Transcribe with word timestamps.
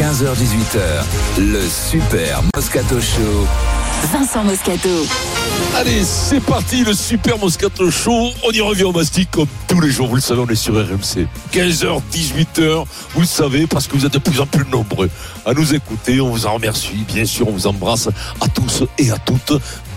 15h18h, 0.00 1.04
le 1.40 1.60
Super 1.68 2.40
Moscato 2.56 2.98
Show. 2.98 3.46
Vincent 4.10 4.42
Moscato. 4.44 4.88
Allez, 5.76 6.02
c'est 6.04 6.40
parti, 6.40 6.84
le 6.84 6.94
Super 6.94 7.36
Moscato 7.36 7.90
Show. 7.90 8.30
On 8.42 8.50
y 8.50 8.62
revient 8.62 8.84
au 8.84 8.92
mastic 8.92 9.30
comme 9.30 9.46
tous 9.68 9.78
les 9.78 9.90
jours. 9.90 10.08
Vous 10.08 10.14
le 10.14 10.22
savez, 10.22 10.40
on 10.40 10.48
est 10.48 10.54
sur 10.54 10.74
RMC. 10.74 11.26
15h, 11.52 12.00
18h. 12.10 12.86
Vous 13.14 13.20
le 13.20 13.26
savez, 13.26 13.66
parce 13.66 13.86
que 13.88 13.96
vous 13.96 14.06
êtes 14.06 14.14
de 14.14 14.18
plus 14.18 14.40
en 14.40 14.46
plus 14.46 14.64
nombreux 14.70 15.10
à 15.44 15.52
nous 15.52 15.74
écouter. 15.74 16.18
On 16.22 16.30
vous 16.30 16.46
en 16.46 16.54
remercie. 16.54 17.04
Bien 17.06 17.26
sûr, 17.26 17.48
on 17.48 17.52
vous 17.52 17.66
embrasse 17.66 18.08
à 18.40 18.48
tous 18.48 18.84
et 18.96 19.10
à 19.10 19.18
toutes. 19.18 19.52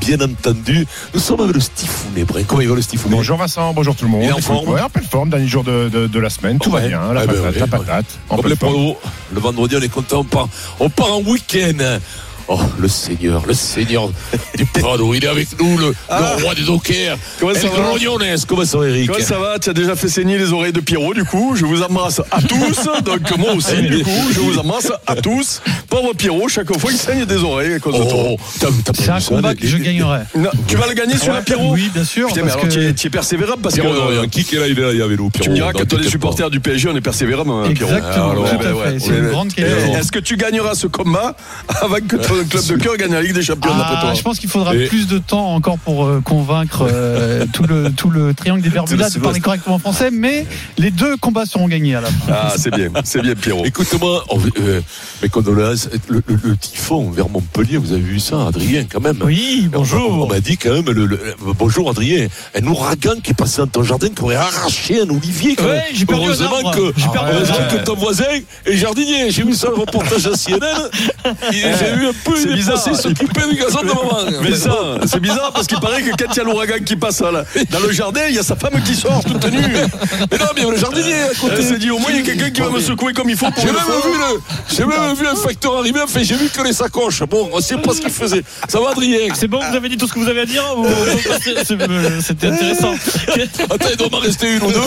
Bien 0.05 0.19
entendu. 0.21 0.85
Nous 1.13 1.19
sommes 1.19 1.39
avec 1.41 1.55
le 1.55 1.61
Stifounet. 1.61 2.25
Comment 2.47 2.61
il 2.61 2.67
va 2.67 2.75
le 2.75 2.81
Stifounet 2.81 3.15
Bonjour 3.15 3.37
Vincent, 3.37 3.73
bonjour 3.73 3.95
tout 3.95 4.05
le 4.05 4.11
monde. 4.11 4.23
Est 4.23 4.31
en 4.33 4.39
forme? 4.39 4.67
Ouais, 4.69 4.81
en 4.81 4.89
pleine 4.89 5.05
forme, 5.05 5.29
dernier 5.29 5.47
jour 5.47 5.63
de, 5.63 5.87
de, 5.89 6.07
de 6.07 6.19
la 6.19 6.29
semaine, 6.29 6.59
tout 6.59 6.71
Ouais. 6.71 6.81
va 6.81 6.87
bien, 6.87 7.13
la 7.13 7.23
Eh 7.23 7.27
ben 7.27 7.33
patate, 7.33 7.43
ouais, 7.53 7.59
la 7.59 7.63
ouais. 7.65 7.69
patate. 7.69 8.05
en 8.29 8.35
Comme 8.35 8.45
pleine 8.45 8.57
les 8.73 8.95
le 9.33 9.39
vendredi, 9.39 9.75
on 9.77 9.81
est 9.81 9.89
content. 9.89 10.19
On 10.19 10.23
part, 10.25 10.49
on 10.79 10.89
part 10.89 11.13
en 11.13 11.21
week-end. 11.21 11.99
Oh, 12.47 12.59
le 12.79 12.87
Seigneur, 12.87 13.43
le 13.47 13.53
Seigneur 13.53 14.09
du 14.57 14.65
Prado, 14.65 15.13
il 15.13 15.23
est 15.23 15.27
avec 15.27 15.47
nous, 15.59 15.77
le, 15.77 15.93
Ah. 16.09 16.35
le 16.37 16.43
roi 16.43 16.55
des 16.55 16.63
dockers. 16.63 17.17
Comment 17.39 17.53
ça 17.53 17.59
El. 18.21 18.37
Comment 18.47 18.65
ça 18.65 18.77
va, 18.77 18.87
Eric 18.89 19.07
Comment 19.11 19.23
ça 19.25 19.39
va 19.39 19.59
Tu 19.59 19.69
as 19.69 19.73
déjà 19.73 19.95
fait 19.95 20.09
saigner 20.09 20.37
les 20.37 20.51
oreilles 20.51 20.73
de 20.73 20.81
Pierrot, 20.81 21.13
du 21.13 21.23
coup. 21.23 21.55
Je 21.55 21.65
vous 21.65 21.81
embrasse 21.81 22.21
à 22.31 22.41
tous. 22.41 22.89
Donc, 23.05 23.37
moi 23.37 23.53
aussi, 23.53 23.81
du 23.81 24.03
coup, 24.03 24.09
je 24.33 24.39
vous 24.39 24.57
embrasse 24.59 24.91
à 25.07 25.15
tous. 25.15 25.61
Pauvre 25.89 26.13
Pierrot, 26.13 26.47
chaque 26.49 26.77
fois, 26.77 26.91
il 26.91 26.97
saigne 26.97 27.25
des 27.25 27.37
oreilles 27.43 27.73
à 27.75 27.79
cause 27.79 27.93
de 27.97 28.03
toi. 28.09 28.23
Oh, 28.31 28.37
pas 28.59 28.67
C'est 28.93 29.09
un 29.09 29.19
combat 29.21 29.51
les- 29.53 29.55
que 29.59 29.67
je 29.67 29.77
gagnerai. 29.77 30.19
Non, 30.35 30.49
tu 30.67 30.75
vas 30.75 30.87
le 30.87 30.93
gagner 30.93 31.17
sur 31.17 31.29
Ouais, 31.29 31.35
la 31.35 31.41
Pierrot 31.41 31.71
Oui, 31.73 31.89
bien 31.93 32.03
sûr. 32.03 32.27
Putain, 32.27 32.41
mais 32.41 32.47
parce 32.51 32.61
alors, 32.63 32.75
que- 32.75 32.91
tu 32.91 33.07
es, 33.07 33.09
persévérant 33.09 33.55
parce 33.61 33.75
Pierrot, 33.75 33.93
non, 33.93 34.09
il 34.09 34.15
y 34.15 34.17
a 34.19 34.21
que. 34.21 34.25
un 34.25 34.27
est 34.57 34.59
là, 34.59 34.67
il 34.67 34.77
est 34.77 34.81
là, 34.81 34.91
il 34.93 34.99
est 34.99 35.03
avec 35.03 35.17
nous. 35.19 35.31
Tu 35.41 35.49
me 35.49 35.55
diras 35.55 35.71
toi, 35.71 35.81
les 35.83 35.87
t'inquiète 35.87 36.09
supporters 36.11 36.49
du 36.49 36.59
PSG, 36.59 36.89
on 36.89 36.95
est 36.95 37.01
persévérants, 37.01 37.63
hein, 37.63 37.71
Pierrot. 37.73 37.91
Exactement, 37.93 38.31
Alors, 38.31 38.49
tout 38.49 38.57
ouais, 38.57 38.65
à 38.67 38.73
ouais, 38.75 38.83
fait. 38.83 38.91
ouais. 38.93 38.99
C'est 38.99 39.17
une 39.17 39.29
grande 39.29 39.53
qualité. 39.53 39.91
Est-ce 39.97 40.11
que 40.11 40.19
tu 40.19 40.35
gagneras 40.37 40.75
ce 40.75 40.87
combat 40.87 41.35
avant 41.81 41.97
que 42.07 42.15
ton 42.41 42.47
club 42.47 42.65
de 42.65 42.75
cœur 42.83 42.97
gagne 42.97 43.11
la 43.11 43.21
Ligue 43.21 43.33
des 43.33 43.41
Champions, 43.41 43.71
Ah, 43.73 43.97
toi 44.01 44.13
je 44.13 44.21
pense 44.21 44.39
qu'il 44.39 44.49
faudra 44.49 44.75
Et- 44.75 44.87
plus 44.87 45.07
de 45.07 45.17
temps 45.19 45.53
encore 45.55 45.77
pour 45.79 46.05
euh, 46.05 46.21
convaincre 46.23 46.87
euh, 46.89 47.45
tout, 47.53 47.63
le, 47.63 47.91
tout 47.91 48.09
le 48.09 48.33
triangle 48.33 48.61
des 48.61 48.69
Bermudas 48.69 49.09
de 49.09 49.19
parler 49.19 49.39
correctement 49.39 49.79
français, 49.79 50.09
mais 50.11 50.45
les 50.77 50.91
deux 50.91 51.17
combats 51.17 51.45
seront 51.45 51.67
gagnés 51.67 51.95
à 51.95 52.01
la 52.01 52.07
fin. 52.09 52.31
Ah, 52.33 52.53
c'est 52.57 52.73
bien, 52.73 52.89
c'est 53.03 53.21
bien, 53.21 53.35
Pierrot. 53.35 53.65
Écoute-moi, 53.65 54.23
euh, 54.59 54.81
mes 55.21 55.29
condoléances, 55.29 55.89
le, 56.07 56.21
le, 56.27 56.39
le 56.43 56.57
typhon 56.57 57.09
vers 57.11 57.29
Montpellier, 57.29 57.77
vous 57.77 57.91
avez 57.91 58.01
vu 58.01 58.19
ça, 58.19 58.47
Adrien, 58.47 58.85
quand 58.91 59.01
même 59.01 59.17
Oui, 59.23 59.63
On- 59.71 59.77
On, 59.77 59.79
bonjour. 59.79 60.29
m'a 60.29 60.39
dit 60.39 60.57
quand 60.57 60.71
même, 60.73 60.89
le, 60.89 61.05
le- 61.05 61.19
bonjour 61.57 61.89
Adrien, 61.89 62.27
un 62.55 62.65
ouragan 62.67 63.15
qui 63.23 63.31
est 63.31 63.35
passé 63.35 63.57
dans 63.61 63.67
ton 63.67 63.83
jardin, 63.83 64.07
qui 64.09 64.21
aurait 64.23 64.35
arraché 64.35 65.01
un 65.01 65.09
olivier. 65.09 65.55
quand 65.55 65.65
Ouais, 65.65 65.71
même. 65.73 65.83
j'ai 65.93 66.05
perdu 66.05 66.23
un 66.23 66.27
heureusement 66.27 66.55
arbre. 66.57 66.75
que, 66.75 66.93
J'ai 66.97 67.07
perdu 67.09 67.29
un 67.29 67.33
heureusement 67.35 67.55
arbre. 67.57 67.77
que 67.79 67.85
ton 67.85 67.95
voisin 67.95 68.23
est 68.65 68.75
jardinier. 68.77 69.31
J'ai 69.31 69.43
vu 69.43 69.53
ça 69.53 69.67
le 69.69 69.75
reportage 69.75 70.25
à 70.27 70.31
CNN. 70.35 70.89
J'ai 71.51 71.95
vu 71.95 72.07
un 72.07 72.13
peu, 72.22 72.22
C'est 72.35 72.53
bizarre. 72.53 72.77
s'occuper 72.95 73.41
du 73.49 73.55
gazon 73.57 73.81
de 73.81 73.87
maman. 73.87 74.39
Mais 74.43 74.55
ça, 74.55 74.97
c'est 75.05 75.19
bizarre 75.19 75.51
parce 75.53 75.67
qu'il 75.67 75.79
paraît 75.79 76.01
que 76.01 76.09
quand 76.11 76.31
il 76.33 76.37
y 76.37 76.39
a 76.39 76.43
l'ouragan 76.43 76.75
qui 76.85 76.95
passe 76.95 77.21
là, 77.21 77.43
dans 77.69 77.79
le 77.79 77.91
jardin, 77.91 78.21
il 78.29 78.35
y 78.35 78.39
a 78.39 78.43
sa 78.43 78.55
femme 78.55 78.81
qui 78.85 78.95
sort 78.95 79.23
toute 79.23 79.45
nue. 79.51 79.59
Mais 80.31 80.37
non, 80.37 80.45
mais 80.55 80.61
il 80.61 80.63
y 80.63 80.67
a 80.67 80.71
le 80.71 80.77
jardinier 80.77 81.21
à 81.23 81.33
côté. 81.39 81.55
Elle 81.57 81.63
s'est 81.63 81.77
dit 81.77 81.91
au 81.91 81.99
moins 81.99 82.09
il 82.11 82.17
y 82.17 82.19
a 82.19 82.23
quelqu'un 82.23 82.49
qui 82.49 82.61
va 82.61 82.69
me 82.69 82.79
secouer 82.79 83.13
comme 83.13 83.29
il 83.29 83.37
faut 83.37 83.49
pour 83.51 83.61
J'ai 83.61 83.67
même, 83.71 83.75
vu 83.75 84.17
le, 84.17 84.41
j'ai 84.75 84.85
même 84.85 85.13
vu 85.15 85.27
un 85.27 85.35
facteur 85.35 85.77
arriver, 85.77 86.01
enfin, 86.01 86.21
j'ai 86.23 86.35
vu 86.35 86.49
que 86.49 86.61
les 86.63 86.73
sacoches. 86.73 87.23
Bon, 87.23 87.49
on 87.51 87.59
sait 87.61 87.77
pas 87.77 87.93
ce 87.93 88.01
qu'il 88.01 88.09
faisait. 88.09 88.43
Ça 88.67 88.79
va, 88.79 88.91
Adrien 88.91 89.17
C'est 89.33 89.47
bon, 89.47 89.59
vous 89.69 89.75
avez 89.75 89.89
dit 89.89 89.97
tout 89.97 90.07
ce 90.07 90.13
que 90.13 90.19
vous 90.19 90.27
avez 90.27 90.41
à 90.41 90.45
dire 90.45 90.63
ou- 90.77 90.85
c'est- 91.43 91.63
c'est- 91.65 91.81
euh, 91.81 92.21
C'était 92.21 92.47
intéressant. 92.47 92.93
Attends, 93.69 93.87
il 93.91 93.97
doit 93.97 94.09
m'en 94.11 94.19
rester 94.19 94.55
une 94.55 94.63
ou 94.63 94.71
deux. 94.71 94.79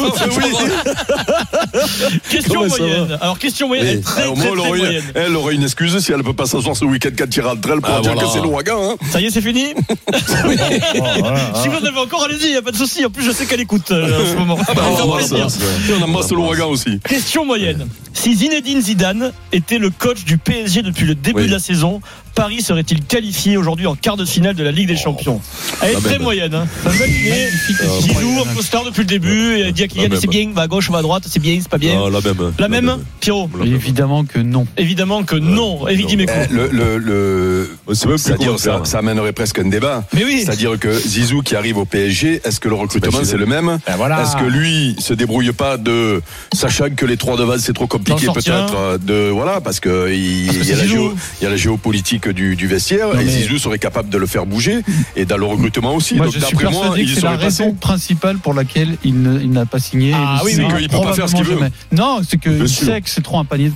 Question 2.31 2.61
Comment 2.63 2.69
ça 2.75 2.83
moyenne. 2.83 3.19
Alors, 3.21 3.39
question 3.39 3.69
moyenne 3.69 3.87
Oui. 3.89 3.93
est 3.99 4.03
très, 4.03 4.23
Alors, 4.23 4.35
très, 4.35 4.49
moi, 4.49 4.55
elle 4.55 4.59
très 4.61 4.69
aurait, 4.69 4.79
une, 4.79 4.85
moyenne. 4.85 5.03
elle 5.15 5.37
aurait 5.37 5.55
une 5.55 5.63
excuse 5.63 5.99
si 5.99 6.13
elle 6.13 6.19
ne 6.19 6.23
peut 6.23 6.33
pas 6.33 6.47
s'asseoir 6.47 6.77
ce 6.77 6.85
week-end 6.85 7.11
quand 7.27 7.37
il 7.37 7.41
rentre. 7.43 7.69
Elle 7.73 7.81
pourra 7.81 7.97
Ah, 7.99 8.01
dire 8.01 8.13
voilà. 8.13 8.27
que 8.29 8.33
c'est 8.35 8.41
l'ouragan. 8.43 8.91
Hein. 8.93 8.97
Ça 9.11 9.21
y 9.21 9.27
est, 9.27 9.31
c'est 9.31 9.41
fini 9.43 9.67
Voilà, 10.95 11.53
Si 11.63 11.69
vous 11.69 11.77
en 11.77 11.85
avez 11.85 11.99
encore, 11.99 12.25
allez-y, 12.25 12.53
y 12.53 12.57
a 12.57 12.63
pas 12.63 12.71
de 12.73 12.77
souci. 12.77 13.05
En 13.05 13.11
plus, 13.11 13.25
je 13.25 13.31
sais 13.33 13.47
qu'elle 13.47 13.61
écoute 13.61 13.91
euh, 13.91 14.23
en 14.23 14.27
ce 14.33 14.35
moment. 14.39 14.57
Ça 14.59 14.73
on 14.73 14.75
faire 14.97 15.05
embrasse, 15.05 15.29
plaisir. 15.29 15.47
Et 15.89 15.93
on 16.01 16.05
embrasse 16.05 16.31
l'ouragan 16.33 16.69
aussi. 16.71 17.01
Question 17.01 17.45
moyenne. 17.45 17.87
Si 18.13 18.35
Zinedine 18.35 18.81
Zidane 18.81 19.33
était 19.53 19.79
le 19.79 19.91
coach 19.91 20.25
du 20.25 20.39
PSG 20.39 20.83
depuis 20.83 21.05
le 21.07 21.15
début 21.15 21.43
Oui. 21.43 21.47
de 21.49 21.53
la 21.53 21.59
saison, 21.59 22.01
Paris 22.37 22.61
serait-il 22.61 23.03
qualifié 23.03 23.57
aujourd'hui 23.57 23.87
en 23.87 23.95
quart 23.97 24.19
de 24.19 24.27
finale 24.27 24.55
de 24.55 24.63
la 24.63 24.71
Ligue 24.71 24.89
des 24.89 24.97
Champions 24.97 25.41
Elle 25.81 25.89
est 25.91 25.93
la 25.95 26.01
très 26.01 26.11
même. 26.13 26.23
moyenne. 26.23 26.55
Hein. 26.55 26.67
Ça 26.85 26.91
me 26.91 28.59
un 28.59 28.63
star 28.63 28.85
depuis 28.85 29.01
le 29.01 29.07
début, 29.07 29.57
et 29.57 29.67
il 29.69 29.73
dit 29.73 29.85
à 29.85 29.89
Kylian 29.89 30.09
La 30.11 30.21
c'est 30.21 30.27
même. 30.27 30.45
bien, 30.47 30.53
va 30.55 30.63
à 30.63 30.67
gauche, 30.69 30.91
va 30.91 30.99
à 30.99 31.03
droite, 31.03 31.25
c'est 31.27 31.41
bien, 31.41 31.59
c'est 31.61 31.69
pas 31.71 31.79
bien. 31.79 31.99
Ah, 31.99 32.11
la 32.11 32.21
même. 32.21 32.53
La 32.59 32.69
même, 32.69 32.99
Pierrot. 33.21 33.49
Évidemment 33.65 34.25
que 34.27 34.39
non. 34.39 34.67
Évidemment 34.77 35.25
que 35.25 35.37
non. 35.37 35.89
Eh, 35.89 35.97
Le, 35.97 36.69
le, 36.71 36.99
le- 36.99 37.71
c'est-à-dire 37.95 38.59
ça, 38.59 38.81
ça 38.85 38.99
amènerait 38.99 39.33
presque 39.33 39.59
un 39.59 39.69
débat. 39.69 40.05
Mais 40.13 40.25
oui. 40.25 40.43
C'est-à-dire 40.45 40.79
que 40.79 40.93
Zizou 40.93 41.41
qui 41.41 41.57
arrive 41.57 41.79
au 41.79 41.87
PSG, 41.87 42.43
est-ce 42.45 42.61
que 42.61 42.69
le 42.69 42.75
recrutement 42.75 43.21
c'est 43.25 43.39
le 43.39 43.47
même 43.47 43.79
Ben 43.87 43.97
voilà. 43.97 44.23
Est-ce 44.23 44.37
que 44.37 44.45
lui 44.45 44.95
se 44.99 45.15
débrouille 45.15 45.53
pas 45.53 45.79
de 45.79 46.21
sachant 46.53 46.91
que 46.95 47.07
les 47.07 47.17
trois 47.17 47.37
devant 47.39 47.55
c'est 47.59 47.73
trop 47.73 47.87
compliqué 47.87 48.27
peut-être 48.27 48.77
euh, 48.77 48.99
de 48.99 49.31
voilà 49.31 49.61
parce 49.63 49.81
que 49.81 50.13
il, 50.13 50.47
Parce 50.47 50.59
que 50.59 50.63
il 50.65 50.69
y, 50.69 50.73
a 50.73 50.77
la 50.77 50.83
Zizou. 50.83 50.95
géo- 50.97 51.15
il 51.41 51.45
y 51.45 51.47
a 51.47 51.51
la 51.51 51.57
géopolitique 51.57 52.26
du, 52.31 52.57
du 52.57 52.67
vestiaire 52.67 53.09
Non, 53.15 53.21
et 53.21 53.25
mais- 53.25 53.31
Zizou 53.31 53.59
serait 53.59 53.79
capable 53.79 54.09
de 54.09 54.19
le 54.19 54.27
faire 54.27 54.47
bouger 54.47 54.81
et 55.17 55.25
dans 55.25 55.37
le 55.37 55.45
recrutement 55.45 55.95
aussi. 55.95 56.15
Moi, 56.15 56.27
Donc 56.27 56.35
je 56.35 56.41
suis 56.41 56.51
d'après 56.57 56.71
moi, 56.71 56.83
persuadé 56.83 57.05
que 57.05 57.09
il 57.11 57.15
c'est 57.15 57.23
la 57.23 57.37
raison 57.37 57.73
principale 57.75 58.39
pour 58.39 58.55
laquelle 58.55 58.97
il 59.05 59.21
ne- 59.23 59.41
il 59.41 59.51
n'a 59.51 59.67
pas 59.67 59.79
signé. 59.79 60.13
Ah 60.15 60.41
oui, 60.45 60.53
ne 60.53 60.57
signera 60.57 60.79
qu'il 60.79 60.89
peut 60.89 61.01
pas 61.01 61.13
faire 61.13 61.29
ce 61.29 61.35
qu'il 61.35 61.45
veut. 61.45 61.59
Non, 61.93 62.21
c'est 62.29 62.39
qu'il 62.41 62.69
sait 62.69 63.01
que 63.01 63.11
c'est 63.11 63.23
trop 63.23 63.39
un 63.39 63.45
panier 63.45 63.69
de 63.71 63.75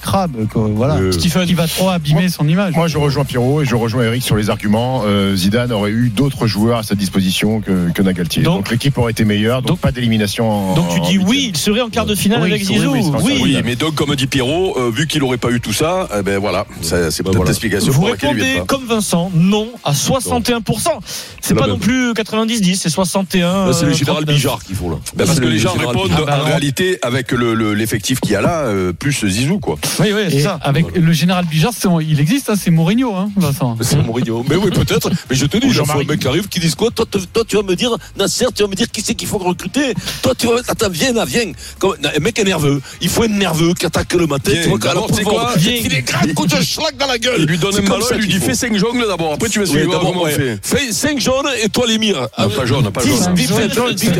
Voilà. 0.54 0.94
Euh, 0.96 1.12
Stephen, 1.12 1.46
qui 1.46 1.54
va 1.54 1.66
trop 1.66 1.88
abîmer 1.88 2.28
son 2.28 2.46
image. 2.48 2.74
Moi, 2.74 2.88
je 2.88 2.98
rejoins 2.98 3.24
Pierrot 3.24 3.62
et 3.62 3.64
je 3.64 3.74
rejoins 3.74 4.04
Eric 4.04 4.22
sur 4.22 4.36
les 4.36 4.50
arguments. 4.50 5.02
Euh, 5.06 5.34
Zidane 5.36 5.72
aurait 5.72 5.90
eu 5.90 6.08
d'autres 6.14 6.46
joueurs 6.46 6.78
à 6.78 6.82
sa 6.82 6.94
disposition 6.94 7.60
que, 7.60 7.90
que 7.92 8.02
Nagaltier. 8.02 8.42
Donc- 8.42 8.60
Donc, 8.60 8.70
l'équipe 8.70 8.96
aurait 8.98 9.12
été 9.12 9.24
meilleure, 9.24 9.62
donc, 9.62 9.68
donc- 9.68 9.78
pas 9.80 9.90
d'élimination 9.92 10.50
en. 10.50 10.74
Donc 10.74 10.88
tu 10.94 11.00
dis 11.00 11.18
oui, 11.18 11.50
il 11.54 11.56
serait 11.56 11.80
en 11.80 11.88
quart 11.88 12.04
de 12.04 12.14
finale 12.14 12.40
Oui, 12.42 12.50
avec 12.50 12.62
Zizou. 12.64 12.92
oui, 12.92 13.00
c'est 13.04 13.10
pas 13.10 13.18
ça, 13.18 13.24
Oui. 13.24 13.40
Oui, 13.42 13.56
mais 13.64 13.74
donc 13.76 13.94
comme 13.94 14.14
dit 14.14 14.26
Pierrot, 14.26 14.76
euh, 14.78 14.90
vu 14.90 15.06
qu'il 15.06 15.22
aurait 15.22 15.38
pas 15.38 15.50
eu 15.50 15.60
tout 15.60 15.72
ça, 15.72 16.08
eh 16.18 16.22
ben 16.22 16.38
voilà, 16.38 16.66
c'est 16.82 16.96
peut-être 17.22 17.36
voilà. 17.36 17.44
l'explication 17.50 17.90
Vous 17.92 18.00
pour 18.00 18.08
laquelle 18.10 18.36
il 18.36 18.39
répondez 18.42 18.66
comme 18.66 18.86
Vincent, 18.86 19.30
non 19.34 19.68
à 19.84 19.92
61%. 19.92 20.88
C'est 21.40 21.54
pas 21.54 21.66
non 21.66 21.78
plus 21.78 22.12
90-10, 22.12 22.76
c'est 22.76 22.88
61. 22.90 23.66
Là, 23.66 23.72
c'est 23.72 23.84
le 23.86 23.92
euh, 23.92 23.94
général 23.94 24.24
39. 24.24 24.36
Bijard 24.36 24.62
qu'il 24.64 24.76
faut 24.76 24.90
là. 24.90 24.96
Ben, 25.16 25.26
parce 25.26 25.38
que 25.40 25.44
le 25.44 25.50
les 25.50 25.58
gens 25.58 25.72
répondent 25.72 26.12
en 26.12 26.36
non. 26.38 26.44
réalité 26.44 26.98
avec 27.02 27.32
le- 27.32 27.54
le- 27.54 27.74
l'effectif 27.74 28.20
qu'il 28.20 28.32
y 28.32 28.36
a 28.36 28.40
là, 28.40 28.60
euh, 28.64 28.92
plus 28.92 29.26
Zizou 29.28 29.58
quoi. 29.58 29.76
Oui, 29.98 30.08
oui, 30.14 30.22
c'est 30.30 30.40
ça. 30.40 30.58
avec 30.62 30.94
le 30.96 31.12
général 31.12 31.44
Bijard, 31.46 31.72
c'est- 31.76 31.88
il 32.06 32.20
existe, 32.20 32.50
hein, 32.50 32.54
c'est 32.60 32.70
Mourinho, 32.70 33.14
hein, 33.14 33.30
Vincent. 33.36 33.76
C'est 33.80 33.96
Mourinho. 34.02 34.44
Mais 34.48 34.56
oui, 34.56 34.70
peut-être. 34.70 35.10
Mais 35.28 35.36
je 35.36 35.46
te 35.46 35.56
dis, 35.56 35.66
il 35.68 35.74
faut 35.74 35.90
un 35.98 36.04
mec 36.04 36.20
qui 36.20 36.28
arrive 36.28 36.48
qui 36.48 36.60
dise 36.60 36.74
quoi 36.74 36.90
toi, 36.90 37.06
tu 37.46 37.56
vas 37.56 37.62
me 37.62 37.74
dire, 37.74 37.90
Nasser, 38.16 38.46
tu 38.54 38.62
vas 38.62 38.68
me 38.68 38.74
dire 38.74 38.90
qui 38.90 39.00
c'est 39.02 39.14
qu'il 39.14 39.28
faut 39.28 39.38
recruter. 39.38 39.94
Toi, 40.22 40.34
tu 40.36 40.46
vas. 40.46 40.54
Attends, 40.68 40.88
viens 40.90 41.12
là, 41.12 41.24
viens. 41.24 41.52
Comme, 41.78 41.94
un 42.04 42.20
mec 42.20 42.38
est 42.38 42.44
nerveux. 42.44 42.80
Il 43.00 43.08
faut 43.08 43.24
être 43.24 43.30
nerveux 43.30 43.74
qui 43.74 43.86
attaque 43.86 44.12
le 44.14 44.26
matin. 44.26 44.52
Viens, 44.52 44.62
tu 44.62 44.68
vois, 44.68 44.78
quoi 45.24 45.52
Il 45.58 45.94
est 45.94 46.02
grand 46.02 46.34
coup 46.34 46.46
de 46.46 46.56
schlag 46.60 46.96
dans 46.98 47.06
la 47.06 47.18
gueule. 47.18 47.36
Il 47.38 47.46
lui 47.46 47.58
donne 47.58 47.76
un 47.76 47.82
lui 48.26 48.32
faut. 48.38 48.46
fais 48.46 48.54
5 48.54 48.76
jongles 48.76 49.04
d'abord, 49.08 49.32
après 49.34 49.48
tu 49.48 49.58
vas 49.60 49.64
Oui, 49.64 49.70
suivre 49.70 49.98
comment 50.00 50.22
on 50.22 50.26
fait. 50.26 50.58
Fais 50.62 50.92
5 50.92 51.18
jaunes 51.20 51.48
et 51.62 51.68
toi 51.68 51.84
les 51.88 51.98
mires. 51.98 52.28
Pas 52.36 52.66
jaune, 52.66 52.90
pas 52.90 53.02
10, 53.02 53.08
jaune. 53.24 53.34
10, 53.34 53.50
20, 53.52 53.74
20, 53.74 53.92
10. 53.92 54.10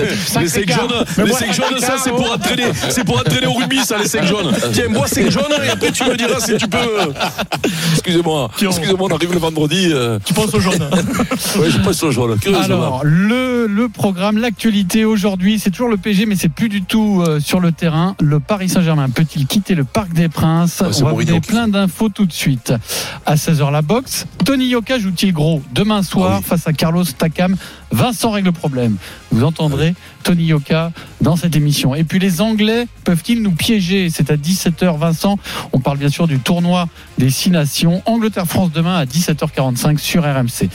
Les 0.41 0.49
5 0.49 0.69
jaunes, 0.71 1.05
les 1.27 1.33
5 1.33 1.53
jaunes, 1.55 1.79
ça 1.81 1.97
c'est 2.03 2.11
pour 2.11 2.33
entraîner, 2.33 2.65
c'est 2.89 3.05
pour 3.05 3.19
entraîner 3.19 3.47
au 3.47 3.53
rugby, 3.55 3.79
ça 3.85 3.99
les 3.99 4.09
5 4.09 4.25
jaunes. 4.27 4.53
Tiens, 4.73 4.89
bois 4.91 5.07
5 5.07 5.31
jaunes 5.31 5.45
et 5.65 5.69
après 5.71 5.91
tu 5.93 6.05
me 6.05 6.17
diras 6.17 6.41
si 6.41 6.57
tu 6.57 6.67
peux. 6.69 6.79
Excusez-moi. 7.93 8.51
Excusez-moi, 8.61 9.09
on 9.11 9.15
arrive 9.15 9.33
le 9.33 9.39
vendredi. 9.39 9.91
euh, 9.93 10.19
Tu 10.25 10.35
penses 10.35 10.55
au 10.55 10.61
jaune. 10.61 10.81
Ouais, 11.59 11.71
je 11.71 11.79
passe 11.79 12.03
au 12.03 12.11
jaune. 12.11 12.37
Alors, 12.63 13.01
le, 13.05 13.67
le 13.67 13.89
programme, 13.89 14.39
l'actualité 14.39 15.05
aujourd'hui, 15.05 15.59
c'est 15.59 15.71
toujours 15.71 15.89
le 15.89 15.97
PG, 15.97 16.27
mais 16.27 16.37
c'est 16.37 16.49
plus 16.49 16.69
du 16.69 16.83
tout 16.83 17.23
euh, 17.27 17.41
sur 17.41 17.61
le 17.61 17.73
terrain. 17.73 18.15
Le 18.21 18.41
Paris 18.41 18.69
Saint-Germain 18.69 19.09
peut-il 19.11 19.47
quitter 19.47 19.75
le 19.75 19.85
Parc 19.85 20.13
des 20.13 20.29
Princes? 20.29 20.83
C'est 20.93 21.03
On 21.03 21.07
va 21.07 21.13
vous 21.13 21.25
donner 21.25 21.41
plein 21.41 21.69
d'infos 21.69 22.09
tout 22.09 22.27
de 22.27 22.33
suite. 22.33 22.73
À 23.27 23.35
16h, 23.35 23.71
la 23.71 23.83
boxe. 23.91 24.25
Tony 24.45 24.67
Yoka 24.69 25.01
joue-t-il 25.01 25.33
gros 25.33 25.63
demain 25.73 26.05
soir 26.05 26.31
Ah 26.35 26.39
oui. 26.39 26.45
face 26.45 26.67
à 26.69 26.73
Carlos 26.73 27.03
Takam? 27.05 27.57
Vincent 27.91 28.31
règle 28.31 28.47
le 28.47 28.53
problème. 28.53 28.97
Vous 29.33 29.43
entendrez 29.43 29.95
Tony 30.23 30.45
Yoka 30.45 30.93
dans 31.21 31.35
cette 31.35 31.57
émission. 31.57 31.97
Et 31.97 32.05
puis 32.05 32.21
les 32.21 32.41
Anglais 32.41 32.87
peuvent-ils 33.05 33.43
nous 33.43 33.51
piéger? 33.51 34.09
C'est 34.09 34.31
à 34.31 34.37
17h 34.37 34.97
Vincent. 34.97 35.39
On 35.73 35.81
parle 35.81 35.99
bien 35.99 36.09
sûr 36.09 36.29
du 36.29 36.39
tournoi 36.39 36.87
des 37.19 37.31
six 37.31 37.51
nations. 37.51 38.01
Angleterre-France 38.07 38.71
demain 38.73 38.97
à 38.97 39.05
17h45 39.07 39.99
sur 39.99 40.23
RMC. 40.23 40.69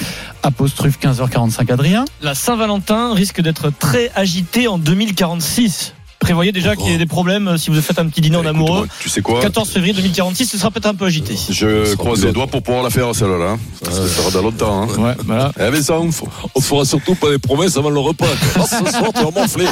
Apostrophe 0.43 0.99
15h45 1.01 1.71
Adrien. 1.71 2.03
La 2.21 2.35
Saint-Valentin 2.35 3.13
risque 3.13 3.39
d'être 3.41 3.69
très 3.71 4.11
agitée 4.15 4.67
en 4.67 4.77
2046. 4.77 5.94
Prévoyez 6.25 6.51
déjà 6.51 6.75
qu'il 6.75 6.89
y 6.89 6.93
ait 6.95 6.97
des 6.97 7.05
problèmes 7.05 7.47
euh, 7.49 7.57
si 7.57 7.69
vous 7.69 7.79
faites 7.81 7.99
un 7.99 8.07
petit 8.07 8.19
dîner 8.19 8.37
en 8.37 8.41
Écoute, 8.41 8.55
amoureux. 8.55 8.87
Tu 8.99 9.09
sais 9.09 9.21
quoi 9.21 9.41
14 9.41 9.69
février 9.69 9.93
2046, 9.93 10.47
ce 10.47 10.57
sera 10.57 10.71
peut-être 10.71 10.87
un 10.87 10.95
peu 10.95 11.05
agité. 11.05 11.35
Je 11.51 11.93
croise 11.95 12.25
les 12.25 12.31
doigts 12.31 12.47
pour 12.47 12.63
pouvoir 12.63 12.83
la 12.83 12.89
faire 12.89 13.13
celle-là. 13.13 13.51
hein. 13.51 13.59
Parce 13.83 13.99
que 13.99 14.07
ça 14.07 14.21
fera 14.23 14.31
dans 14.31 14.41
longtemps. 14.41 14.81
Hein. 14.83 14.87
Ouais, 15.01 15.13
voilà. 15.23 15.51
Eh 15.59 15.69
mais 15.71 15.83
ça, 15.83 15.99
on 15.99 16.09
On 16.55 16.61
fera 16.61 16.83
surtout 16.83 17.13
pas 17.13 17.29
des 17.29 17.37
promesses 17.37 17.77
avant 17.77 17.91
le 17.91 17.99
repas. 17.99 18.25
Ah, 18.57 18.63
ce 18.65 18.91
soir, 18.91 19.11
tu 19.13 19.23
vas 19.23 19.31
m'enfler. 19.31 19.65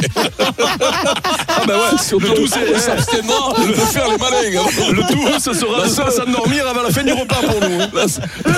Ah 1.48 1.64
ben 1.68 1.74
ouais, 1.76 1.98
Surtout, 2.00 2.20
le 2.28 2.34
tout 2.36 2.48
c'est 2.48 2.76
on 2.76 2.80
s'abstiendra 2.80 3.54
de 3.66 3.74
faire 3.74 4.08
les 4.12 4.18
malins. 4.18 4.62
hein. 4.62 4.92
le 4.92 5.02
tout 5.14 5.40
ce 5.40 5.54
sera 5.54 5.84
de 5.86 5.90
s'endormir 5.90 6.68
avant 6.68 6.82
la 6.84 6.90
fin 6.92 7.04
du 7.04 7.14
repas 7.14 7.36
pour 7.48 7.70
nous. 7.70 7.82
hein. 7.82 8.06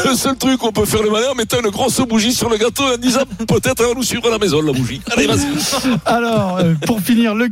Le 0.05 0.15
seul 0.15 0.35
truc 0.35 0.57
qu'on 0.57 0.71
peut 0.71 0.85
faire 0.85 1.03
le 1.03 1.09
malin 1.11 1.27
en 1.31 1.35
mettant 1.35 1.57
une 1.63 1.69
grosse 1.69 1.99
bougie 2.01 2.33
sur 2.33 2.49
le 2.49 2.57
gâteau 2.57 2.83
et 2.91 2.95
en 2.95 2.97
disant 2.97 3.21
peut-être 3.47 3.81
elle 3.81 3.87
va 3.89 3.93
nous 3.93 4.03
suivre 4.03 4.27
à 4.27 4.31
la 4.31 4.37
maison 4.39 4.61
la 4.61 4.73
bougie. 4.73 5.01
Allez, 5.15 5.27
vas-y. 5.27 5.45
Alors, 6.05 6.57
euh, 6.57 6.73
pour 6.85 6.99
finir, 7.01 7.35
le 7.35 7.47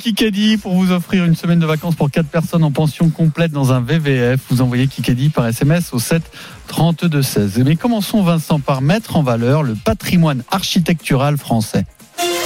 Pour 0.63 0.73
vous 0.73 0.91
offrir 0.91 1.25
une 1.25 1.35
semaine 1.35 1.59
de 1.59 1.65
vacances 1.67 1.93
pour 1.93 2.09
4 2.09 2.27
personnes 2.27 2.63
en 2.63 2.71
pension 2.71 3.09
complète 3.11 3.51
dans 3.51 3.71
un 3.71 3.81
VVF, 3.81 4.39
vous 4.49 4.61
envoyez 4.61 4.87
Kikadi 4.87 5.29
par 5.29 5.45
SMS 5.45 5.93
au 5.93 5.99
7 5.99 6.23
32 6.67 7.21
16. 7.21 7.59
Mais 7.63 7.75
commençons, 7.75 8.23
Vincent, 8.23 8.59
par 8.59 8.81
mettre 8.81 9.15
en 9.15 9.21
valeur 9.21 9.61
le 9.61 9.75
patrimoine 9.75 10.43
architectural 10.49 11.37
français. 11.37 11.85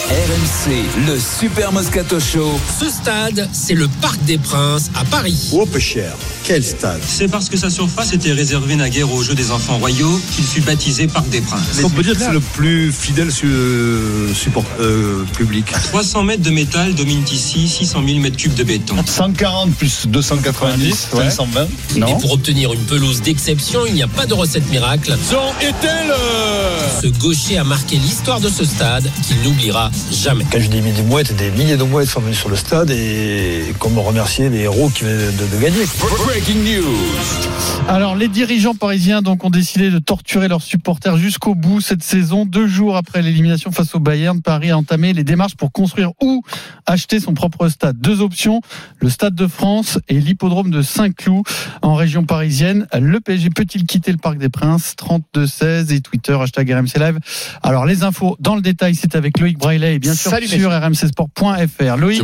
RMC, 0.05 0.85
le 1.07 1.17
Super 1.19 1.71
Moscato 1.73 2.19
Show. 2.19 2.57
Ce 2.79 2.87
stade, 2.89 3.49
c'est 3.51 3.73
le 3.73 3.87
Parc 3.99 4.23
des 4.25 4.37
Princes 4.37 4.89
à 4.95 5.03
Paris. 5.03 5.49
Oh 5.51 5.65
peu 5.65 5.79
cher. 5.79 6.13
Quel 6.45 6.63
stade? 6.63 7.01
C'est 7.05 7.27
parce 7.27 7.49
que 7.49 7.57
sa 7.57 7.69
surface 7.69 8.13
était 8.13 8.31
réservée 8.31 8.75
naguère 8.77 9.11
aux 9.11 9.21
Jeux 9.23 9.33
des 9.33 9.51
enfants 9.51 9.77
royaux 9.79 10.21
qu'il 10.33 10.45
fut 10.45 10.61
baptisé 10.61 11.07
Parc 11.07 11.27
des 11.29 11.41
Princes. 11.41 11.81
On 11.83 11.89
peut 11.89 12.03
dire 12.03 12.13
que 12.13 12.19
c'est 12.19 12.31
le 12.31 12.39
plus 12.39 12.91
fidèle 12.93 13.31
su- 13.31 13.47
euh, 13.47 14.33
support 14.33 14.63
euh, 14.79 15.23
public? 15.35 15.65
300 15.71 16.23
mètres 16.23 16.43
de 16.43 16.51
métal 16.51 16.93
dominent 16.95 17.25
ici 17.29 17.67
600 17.67 18.01
000 18.07 18.19
mètres 18.19 18.37
cubes 18.37 18.53
de 18.55 18.63
béton. 18.63 18.95
140 19.05 19.73
plus 19.75 20.05
290, 20.07 21.07
ouais. 21.13 21.23
520. 21.25 21.67
Et 21.95 21.99
Non 21.99 22.17
pour 22.19 22.31
obtenir 22.33 22.71
une 22.71 22.79
pelouse 22.85 23.21
d'exception, 23.23 23.81
il 23.87 23.95
n'y 23.95 24.03
a 24.03 24.07
pas 24.07 24.25
de 24.27 24.33
recette 24.35 24.69
miracle. 24.69 25.17
Ce 27.01 27.07
gaucher 27.07 27.57
a 27.57 27.63
marqué 27.65 27.97
l'histoire 27.97 28.39
de 28.39 28.47
ce 28.49 28.63
stade 28.63 29.09
qu'il 29.27 29.41
n'oubliera 29.43 29.86
jamais. 30.11 30.45
Quand 30.51 30.59
je 30.59 30.67
dis 30.67 30.81
des 30.81 31.01
mouettes, 31.03 31.35
des 31.35 31.51
milliers 31.51 31.77
de 31.77 31.83
mouettes 31.83 32.09
sont 32.09 32.21
venues 32.21 32.35
sur 32.35 32.49
le 32.49 32.55
stade 32.55 32.89
et 32.89 33.73
comme 33.79 33.97
remercier 33.99 34.49
les 34.49 34.61
héros 34.61 34.89
qui 34.89 35.03
viennent 35.03 35.17
de, 35.17 35.55
de 35.55 35.61
gagner. 35.61 35.85
Breaking 36.25 36.63
news. 36.63 37.87
Alors, 37.87 38.15
les 38.15 38.27
dirigeants 38.27 38.75
parisiens 38.75 39.21
donc 39.21 39.43
ont 39.43 39.49
décidé 39.49 39.89
de 39.89 39.99
torturer 39.99 40.47
leurs 40.47 40.61
supporters 40.61 41.17
jusqu'au 41.17 41.55
bout 41.55 41.81
cette 41.81 42.03
saison. 42.03 42.45
Deux 42.45 42.67
jours 42.67 42.97
après 42.97 43.21
l'élimination 43.21 43.71
face 43.71 43.95
au 43.95 43.99
Bayern, 43.99 44.41
Paris 44.41 44.71
a 44.71 44.77
entamé 44.77 45.13
les 45.13 45.23
démarches 45.23 45.55
pour 45.55 45.71
construire 45.71 46.11
ou 46.21 46.43
acheter 46.85 47.19
son 47.19 47.33
propre 47.33 47.67
stade. 47.69 47.99
Deux 47.99 48.21
options 48.21 48.61
le 48.99 49.09
Stade 49.09 49.35
de 49.35 49.47
France 49.47 49.99
et 50.07 50.19
l'hippodrome 50.19 50.71
de 50.71 50.81
Saint-Cloud 50.81 51.43
en 51.81 51.95
région 51.95 52.23
parisienne. 52.23 52.87
Le 52.93 53.19
PSG 53.19 53.49
peut-il 53.49 53.85
quitter 53.85 54.11
le 54.11 54.17
Parc 54.17 54.37
des 54.37 54.49
Princes? 54.49 54.95
32-16 54.99 55.93
et 55.93 56.01
Twitter 56.01 56.37
hashtag 56.39 56.71
RMC 56.71 56.99
Live. 56.99 57.19
Alors, 57.63 57.85
les 57.85 58.03
infos 58.03 58.35
dans 58.39 58.55
le 58.55 58.61
détail, 58.61 58.95
c'est 58.95 59.15
avec 59.15 59.39
Loïc 59.39 59.57
Braillet 59.57 59.76
et 59.83 59.99
bien 59.99 60.13
sûr 60.13 60.31
Salut, 60.31 60.47
sur 60.47 60.71
rmcsport.fr. 60.71 61.97
Loïc. 61.97 62.21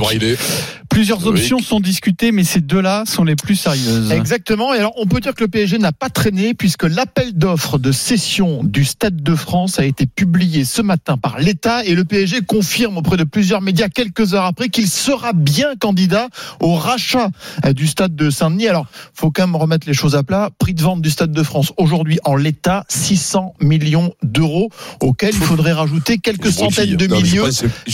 Plusieurs 0.94 1.26
options 1.28 1.60
sont 1.60 1.80
discutées, 1.80 2.32
mais 2.32 2.44
ces 2.44 2.62
deux-là 2.62 3.04
sont 3.06 3.24
les 3.24 3.36
plus 3.36 3.56
sérieuses. 3.56 4.12
Exactement. 4.12 4.74
Et 4.74 4.78
alors, 4.78 4.94
on 4.98 5.06
peut 5.08 5.20
dire 5.20 5.34
que 5.34 5.44
le 5.44 5.48
PSG 5.48 5.80
n'a 5.80 5.92
pas 5.92 6.10
traîné 6.10 6.54
puisque 6.54 6.84
l'appel 6.84 7.34
d'offres 7.34 7.80
de 7.80 7.92
cession 7.92 8.64
du 8.64 8.86
Stade 8.86 9.22
de 9.24 9.36
France 9.36 9.80
a 9.80 9.86
été 9.86 10.06
publié 10.06 10.66
ce 10.66 10.82
matin 10.82 11.18
par 11.18 11.40
l'État 11.40 11.84
et 11.84 11.96
le 11.96 12.04
PSG 12.06 12.42
confirme 12.42 12.98
auprès 12.98 13.18
de 13.18 13.24
plusieurs 13.24 13.62
médias 13.62 13.88
quelques 13.90 14.34
heures 14.36 14.46
après 14.46 14.70
qu'il 14.70 14.88
sera 14.88 15.34
bien 15.34 15.76
candidat 15.80 16.28
au 16.60 16.76
rachat 16.76 17.30
euh, 17.66 17.74
du 17.74 17.88
Stade 17.88 18.16
de 18.16 18.30
Saint-Denis. 18.30 18.68
Alors, 18.68 18.86
faut 19.14 19.32
quand 19.32 19.48
même 19.48 19.56
remettre 19.56 19.88
les 19.88 19.94
choses 19.96 20.16
à 20.16 20.22
plat. 20.24 20.52
Prix 20.60 20.76
de 20.76 20.82
vente 20.84 21.02
du 21.02 21.10
Stade 21.10 21.32
de 21.32 21.44
France 21.44 21.74
aujourd'hui 21.78 22.20
en 22.24 22.36
l'état 22.36 22.86
600 22.90 23.56
millions 23.62 24.14
d'euros 24.22 24.70
auxquels 25.02 25.34
il 25.34 25.42
faudrait 25.42 25.74
rajouter 25.74 26.20
quelques 26.20 26.52
centaines 26.52 26.96
de 26.96 27.06
je 27.06 27.14
milliers 27.16 27.40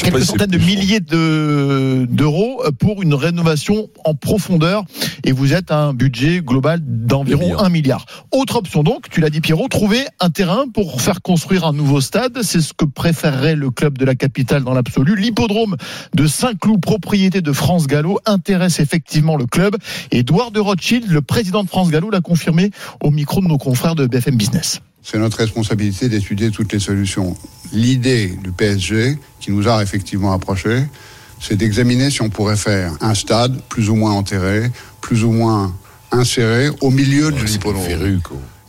quelques 0.03 0.25
centaines 0.25 0.51
de 0.51 0.57
milliers 0.57 0.99
de- 0.99 2.05
d'euros 2.09 2.61
pour 2.79 2.88
une 3.01 3.13
rénovation 3.13 3.89
en 4.05 4.13
profondeur 4.13 4.83
et 5.23 5.31
vous 5.31 5.53
êtes 5.53 5.71
à 5.71 5.79
un 5.79 5.93
budget 5.93 6.41
global 6.41 6.79
d'environ 6.83 7.45
milliards. 7.45 7.63
1 7.63 7.69
milliard. 7.69 8.05
Autre 8.31 8.57
option 8.57 8.83
donc, 8.83 9.09
tu 9.09 9.21
l'as 9.21 9.29
dit 9.29 9.41
Pierrot, 9.41 9.67
trouver 9.67 10.05
un 10.19 10.29
terrain 10.29 10.65
pour 10.73 11.01
faire 11.01 11.21
construire 11.21 11.65
un 11.65 11.73
nouveau 11.73 12.01
stade, 12.01 12.41
c'est 12.41 12.61
ce 12.61 12.73
que 12.73 12.85
préférerait 12.85 13.55
le 13.55 13.69
club 13.69 13.97
de 13.97 14.05
la 14.05 14.15
capitale 14.15 14.63
dans 14.63 14.73
l'absolu. 14.73 15.15
L'hippodrome 15.15 15.75
de 16.13 16.27
Saint-Cloud, 16.27 16.81
propriété 16.81 17.41
de 17.41 17.51
France 17.51 17.87
Gallo, 17.87 18.19
intéresse 18.25 18.79
effectivement 18.79 19.37
le 19.37 19.45
club. 19.45 19.75
Édouard 20.11 20.51
de 20.51 20.59
Rothschild, 20.59 21.09
le 21.09 21.21
président 21.21 21.63
de 21.63 21.69
France 21.69 21.89
Gallo, 21.89 22.09
l'a 22.09 22.21
confirmé 22.21 22.71
au 23.01 23.11
micro 23.11 23.41
de 23.41 23.47
nos 23.47 23.57
confrères 23.57 23.95
de 23.95 24.07
BFM 24.07 24.35
Business. 24.35 24.81
C'est 25.01 25.17
notre 25.17 25.37
responsabilité 25.37 26.09
d'étudier 26.09 26.51
toutes 26.51 26.73
les 26.73 26.79
solutions. 26.79 27.35
L'idée 27.71 28.37
du 28.43 28.51
PSG, 28.51 29.17
qui 29.39 29.51
nous 29.51 29.67
a 29.67 29.81
effectivement 29.81 30.33
approchés, 30.33 30.83
c'est 31.39 31.55
d'examiner 31.55 32.09
si 32.09 32.21
on 32.21 32.29
pourrait 32.29 32.57
faire 32.57 32.93
un 33.01 33.13
stade 33.13 33.59
plus 33.69 33.89
ou 33.89 33.95
moins 33.95 34.11
enterré, 34.11 34.71
plus 35.01 35.23
ou 35.23 35.31
moins 35.31 35.73
inséré 36.11 36.69
au 36.81 36.89
milieu 36.89 37.31
de 37.31 37.37
l'hippodrome. 37.43 37.85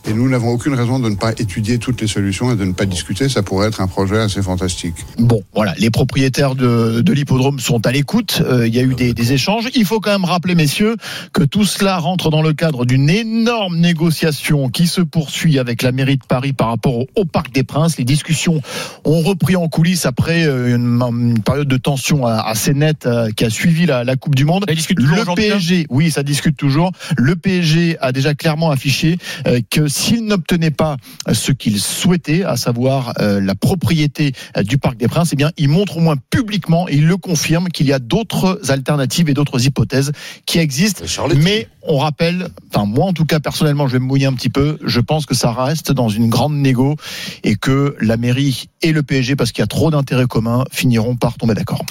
Et 0.07 0.13
nous 0.13 0.27
n'avons 0.27 0.49
aucune 0.49 0.73
raison 0.73 0.99
de 0.99 1.09
ne 1.09 1.15
pas 1.15 1.31
étudier 1.31 1.77
toutes 1.77 2.01
les 2.01 2.07
solutions 2.07 2.51
et 2.51 2.55
de 2.55 2.65
ne 2.65 2.73
pas 2.73 2.85
discuter. 2.85 3.29
Ça 3.29 3.43
pourrait 3.43 3.67
être 3.67 3.81
un 3.81 3.87
projet 3.87 4.17
assez 4.17 4.41
fantastique. 4.41 4.95
Bon, 5.19 5.41
voilà, 5.53 5.73
les 5.77 5.89
propriétaires 5.91 6.55
de, 6.55 7.01
de 7.01 7.13
l'hippodrome 7.13 7.59
sont 7.59 7.85
à 7.85 7.91
l'écoute. 7.91 8.41
Euh, 8.45 8.67
il 8.67 8.73
y 8.75 8.79
a 8.79 8.83
eu 8.83 8.95
des, 8.95 9.13
des 9.13 9.33
échanges. 9.33 9.69
Il 9.75 9.85
faut 9.85 9.99
quand 9.99 10.11
même 10.11 10.25
rappeler, 10.25 10.55
messieurs, 10.55 10.95
que 11.33 11.43
tout 11.43 11.65
cela 11.65 11.97
rentre 11.97 12.29
dans 12.31 12.41
le 12.41 12.53
cadre 12.53 12.85
d'une 12.85 13.09
énorme 13.09 13.77
négociation 13.77 14.69
qui 14.69 14.87
se 14.87 15.01
poursuit 15.01 15.59
avec 15.59 15.83
la 15.83 15.91
mairie 15.91 16.17
de 16.17 16.25
Paris 16.27 16.53
par 16.53 16.69
rapport 16.69 16.97
au, 16.97 17.07
au 17.15 17.25
Parc 17.25 17.51
des 17.53 17.63
Princes. 17.63 17.97
Les 17.97 18.03
discussions 18.03 18.61
ont 19.05 19.21
repris 19.21 19.55
en 19.55 19.67
coulisses 19.67 20.05
après 20.05 20.45
euh, 20.47 20.75
une, 20.75 21.01
une 21.01 21.41
période 21.43 21.67
de 21.67 21.77
tension 21.77 22.25
a- 22.25 22.41
assez 22.41 22.73
nette 22.73 23.05
euh, 23.05 23.29
qui 23.31 23.45
a 23.45 23.49
suivi 23.49 23.85
la, 23.85 24.03
la 24.03 24.15
Coupe 24.15 24.35
du 24.35 24.45
Monde. 24.45 24.65
Ça 24.67 24.73
discute 24.75 24.97
toujours 24.97 25.17
Le 25.17 25.29
hein 25.31 25.35
PSG, 25.35 25.85
oui, 25.89 26.09
ça 26.11 26.23
discute 26.23 26.57
toujours. 26.57 26.91
Le 27.17 27.35
PSG 27.35 27.97
a 28.01 28.11
déjà 28.11 28.33
clairement 28.33 28.71
affiché 28.71 29.17
euh, 29.47 29.59
que 29.69 29.87
s'il 29.91 30.25
n'obtenait 30.25 30.71
pas 30.71 30.97
ce 31.31 31.51
qu'il 31.51 31.79
souhaitait, 31.79 32.43
à 32.43 32.57
savoir 32.57 33.13
euh, 33.19 33.39
la 33.39 33.55
propriété 33.55 34.33
euh, 34.57 34.63
du 34.63 34.77
Parc 34.77 34.97
des 34.97 35.07
Princes, 35.07 35.29
eh 35.33 35.35
bien, 35.35 35.51
il 35.57 35.69
montre 35.69 35.97
au 35.97 35.99
moins 35.99 36.15
publiquement, 36.29 36.87
et 36.89 36.95
il 36.95 37.07
le 37.07 37.17
confirme, 37.17 37.69
qu'il 37.69 37.87
y 37.87 37.93
a 37.93 37.99
d'autres 37.99 38.59
alternatives 38.69 39.29
et 39.29 39.33
d'autres 39.33 39.65
hypothèses 39.65 40.11
qui 40.45 40.59
existent. 40.59 41.03
Mais 41.35 41.67
on 41.83 41.97
rappelle, 41.97 42.49
enfin 42.73 42.85
moi 42.85 43.05
en 43.05 43.13
tout 43.13 43.25
cas 43.25 43.39
personnellement, 43.39 43.87
je 43.87 43.93
vais 43.93 43.99
me 43.99 44.05
mouiller 44.05 44.25
un 44.25 44.33
petit 44.33 44.49
peu. 44.49 44.77
Je 44.83 44.99
pense 44.99 45.25
que 45.25 45.33
ça 45.33 45.51
reste 45.51 45.91
dans 45.91 46.09
une 46.09 46.29
grande 46.29 46.55
négo 46.55 46.95
et 47.43 47.55
que 47.55 47.95
la 47.99 48.17
mairie 48.17 48.69
et 48.81 48.91
le 48.91 49.03
PSG, 49.03 49.35
parce 49.35 49.51
qu'il 49.51 49.61
y 49.61 49.63
a 49.63 49.67
trop 49.67 49.91
d'intérêts 49.91 50.25
communs, 50.25 50.63
finiront 50.71 51.15
par 51.15 51.35
tomber 51.35 51.53
d'accord. 51.53 51.83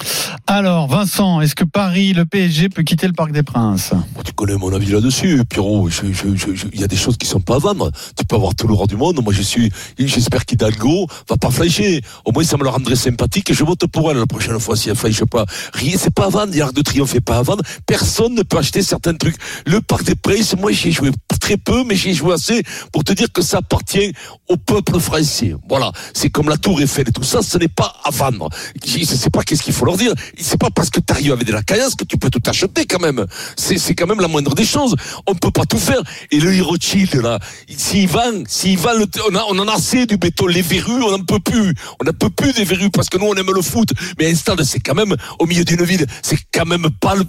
Alors, 0.47 0.87
Vincent, 0.87 1.41
est-ce 1.41 1.55
que 1.55 1.63
Paris, 1.63 2.13
le 2.13 2.25
PSG, 2.25 2.69
peut 2.69 2.83
quitter 2.83 3.07
le 3.07 3.13
Parc 3.13 3.31
des 3.31 3.43
Princes? 3.43 3.91
Bon, 4.15 4.21
tu 4.23 4.33
connais 4.33 4.55
mon 4.55 4.73
avis 4.73 4.91
là-dessus, 4.91 5.43
Pierrot. 5.45 5.89
Il 6.73 6.79
y 6.79 6.83
a 6.83 6.87
des 6.87 6.95
choses 6.95 7.17
qui 7.17 7.27
sont 7.27 7.39
pas 7.39 7.55
à 7.55 7.59
vendre. 7.59 7.90
Tu 8.17 8.25
peux 8.25 8.35
avoir 8.35 8.55
tout 8.55 8.67
le 8.67 8.73
roi 8.73 8.87
du 8.87 8.95
monde. 8.95 9.21
Moi, 9.23 9.33
je 9.33 9.41
suis, 9.41 9.71
j'espère 9.97 10.45
qu'Hidalgo 10.45 11.07
va 11.29 11.37
pas 11.37 11.51
flasher. 11.51 12.01
Au 12.25 12.31
moins, 12.31 12.43
ça 12.43 12.57
me 12.57 12.63
le 12.63 12.69
rendrait 12.69 12.95
sympathique 12.95 13.49
et 13.49 13.53
je 13.53 13.63
vote 13.63 13.85
pour 13.87 14.11
elle 14.11 14.17
la 14.17 14.25
prochaine 14.25 14.59
fois 14.59 14.75
si 14.75 14.89
elle 14.89 14.95
flashe 14.95 15.23
pas. 15.25 15.45
Rien, 15.73 15.95
c'est 15.97 16.13
pas 16.13 16.25
à 16.25 16.29
vendre. 16.29 16.55
L'Arc 16.55 16.73
de 16.73 16.81
Triomphe 16.81 17.15
est 17.15 17.21
pas 17.21 17.37
à 17.37 17.41
vendre. 17.41 17.63
Personne 17.85 18.35
ne 18.35 18.43
peut 18.43 18.57
acheter 18.57 18.81
certains 18.81 19.13
trucs. 19.13 19.37
Le 19.65 19.81
Parc 19.81 20.03
des 20.03 20.15
Princes, 20.15 20.55
moi, 20.57 20.71
j'y 20.71 20.89
ai 20.89 20.91
joué 20.91 21.11
très 21.41 21.57
peu, 21.57 21.83
mais 21.83 21.95
j'y 21.95 22.11
ai 22.11 22.13
joué 22.13 22.33
assez 22.33 22.63
pour 22.93 23.03
te 23.03 23.11
dire 23.11 23.27
que 23.33 23.41
ça 23.41 23.57
appartient 23.57 24.13
au 24.47 24.55
peuple 24.55 24.99
français. 24.99 25.53
Voilà. 25.67 25.91
C'est 26.13 26.29
comme 26.29 26.47
la 26.47 26.57
Tour 26.57 26.79
Eiffel 26.81 27.09
et 27.09 27.11
tout 27.11 27.23
ça, 27.23 27.41
ce 27.41 27.57
n'est 27.57 27.67
pas 27.67 27.93
à 28.05 28.11
vendre. 28.11 28.49
Je 28.85 29.03
sais 29.03 29.29
pas 29.29 29.43
qu'est-ce 29.43 29.63
qu'il 29.63 29.73
faut 29.73 29.85
leur 29.85 29.97
dire. 29.97 30.13
C'est 30.39 30.59
pas 30.59 30.69
parce 30.69 30.89
que 30.89 30.99
tu 30.99 31.11
arrives 31.11 31.33
avec 31.33 31.45
de 31.45 31.51
la 31.51 31.63
caillasse 31.63 31.95
que 31.95 32.05
tu 32.05 32.17
peux 32.17 32.29
tout 32.29 32.41
acheter 32.45 32.85
quand 32.85 32.99
même. 32.99 33.25
C'est, 33.57 33.95
quand 33.95 34.07
même 34.07 34.21
la 34.21 34.27
moindre 34.27 34.55
des 34.55 34.65
choses. 34.65 34.95
On 35.27 35.35
peut 35.35 35.51
pas 35.51 35.65
tout 35.65 35.79
faire. 35.79 36.01
Et 36.31 36.39
le 36.39 36.61
Rothschild, 36.61 37.15
là, 37.15 37.39
s'il 37.75 38.07
vend, 38.07 38.43
s'il 38.47 38.77
vend 38.77 38.93
le, 38.93 39.05
on, 39.29 39.35
a, 39.35 39.43
on 39.49 39.59
en 39.59 39.67
a 39.67 39.73
assez 39.73 40.05
du 40.05 40.17
béton. 40.17 40.47
Les 40.47 40.61
verrues, 40.61 41.03
on 41.03 41.11
n'en 41.11 41.23
peut 41.23 41.39
plus. 41.39 41.73
On 41.99 42.05
n'en 42.05 42.13
peut 42.13 42.29
plus 42.29 42.53
des 42.53 42.63
verrues 42.63 42.91
parce 42.91 43.09
que 43.09 43.17
nous, 43.17 43.25
on 43.25 43.35
aime 43.35 43.51
le 43.53 43.61
foot. 43.61 43.89
Mais 44.19 44.31
un 44.31 44.35
stade, 44.35 44.63
c'est 44.63 44.79
quand 44.79 44.95
même, 44.95 45.15
au 45.39 45.45
milieu 45.47 45.63
d'une 45.63 45.83
ville, 45.83 46.05
c'est 46.21 46.37
quand 46.53 46.65
même 46.65 46.87
pas 46.99 47.15
le, 47.15 47.25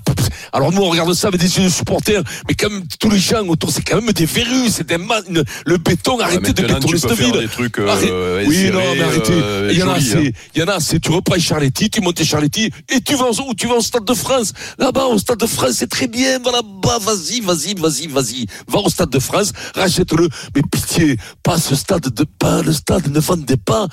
alors 0.53 0.73
nous, 0.73 0.83
on 0.83 0.91
regarde 0.91 1.13
ça 1.15 1.29
avec 1.29 1.41
des 1.41 1.59
yeux 1.59 1.65
de 1.65 1.69
supporters, 1.69 2.23
mais 2.49 2.55
quand 2.55 2.71
même, 2.71 2.85
tous 3.01 3.11
les 3.11 3.19
gens 3.19 3.47
autour, 3.47 3.71
c'est 3.71 3.83
quand 3.83 3.97
même 3.97 4.12
des 4.13 4.27
verrues, 4.27 4.69
c'est 4.71 4.87
des 4.87 4.99
ma- 4.99 5.21
le 5.67 5.77
béton, 5.79 6.17
Ouais, 6.19 6.25
arrêtez 6.25 6.53
de 6.53 6.63
bétonner 6.63 6.99
cette 6.99 7.13
ville. 7.13 7.33
des 7.33 7.49
trucs, 7.49 7.79
euh, 7.79 7.89
Arrête- 7.89 8.47
oui, 8.49 8.71
non, 8.73 8.81
mais 8.95 9.01
arrêtez. 9.03 9.33
euh, 9.33 9.69
il 9.73 9.79
y 9.79 9.83
en 9.83 9.89
a 9.89 9.95
assez. 9.95 10.17
hein. 10.29 10.31
Il 10.55 10.61
y 10.61 10.63
en 10.65 10.69
a 10.69 10.75
assez. 10.75 11.01
Tu 11.01 11.11
reprends 11.11 11.39
Charletti, 11.39 11.91
tu 11.91 12.01
montes 12.01 12.23
Charletti, 12.23 12.71
et 12.89 13.01
tu 13.01 13.15
vas 13.15 13.31
où 13.31 13.55
Tu 13.55 13.67
vas 13.67 13.75
au 13.77 13.81
Stade 13.81 14.05
de 14.05 14.15
France. 14.15 14.53
Là-bas, 14.79 15.07
au 15.07 15.19
Stade 15.19 15.39
de 15.39 15.47
France, 15.47 15.73
c'est 15.75 15.89
très 15.91 16.07
bien. 16.09 16.39
Va 16.39 16.53
là-bas, 16.53 16.99
vas-y, 17.01 17.41
vas-y, 17.41 17.75
vas-y, 17.75 18.07
vas-y. 18.07 18.47
Va 18.69 18.79
au 18.81 18.89
Stade 18.89 19.11
de 19.11 19.19
France, 19.19 19.53
rachète-le. 19.75 20.29
Mais 20.55 20.63
pitié, 20.71 21.17
pas 21.43 21.59
ce 21.59 21.75
stade 21.75 22.09
de, 22.13 22.25
pas 22.25 22.63
le 22.63 22.73
stade, 22.73 23.09
ne 23.13 23.21
vendez 23.21 23.57
pas, 23.57 23.87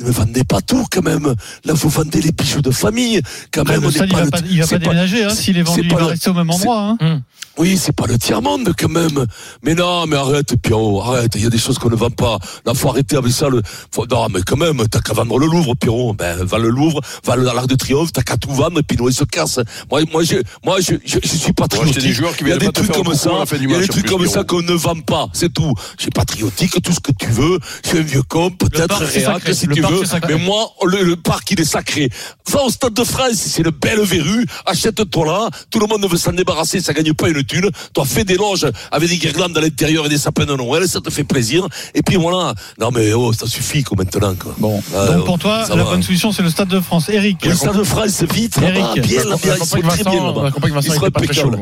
ne 0.00 0.10
vendez 0.10 0.44
pas 0.44 0.60
tout, 0.60 0.86
quand 0.90 1.02
même. 1.02 1.34
Là, 1.64 1.72
vous 1.74 1.88
vendez 1.88 2.20
les 2.22 2.32
bijoux 2.32 2.62
de 2.62 2.70
famille, 2.70 3.20
quand 3.52 3.62
Après, 3.62 3.74
même. 3.78 3.86
on 3.86 3.90
stade, 3.90 4.08
il 4.10 4.16
va 4.16 4.24
le- 4.24 4.30
pas, 4.30 4.38
il 4.48 4.60
va 4.60 4.66
pas 4.66 4.78
déménager. 4.78 5.24
Hein. 5.24 5.30
S'il 5.30 5.58
est 5.58 5.62
vendu, 5.62 5.80
c'est 5.80 5.86
il 5.86 5.90
pas 5.90 5.96
va 5.96 6.00
le- 6.02 6.06
rester 6.08 6.30
au 6.30 6.34
même 6.34 6.50
endroit. 6.50 6.96
Hein. 7.00 7.20
oui, 7.58 7.76
c'est 7.78 7.92
pas 7.94 8.06
le 8.06 8.16
tiers-monde 8.18 8.72
quand 8.78 8.88
même. 8.88 9.26
Mais 9.62 9.74
non, 9.74 10.06
mais 10.06 10.16
arrête, 10.16 10.54
Pierrot, 10.62 11.02
arrête. 11.02 11.32
Il 11.34 11.42
y 11.42 11.46
a 11.46 11.50
des 11.50 11.58
choses 11.58 11.78
qu'on 11.78 11.90
ne 11.90 11.96
vend 11.96 12.10
pas. 12.10 12.38
Là, 12.64 12.72
faut 12.74 12.88
arrêter 12.88 13.16
avec 13.16 13.32
ça. 13.32 13.48
Le... 13.48 13.60
Faut... 13.92 14.06
Non, 14.06 14.28
mais 14.32 14.40
quand 14.42 14.56
même, 14.56 14.82
t'as 14.90 15.00
qu'à 15.00 15.12
vendre 15.12 15.38
le 15.38 15.46
Louvre, 15.46 15.74
Pierrot. 15.74 16.14
Ben, 16.14 16.42
va 16.44 16.58
le 16.58 16.68
Louvre, 16.70 17.00
va 17.24 17.34
à 17.34 17.36
l'Arc 17.36 17.66
de 17.66 17.74
Triomphe, 17.74 18.12
t'as 18.12 18.22
qu'à 18.22 18.36
tout 18.36 18.50
vendre, 18.52 18.78
et 18.78 18.82
puis 18.82 18.96
nous, 18.96 19.08
il 19.08 19.14
se 19.14 19.24
casse. 19.24 19.60
Moi, 19.90 20.02
moi, 20.12 20.22
je, 20.24 20.36
moi, 20.64 20.78
je, 20.80 20.94
je, 21.04 21.18
je 21.22 21.36
suis 21.36 21.52
patriotique. 21.52 22.00
des 22.02 22.12
joueurs 22.12 22.34
qui 22.36 22.44
il 22.44 22.48
y 22.50 22.52
a 22.52 22.56
des 22.56 22.66
pas 22.66 22.72
trucs 22.72 22.92
comme 22.92 23.14
ça. 23.14 23.30
Il 23.60 23.70
y 23.70 23.74
a 23.74 23.78
des 23.80 23.88
trucs 23.88 24.06
comme 24.06 24.26
ça 24.26 24.44
qu'on 24.44 24.62
ne 24.62 24.72
vend 24.72 24.98
pas. 25.00 25.26
C'est 25.34 25.52
tout. 25.52 25.74
Je 25.98 26.02
suis 26.02 26.10
patriotique, 26.10 26.80
tout 26.82 26.92
ce 26.92 27.00
que 27.00 27.12
tu 27.12 27.26
veux. 27.26 27.58
Je 27.84 27.88
suis 27.90 27.98
un 27.98 28.02
vieux 28.02 28.22
con, 28.22 28.50
peut-être 28.50 28.96
réac, 29.04 29.42
si 29.52 29.68
tu 29.68 29.80
veux. 29.82 29.89
Mais 30.28 30.36
moi, 30.38 30.70
le, 30.86 31.02
le 31.02 31.16
parc, 31.16 31.50
il 31.50 31.60
est 31.60 31.64
sacré. 31.64 32.08
Va 32.50 32.62
au 32.64 32.70
Stade 32.70 32.94
de 32.94 33.04
France, 33.04 33.34
c'est 33.34 33.62
une 33.62 33.70
belle 33.70 34.00
verrue. 34.00 34.46
Achète-toi 34.66 35.26
là. 35.26 35.48
Tout 35.70 35.78
le 35.80 35.86
monde 35.86 36.04
veut 36.10 36.16
s'en 36.16 36.32
débarrasser. 36.32 36.80
Ça 36.80 36.92
gagne 36.92 37.12
pas 37.14 37.28
une 37.28 37.44
thune. 37.44 37.68
Toi, 37.94 38.04
fais 38.04 38.24
des 38.24 38.36
loges 38.36 38.66
avec 38.90 39.08
des 39.08 39.16
guirlandes 39.18 39.56
à 39.56 39.60
l'intérieur 39.60 40.06
et 40.06 40.08
des 40.08 40.18
sapins 40.18 40.44
de 40.46 40.54
Noël. 40.54 40.88
Ça 40.88 41.00
te 41.00 41.10
fait 41.10 41.24
plaisir. 41.24 41.66
Et 41.94 42.02
puis 42.02 42.16
voilà. 42.16 42.54
Non, 42.78 42.90
mais 42.92 43.12
oh, 43.12 43.32
ça 43.32 43.46
suffit, 43.46 43.82
quoi, 43.82 43.96
maintenant, 43.98 44.34
quoi. 44.34 44.54
Bon. 44.58 44.82
Ah, 44.96 45.06
Donc 45.06 45.24
pour 45.26 45.38
toi, 45.38 45.64
la 45.68 45.76
va. 45.76 45.84
bonne 45.84 46.02
solution, 46.02 46.32
c'est 46.32 46.42
le 46.42 46.50
Stade 46.50 46.68
de 46.68 46.80
France. 46.80 47.08
Eric. 47.08 47.44
Le 47.44 47.54
Stade 47.54 47.76
de 47.76 47.84
France, 47.84 48.22
vite, 48.32 48.58
Eric. 48.62 49.06
bien, 49.06 49.24
là, 49.24 49.36
bien, 49.42 49.54
ils 49.60 49.66
sont 49.66 49.76
que 49.80 49.86
très 49.86 50.04
bien 50.04 50.12
Vincent, 50.12 50.18
on 50.18 50.30
a 50.30 50.34
là-bas. 50.42 50.50
compris 50.50 50.70
que 50.70 50.74
Vincent 50.74 50.92
Ils 50.92 50.94
sont 50.98 51.00
n'était 51.06 51.10
pas 51.10 51.20
très 51.20 51.34
chaud. 51.34 51.52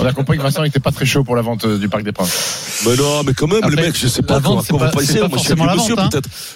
On 0.00 0.06
a 0.06 0.12
compris 0.12 0.36
que 0.38 0.42
Vincent 0.42 0.62
n'était 0.62 0.80
pas 0.80 0.92
très 0.92 1.06
chaud 1.06 1.24
pour 1.24 1.36
la 1.36 1.42
vente 1.42 1.64
euh, 1.64 1.78
du 1.78 1.88
Parc 1.88 2.02
des 2.04 2.12
Princes. 2.12 2.82
Mais 2.86 2.96
non, 2.96 3.22
mais 3.24 3.32
quand 3.34 3.46
même, 3.46 3.58
Après, 3.62 3.76
le 3.76 3.82
mec, 3.82 3.96
je 3.98 4.06
sais 4.08 4.22
pas 4.22 4.38
vente, 4.38 4.64
c'est 4.66 4.72
on 4.72 4.78
va 4.78 4.88
pas- 4.88 5.00
forcément 5.28 5.64
la 5.64 5.74
vente, 5.76 5.90
hein. 5.98 6.08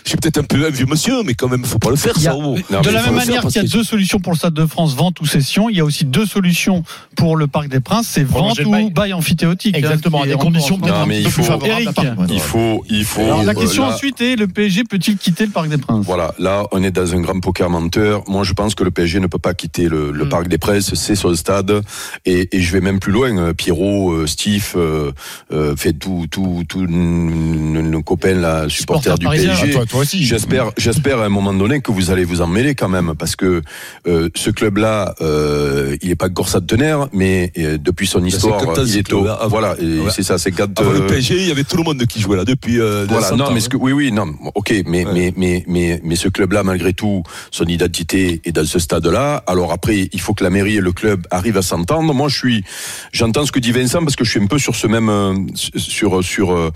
Je 0.04 0.08
suis 0.10 0.18
peut-être 0.18 0.37
un 0.38 0.42
peu 0.44 0.66
un 0.66 0.70
vieux 0.70 0.86
monsieur, 0.86 1.22
mais 1.24 1.34
quand 1.34 1.48
même, 1.48 1.64
faut 1.64 1.78
pas 1.78 1.90
le 1.90 1.96
faire, 1.96 2.16
a- 2.16 2.20
ça. 2.20 2.34
oh. 2.36 2.56
Non, 2.70 2.80
de 2.80 2.90
la 2.90 3.02
même 3.02 3.14
manière 3.14 3.42
qu'il 3.46 3.56
y 3.56 3.58
a 3.58 3.62
que- 3.62 3.72
deux 3.72 3.84
solutions 3.84 4.18
pour 4.20 4.32
le 4.32 4.38
Stade 4.38 4.54
de 4.54 4.66
France, 4.66 4.94
vente 4.94 5.20
ou 5.20 5.26
cession, 5.26 5.68
il 5.68 5.76
y 5.76 5.80
a 5.80 5.84
aussi 5.84 6.04
deux 6.04 6.26
solutions 6.26 6.84
pour 7.16 7.36
le 7.36 7.46
Parc 7.46 7.68
des 7.68 7.80
Princes, 7.80 8.08
c'est 8.10 8.24
vente 8.24 8.58
ou 8.64 8.70
bail. 8.70 8.90
bail 8.90 9.12
amphithéotique. 9.12 9.74
hein, 9.74 9.78
Exactement, 9.78 10.22
à 10.22 10.26
des 10.26 10.34
conditions 10.34 10.78
peut-être 10.78 10.94
un 10.94 11.10
il 11.10 11.24
peu 11.24 11.30
plus 11.30 11.42
faut- 11.42 11.42
favorables. 11.42 11.92
Il 12.30 12.40
faut, 12.40 12.84
il 12.88 13.04
faut. 13.04 13.22
Alors 13.22 13.42
la 13.42 13.52
euh, 13.52 13.54
question 13.54 13.86
là- 13.86 13.94
ensuite 13.94 14.20
est 14.20 14.36
le 14.36 14.46
PSG 14.48 14.84
peut-il 14.84 15.16
quitter 15.16 15.44
le 15.46 15.50
Parc 15.52 15.68
des 15.68 15.78
Princes? 15.78 16.04
Voilà, 16.06 16.34
là, 16.38 16.64
on 16.72 16.82
est 16.82 16.90
dans 16.90 17.14
un 17.14 17.20
grand 17.20 17.38
poker 17.40 17.68
menteur. 17.70 18.22
Moi, 18.28 18.44
je 18.44 18.52
pense 18.52 18.74
que 18.74 18.84
le 18.84 18.90
PSG 18.90 19.20
ne 19.20 19.26
peut 19.26 19.38
pas 19.38 19.54
quitter 19.54 19.88
le, 19.88 20.10
le 20.12 20.24
Mm. 20.24 20.28
Parc 20.28 20.48
des 20.48 20.58
Princes, 20.58 20.94
c'est 20.94 21.14
son 21.14 21.34
stade. 21.34 21.82
Et, 22.26 22.48
et 22.56 22.60
je 22.60 22.72
vais 22.72 22.80
même 22.80 23.00
plus 23.00 23.12
loin. 23.12 23.36
Euh, 23.36 23.52
Pierrot, 23.54 24.12
euh, 24.12 24.26
Steve, 24.26 24.72
euh, 24.76 25.12
euh, 25.52 25.74
fait 25.76 25.92
tout, 25.92 26.26
tout, 26.30 26.64
tout 26.68 26.86
nos 26.86 28.02
copains 28.02 28.34
là, 28.34 28.68
supporters 28.68 29.18
du. 29.18 29.26
PSG. 29.26 29.50
Ah, 29.70 29.72
toi, 29.72 29.86
toi 29.86 30.00
aussi. 30.00 30.24
J'espère, 30.28 30.70
j'espère 30.76 31.18
à 31.20 31.24
un 31.24 31.28
moment 31.30 31.54
donné 31.54 31.80
que 31.80 31.90
vous 31.90 32.10
allez 32.10 32.24
vous 32.24 32.40
en 32.42 32.46
mêler 32.46 32.74
quand 32.74 32.88
même, 32.88 33.14
parce 33.18 33.34
que 33.34 33.62
euh, 34.06 34.28
ce 34.34 34.50
club-là, 34.50 35.14
euh, 35.22 35.96
il 36.02 36.10
est 36.10 36.16
pas 36.16 36.26
encore 36.26 36.48
centenaire, 36.48 37.08
mais 37.12 37.50
euh, 37.58 37.78
depuis 37.78 38.06
son 38.06 38.22
histoire, 38.24 38.60
50 38.60 38.78
ans, 38.78 38.82
il 38.86 38.96
est 38.98 39.12
au, 39.12 39.26
avant- 39.26 39.48
voilà, 39.48 39.74
Ouais. 39.78 40.10
c'est 40.10 40.22
ça, 40.22 40.36
c'est 40.38 40.52
quand 40.52 40.78
Avant 40.78 40.90
euh, 40.90 41.00
le 41.00 41.06
PSG, 41.06 41.36
il 41.36 41.48
y 41.48 41.50
avait 41.50 41.64
tout 41.64 41.76
le 41.78 41.82
monde 41.82 42.04
qui 42.06 42.20
jouait 42.20 42.36
là 42.36 42.44
depuis. 42.44 42.78
euh, 42.80 43.06
voilà, 43.08 43.26
100 43.28 43.36
non, 43.36 43.44
ans, 43.46 43.50
mais 43.52 43.56
hein. 43.56 43.60
ce 43.60 43.68
que, 43.70 43.76
oui, 43.78 43.92
oui, 43.92 44.12
non, 44.12 44.34
ok, 44.54 44.74
mais, 44.86 45.06
Ouais. 45.06 45.12
mais, 45.14 45.32
mais, 45.36 45.64
mais, 45.66 46.00
mais 46.04 46.16
ce 46.16 46.28
club-là, 46.28 46.62
malgré 46.62 46.92
tout, 46.92 47.22
son 47.50 47.64
identité 47.64 48.40
est 48.44 48.52
dans 48.52 48.66
ce 48.66 48.78
stade-là. 48.78 49.42
Alors 49.46 49.72
après, 49.72 50.08
il 50.12 50.20
faut 50.20 50.34
que 50.34 50.44
la 50.44 50.50
mairie 50.50 50.76
et 50.76 50.80
le 50.80 50.92
club 50.92 51.26
arrivent 51.30 51.56
à 51.56 51.62
s'entendre. 51.62 52.12
Moi, 52.12 52.28
je 52.28 52.36
suis, 52.36 52.64
j'entends 53.12 53.46
ce 53.46 53.52
que 53.52 53.60
dit 53.60 53.72
Vincent 53.72 54.00
parce 54.00 54.16
que 54.16 54.24
je 54.24 54.30
suis 54.30 54.40
un 54.40 54.46
peu 54.46 54.58
sur 54.58 54.74
ce 54.76 54.86
même, 54.86 55.08
euh, 55.08 55.34
sur, 55.54 56.22
sur 56.22 56.52
euh, 56.52 56.70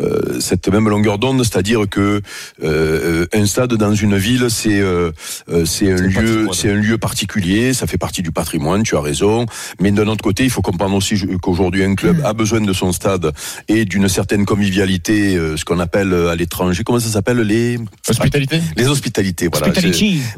euh, 0.00 0.40
cette 0.40 0.68
même 0.68 0.88
longueur 0.88 1.18
d'onde, 1.18 1.42
c'est-à-dire 1.44 1.84
que 1.88 2.20
euh, 2.64 2.97
un 3.32 3.46
stade 3.46 3.74
dans 3.74 3.94
une 3.94 4.16
ville, 4.16 4.46
c'est, 4.48 4.80
euh, 4.80 5.10
euh, 5.50 5.64
c'est 5.64 5.90
un 5.92 5.96
lieu, 5.96 6.46
c'est 6.52 6.70
un 6.70 6.74
lieu 6.74 6.98
particulier. 6.98 7.72
Ça 7.74 7.86
fait 7.86 7.98
partie 7.98 8.22
du 8.22 8.30
patrimoine. 8.32 8.82
Tu 8.82 8.96
as 8.96 9.00
raison. 9.00 9.46
Mais 9.80 9.90
d'un 9.90 10.06
autre 10.08 10.22
côté, 10.22 10.44
il 10.44 10.50
faut 10.50 10.62
comprendre 10.62 10.94
aussi 10.96 11.14
qu'aujourd'hui 11.42 11.84
un 11.84 11.94
club 11.94 12.20
a 12.24 12.32
besoin 12.32 12.60
de 12.60 12.72
son 12.72 12.92
stade 12.92 13.32
et 13.68 13.84
d'une 13.84 14.08
certaine 14.08 14.44
convivialité, 14.44 15.36
euh, 15.36 15.56
ce 15.56 15.64
qu'on 15.64 15.78
appelle 15.80 16.12
euh, 16.12 16.30
à 16.30 16.36
l'étranger. 16.36 16.82
Comment 16.84 17.00
ça 17.00 17.08
s'appelle 17.10 17.38
les 17.40 17.78
Hospitalité 18.08 18.60
les 18.76 18.88
hospitalités, 18.88 19.48
voilà. 19.50 19.68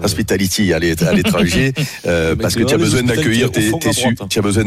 Hospitality. 0.02 0.72
À 0.72 0.78
l'é- 0.78 0.94
à 1.06 1.12
l'étranger, 1.12 1.72
euh, 2.06 2.34
parce 2.36 2.54
que 2.54 2.62
tu 2.64 2.74
as 2.74 2.78
besoin 2.78 3.02
d'accueillir 3.02 3.46
hospitalités 3.50 3.78
tes, 3.78 3.92
su- 3.92 4.14
tu 4.28 4.38
as 4.38 4.42
besoin 4.42 4.64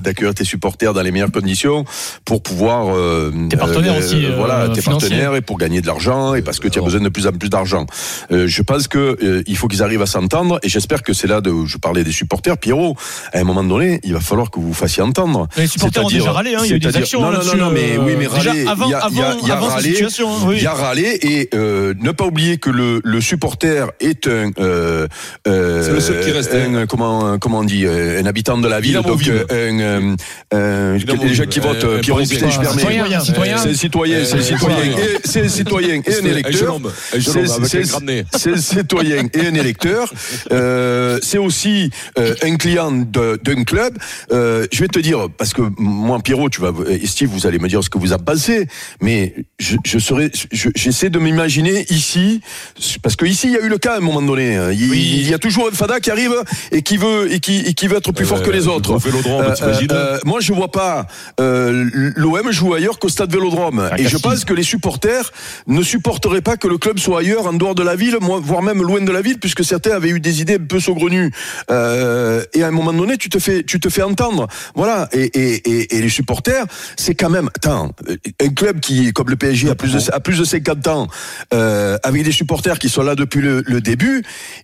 d'accueillir 0.00 0.34
tes 0.34 0.44
supporters 0.44 0.92
dans 0.94 1.02
les 1.02 1.10
meilleures 1.10 1.30
conditions 1.32 1.84
pour 2.24 2.42
pouvoir 2.42 2.94
euh, 2.94 3.30
Tes 3.48 3.56
partenaires 3.56 3.96
aussi, 3.96 4.24
euh, 4.24 4.36
voilà, 4.36 4.68
tes 4.68 4.80
partenaires 4.82 5.34
et 5.36 5.40
pour 5.40 5.58
gagner 5.58 5.80
de 5.80 5.86
l'argent 5.86 6.34
et 6.34 6.42
parce 6.42 6.58
que 6.60 6.68
tu 6.72 6.78
as 6.80 6.82
besoin 6.82 7.00
de 7.00 7.08
plus 7.08 7.26
en 7.26 7.32
plus 7.32 7.48
d'argent. 7.50 7.86
Euh, 8.32 8.46
je 8.48 8.62
pense 8.62 8.88
que 8.88 8.98
euh, 9.22 9.42
il 9.46 9.56
faut 9.56 9.68
qu'ils 9.68 9.82
arrivent 9.82 10.02
à 10.02 10.06
s'entendre 10.06 10.58
et 10.62 10.68
j'espère 10.68 11.02
que 11.02 11.12
c'est 11.12 11.26
là 11.28 11.40
de 11.40 11.50
où 11.50 11.66
je 11.66 11.76
parlais 11.78 12.04
des 12.04 12.12
supporters. 12.12 12.56
Pierrot, 12.58 12.96
à 13.32 13.38
un 13.38 13.44
moment 13.44 13.62
donné, 13.64 14.00
il 14.04 14.12
va 14.14 14.20
falloir 14.20 14.50
que 14.50 14.58
vous 14.58 14.68
vous 14.68 14.74
fassiez 14.74 15.02
entendre. 15.02 15.48
Les 15.56 15.66
supporters 15.66 16.04
ont 16.04 16.08
déjà 16.08 16.32
râlé, 16.32 16.54
hein, 16.54 16.60
il 16.64 16.70
y 16.70 16.72
a 16.72 16.76
eu 16.76 16.80
des 16.80 16.96
actions 16.96 17.20
Non, 17.22 17.30
non, 17.32 17.44
non, 17.44 17.56
non, 17.56 17.70
mais 17.70 17.96
euh, 17.96 18.00
oui, 18.04 18.12
mais 18.18 18.26
déjà 18.26 18.50
râler, 18.50 18.66
avant- 18.66 18.86
il 18.86 18.90
y 18.90 18.94
a- 18.94 19.06
il 19.10 19.16
y 19.16 19.20
a- 19.20 19.26
avant- 19.28 19.38
il 19.42 19.48
y 19.48 19.50
a 19.50 19.54
avant 19.54 19.66
cette 19.66 19.74
râlé, 19.76 19.88
situation, 19.90 20.28
oui. 20.46 20.54
il 20.58 20.62
y 20.62 20.66
a 20.66 20.72
râlé 20.74 21.18
et 21.22 21.48
euh, 21.54 21.94
ne 22.00 22.10
pas 22.12 22.24
oublier 22.24 22.56
que 22.58 22.70
le, 22.70 23.00
le 23.04 23.20
supporter 23.20 23.90
est 24.00 24.26
un 24.26 24.50
euh, 24.58 25.06
euh, 25.46 25.82
C'est 25.84 25.92
le 25.92 26.00
seul 26.00 26.24
qui 26.24 26.30
reste, 26.32 26.54
un, 26.54 26.74
hein. 26.74 26.86
comment 26.88 27.38
comment 27.38 27.58
on 27.60 27.64
dit 27.64 27.86
un 27.86 28.24
habitant 28.26 28.58
de 28.58 28.68
la 28.68 28.80
ville 28.80 28.94
donc 29.02 29.20
un 29.28 29.80
euh, 29.80 30.16
euh, 30.54 30.98
gens 30.98 31.44
qui 31.46 31.60
votent 31.60 31.84
Euh, 31.84 31.96
euh, 31.96 32.00
Pierrot 32.00 32.20
je 32.24 32.28
permets. 32.38 32.50
C'est 32.52 33.14
un 33.14 33.20
citoyen 33.20 33.58
c'est 33.58 33.68
un 33.70 33.74
citoyen 33.74 34.18
c'est 34.24 35.40
un 35.42 35.48
citoyen 35.48 35.94
et 36.06 36.14
un 36.14 36.22
un 36.22 36.26
électeur 36.26 36.61
jeune 36.66 37.48
homme 37.50 37.64
C'est- 38.36 38.56
citoyen 38.56 39.24
et 39.32 39.46
un 39.46 39.54
électeur. 39.54 40.12
Euh, 40.52 41.18
c'est 41.22 41.38
aussi 41.38 41.90
euh, 42.18 42.34
un 42.42 42.56
client 42.56 42.92
d'un 42.92 43.64
club. 43.64 43.96
Euh, 44.32 44.66
je 44.72 44.80
vais 44.80 44.88
te 44.88 44.98
dire 44.98 45.28
parce 45.36 45.52
que 45.52 45.62
moi 45.78 46.18
Pierrot 46.20 46.48
tu 46.48 46.60
vas 46.60 46.72
et 46.88 47.06
Steve 47.06 47.28
vous 47.30 47.46
allez 47.46 47.58
me 47.58 47.68
dire 47.68 47.82
ce 47.82 47.90
que 47.90 47.98
vous 47.98 48.12
en 48.12 48.18
pensez 48.18 48.66
mais 49.00 49.34
je, 49.58 49.76
je 49.84 49.98
serais 49.98 50.30
je- 50.52 50.68
j'essaie 50.74 51.10
de 51.10 51.18
m'imaginer 51.18 51.86
ici 51.90 52.40
parce 53.02 53.16
que 53.16 53.24
ici 53.26 53.48
il 53.48 53.52
y 53.52 53.56
a 53.56 53.60
eu 53.60 53.68
le 53.68 53.78
cas 53.78 53.94
à 53.94 53.96
un 53.98 54.00
moment 54.00 54.22
donné 54.22 54.58
il, 54.72 54.92
il 54.94 55.28
y 55.28 55.34
a 55.34 55.38
toujours 55.38 55.68
un 55.68 55.74
fada 55.74 56.00
qui 56.00 56.10
arrive 56.10 56.32
et 56.70 56.82
qui 56.82 56.96
veut 56.96 57.32
et 57.32 57.40
qui, 57.40 57.58
et 57.60 57.74
qui 57.74 57.86
veut 57.88 57.96
être 57.98 58.12
plus 58.12 58.24
Euh, 58.24 58.28
fort 58.28 58.42
que 58.42 58.50
les 58.50 58.66
autres. 58.68 58.92
au 58.94 58.98
Vélodrome, 58.98 59.52
t'imagines 59.54 59.88
moi 60.24 60.40
je 60.40 60.52
vois 60.52 60.70
pas 60.70 61.06
euh, 61.40 61.88
l'OM 62.16 62.50
joue 62.50 62.74
ailleurs 62.74 62.98
qu'au 62.98 63.08
stade 63.08 63.32
Vélodrome. 63.32 63.90
Et 63.98 64.06
je 64.08 64.16
pense 64.16 64.44
que 64.44 64.52
les 64.54 64.62
supporters 64.62 65.30
ne 65.66 65.82
supporteraient 65.82 66.40
pas 66.40 66.51
que 66.56 66.68
le 66.68 66.78
club 66.78 66.98
soit 66.98 67.20
ailleurs 67.20 67.46
en 67.46 67.52
dehors 67.52 67.74
de 67.74 67.82
la 67.82 67.96
ville 67.96 68.16
voire 68.20 68.62
même 68.62 68.82
loin 68.82 69.00
de 69.00 69.12
la 69.12 69.22
ville 69.22 69.38
puisque 69.38 69.64
certains 69.64 69.92
avaient 69.92 70.10
eu 70.10 70.20
des 70.20 70.40
idées 70.40 70.56
un 70.56 70.66
peu 70.66 70.80
saugrenues. 70.80 71.32
Euh, 71.70 72.44
et 72.54 72.62
à 72.62 72.68
un 72.68 72.70
moment 72.70 72.92
donné 72.92 73.16
tu 73.16 73.28
te 73.28 73.38
fais 73.38 73.62
tu 73.62 73.80
te 73.80 73.88
fais 73.88 74.02
entendre. 74.02 74.48
Voilà. 74.74 75.08
Et, 75.12 75.24
et, 75.24 75.70
et, 75.70 75.96
et 75.96 76.02
les 76.02 76.08
supporters 76.08 76.64
c'est 76.96 77.14
quand 77.14 77.30
même 77.30 77.48
attends 77.56 77.92
un 78.40 78.48
club 78.48 78.80
qui 78.80 79.12
comme 79.12 79.30
le 79.30 79.36
PSG 79.36 79.70
a 79.70 79.74
plus 79.74 79.92
de, 79.92 80.12
a 80.12 80.20
plus 80.20 80.38
de 80.38 80.44
50 80.44 80.86
ans 80.88 81.06
euh, 81.54 81.96
avec 82.02 82.22
des 82.22 82.32
supporters 82.32 82.78
qui 82.78 82.88
sont 82.88 83.02
là 83.02 83.14
depuis 83.14 83.40
le, 83.40 83.62
le 83.66 83.80
début 83.80 84.22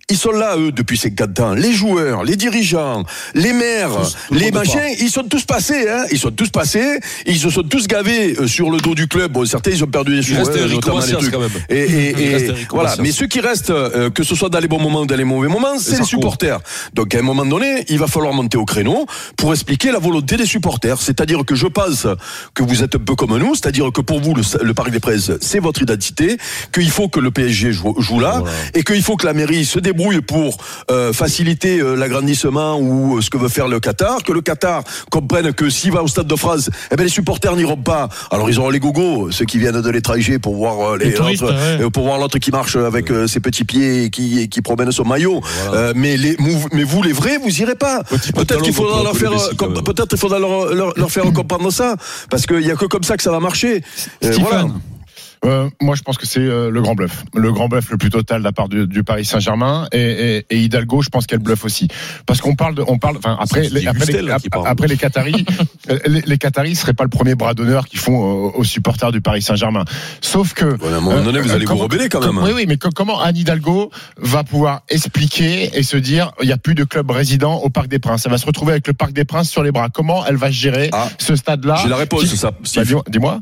ils 0.09 0.17
sont 0.17 0.33
là 0.33 0.57
eux 0.57 0.73
depuis 0.73 0.97
50 0.99 1.41
ans. 1.41 1.55
Les 1.55 1.73
joueurs 1.73 2.25
les 2.25 2.37
dirigeants 2.37 3.05
les 3.35 3.53
maires 3.53 3.91
les 4.31 4.51
machins 4.51 4.81
ils 5.01 5.11
sont 5.11 5.25
tous 5.25 5.45
passés 5.45 5.89
hein. 5.89 6.05
Ils 6.11 6.19
sont 6.19 6.31
tous 6.31 6.51
passés. 6.51 7.01
Ils 7.27 7.39
se 7.39 7.51
sont 7.51 7.63
tous 7.63 7.87
gavés 7.87 8.37
euh, 8.39 8.47
sur 8.47 8.71
le 8.71 8.79
dos 8.79 8.95
du 8.95 9.09
club. 9.09 9.33
Bon, 9.33 9.45
certains 9.45 9.71
ils 9.71 9.85
ont 9.85 9.89
perdu 9.89 10.21
des 10.21 10.33
hein, 10.35 10.43
Enrico 10.43 10.75
notamment 10.75 11.01
les 11.01 11.13
trucs. 11.13 11.31
quand 11.31 11.41
même. 11.41 11.51
et, 11.69 11.78
et, 11.85 12.45
et- 12.45 12.51
Enrico 12.51 12.77
voilà. 12.77 12.95
Mais 13.01 13.11
ceux 13.13 13.27
qui 13.27 13.41
restent 13.41 13.71
euh, 13.71 14.11
que 14.11 14.23
ce 14.23 14.35
soit 14.35 14.49
dans 14.49 14.59
les 14.61 14.69
bons 14.69 14.81
moments 14.81 15.03
ou 15.03 15.07
dans 15.07 15.17
les 15.17 15.25
mauvais 15.25 15.49
moments 15.49 15.79
c'est 15.79 15.99
les 15.99 16.05
supporters. 16.05 16.61
Donc 16.95 17.15
à 17.15 17.19
un 17.19 17.23
moment 17.23 17.45
donné 17.45 17.85
il 17.89 17.99
va 17.99 18.07
falloir 18.07 18.33
monter 18.33 18.57
au 18.59 18.65
créneau 18.65 19.07
pour 19.37 19.53
expliquer 19.53 19.93
la 19.93 19.99
volonté 19.99 20.37
des 20.37 20.47
supporters. 20.47 21.01
C'est-à-dire 21.01 21.45
que 21.45 21.55
je 21.55 21.67
pense 21.67 22.07
que 22.55 22.63
vous 22.63 22.83
êtes 22.83 22.95
un 22.97 22.99
peu 22.99 23.15
comme 23.15 23.37
nous. 23.37 23.55
C'est-à-dire 23.55 23.91
que 23.93 24.01
pour 24.01 24.21
vous 24.21 24.35
le, 24.35 24.43
le 24.63 24.75
Parc 24.75 24.91
des 24.91 25.01
Princes 25.01 25.33
c'est 25.41 25.59
votre 25.61 25.83
identité 25.83 26.37
qu'il 26.73 26.91
faut 26.91 27.09
que 27.09 27.21
le 27.21 27.31
PSG 27.31 27.73
joue, 27.73 27.95
joue 27.99 28.21
là 28.21 28.43
et 28.75 28.83
qu'il 28.83 29.03
faut 29.03 29.17
que 29.17 29.27
la 29.27 29.33
mairie 29.35 29.65
se 29.65 29.79
débrouille 29.79 30.21
pour 30.21 30.59
euh, 30.91 31.13
faciliter 31.13 31.79
euh, 31.81 31.95
l'agrandissement 31.95 32.79
ou 32.79 33.19
euh, 33.19 33.21
ce 33.21 33.31
que 33.31 33.37
veut 33.39 33.49
faire 33.49 33.69
le 33.69 33.81
Qatar. 33.81 34.23
Que 34.23 34.33
le 34.33 34.41
Qatar 34.41 34.83
comprenne 35.11 35.53
que 35.53 35.71
s'il 35.71 35.93
va 35.93 36.03
au 36.03 36.09
Stade 36.09 36.27
de 36.27 36.37
France 36.37 36.71
eh 36.91 36.97
ben 36.97 37.05
les 37.05 37.09
supporters 37.11 37.55
n'iront 37.57 37.77
pas. 37.77 38.09
Alors 38.31 38.49
ils 38.51 38.59
auront 38.59 38.71
les 38.71 38.81
gogos 38.81 39.31
ceux 39.31 39.45
qui 39.45 39.59
viennent 39.59 39.81
de 39.81 39.91
l'étranger 39.91 40.39
pour 40.39 40.55
voir 40.57 40.93
euh, 40.95 40.97
les, 40.99 41.07
Les 41.07 41.15
touristes, 41.15 41.43
autres, 41.43 41.55
ouais, 41.55 41.68
euh, 41.69 41.91
pour 41.91 42.05
voir 42.05 42.19
l'autre 42.19 42.39
qui 42.39 42.51
marche 42.51 42.77
avec 42.77 43.11
euh, 43.11 43.27
ses 43.27 43.41
petits 43.41 43.65
pieds 43.65 44.05
et 44.05 44.11
qui, 44.11 44.41
et 44.41 44.49
qui 44.49 44.63
promène 44.63 44.91
son 44.93 45.05
maillot. 45.05 45.41
Euh, 45.73 45.93
mais, 45.97 46.17
les, 46.17 46.37
mou- 46.39 46.67
mais 46.73 46.85
vous, 46.85 47.03
les 47.03 47.13
vrais, 47.13 47.39
vous 47.39 47.61
irez 47.61 47.75
pas. 47.75 48.03
Peut-être 48.35 48.63
qu'il 48.63 48.73
faudra 48.75 49.03
leur 49.03 49.17
faire, 49.17 49.33
peut-être 49.85 50.17
faudra 50.17 50.39
leur, 50.39 50.75
leur, 50.75 50.93
leur 50.97 51.33
comprendre 51.35 51.71
ça, 51.71 51.97
parce 52.31 52.47
qu'il 52.47 52.61
y 52.67 52.71
a 52.71 52.77
que 52.77 52.87
comme 52.87 53.03
ça 53.05 53.17
que 53.17 53.23
ça 53.23 53.31
va 53.31 53.41
marcher. 53.41 53.83
Voilà. 54.23 54.67
Euh, 55.45 55.69
moi, 55.81 55.95
je 55.95 56.03
pense 56.03 56.19
que 56.19 56.27
c'est 56.27 56.41
euh, 56.41 56.71
le 56.71 56.83
grand 56.83 56.95
bluff. 56.95 57.25
Le 57.35 57.53
grand 57.53 57.69
bluff 57.69 57.91
le 57.91 57.97
plus 57.97 58.11
total 58.11 58.41
de 58.41 58.45
la 58.45 58.53
part 58.53 58.69
du, 58.69 58.87
du 58.87 59.05
Paris 59.05 59.25
Saint-Germain 59.25 59.87
et, 59.93 59.99
et, 60.01 60.47
et 60.51 60.59
Hidalgo, 60.59 61.01
je 61.03 61.09
pense 61.11 61.27
qu'elle 61.27 61.39
bluffe 61.39 61.65
aussi. 61.65 61.89
Parce 62.27 62.41
qu'on 62.41 62.55
parle, 62.57 62.75
de, 62.75 62.85
on 62.87 62.99
parle, 62.99 63.17
enfin 63.19 63.37
après, 63.41 63.69
les, 63.69 63.87
après, 63.87 64.07
les, 64.13 64.29
parle. 64.51 64.67
après 64.67 64.89
les 64.89 64.97
Qataris, 64.97 65.45
euh, 65.91 65.99
les, 66.07 66.23
les 66.23 66.39
Qataris 66.39 66.75
seraient 66.77 66.93
pas 66.95 67.05
le 67.05 67.11
premier 67.11 67.35
bras 67.35 67.55
d'honneur 67.55 67.87
qu'ils 67.87 68.01
font 68.01 68.17
aux, 68.19 68.51
aux 68.57 68.65
supporters 68.65 69.13
du 69.13 69.21
Paris 69.21 69.43
Saint-Germain. 69.43 69.85
Sauf 70.21 70.55
que 70.55 70.65
à 70.65 70.97
un 70.97 71.01
moment 71.01 71.23
donné, 71.23 71.41
vous 71.41 71.53
allez 71.53 71.67
vous 71.67 71.77
rebeller 71.77 72.09
quand 72.09 72.21
même. 72.21 72.39
Oui, 72.39 72.51
oui, 72.55 72.65
mais 72.67 72.77
co- 72.77 72.91
comment 72.95 73.21
Anne 73.21 73.37
Hidalgo 73.37 73.91
va 74.17 74.45
pouvoir 74.45 74.83
expliquer 74.89 75.71
et 75.79 75.83
se 75.83 75.97
dire, 75.97 76.33
il 76.43 76.47
n'y 76.47 76.53
a 76.53 76.59
plus 76.59 76.75
de 76.75 76.85
club 76.85 77.11
résident 77.11 77.57
au 77.59 77.71
Parc 77.71 77.89
des 77.89 77.99
Princes. 77.99 78.23
Elle 78.27 78.33
va 78.33 78.39
se 78.39 78.47
retrouver 78.47 78.73
avec 78.73 78.87
le 78.87 78.93
Parc 78.93 79.13
des 79.13 79.25
Princes 79.25 79.51
sur 79.51 79.63
les 79.63 79.71
bras. 79.73 79.89
Comment 79.89 80.27
elle 80.27 80.37
va 80.37 80.51
gérer 80.51 80.91
ce 81.19 81.37
stade-là? 81.37 81.77
Ah. 81.79 81.81
J'ai 81.85 81.89
la 81.89 81.97
réponse, 81.97 82.23
Qui- 82.25 82.37
ça. 82.37 82.51
Bah, 82.51 83.03
Dis-moi. 83.09 83.41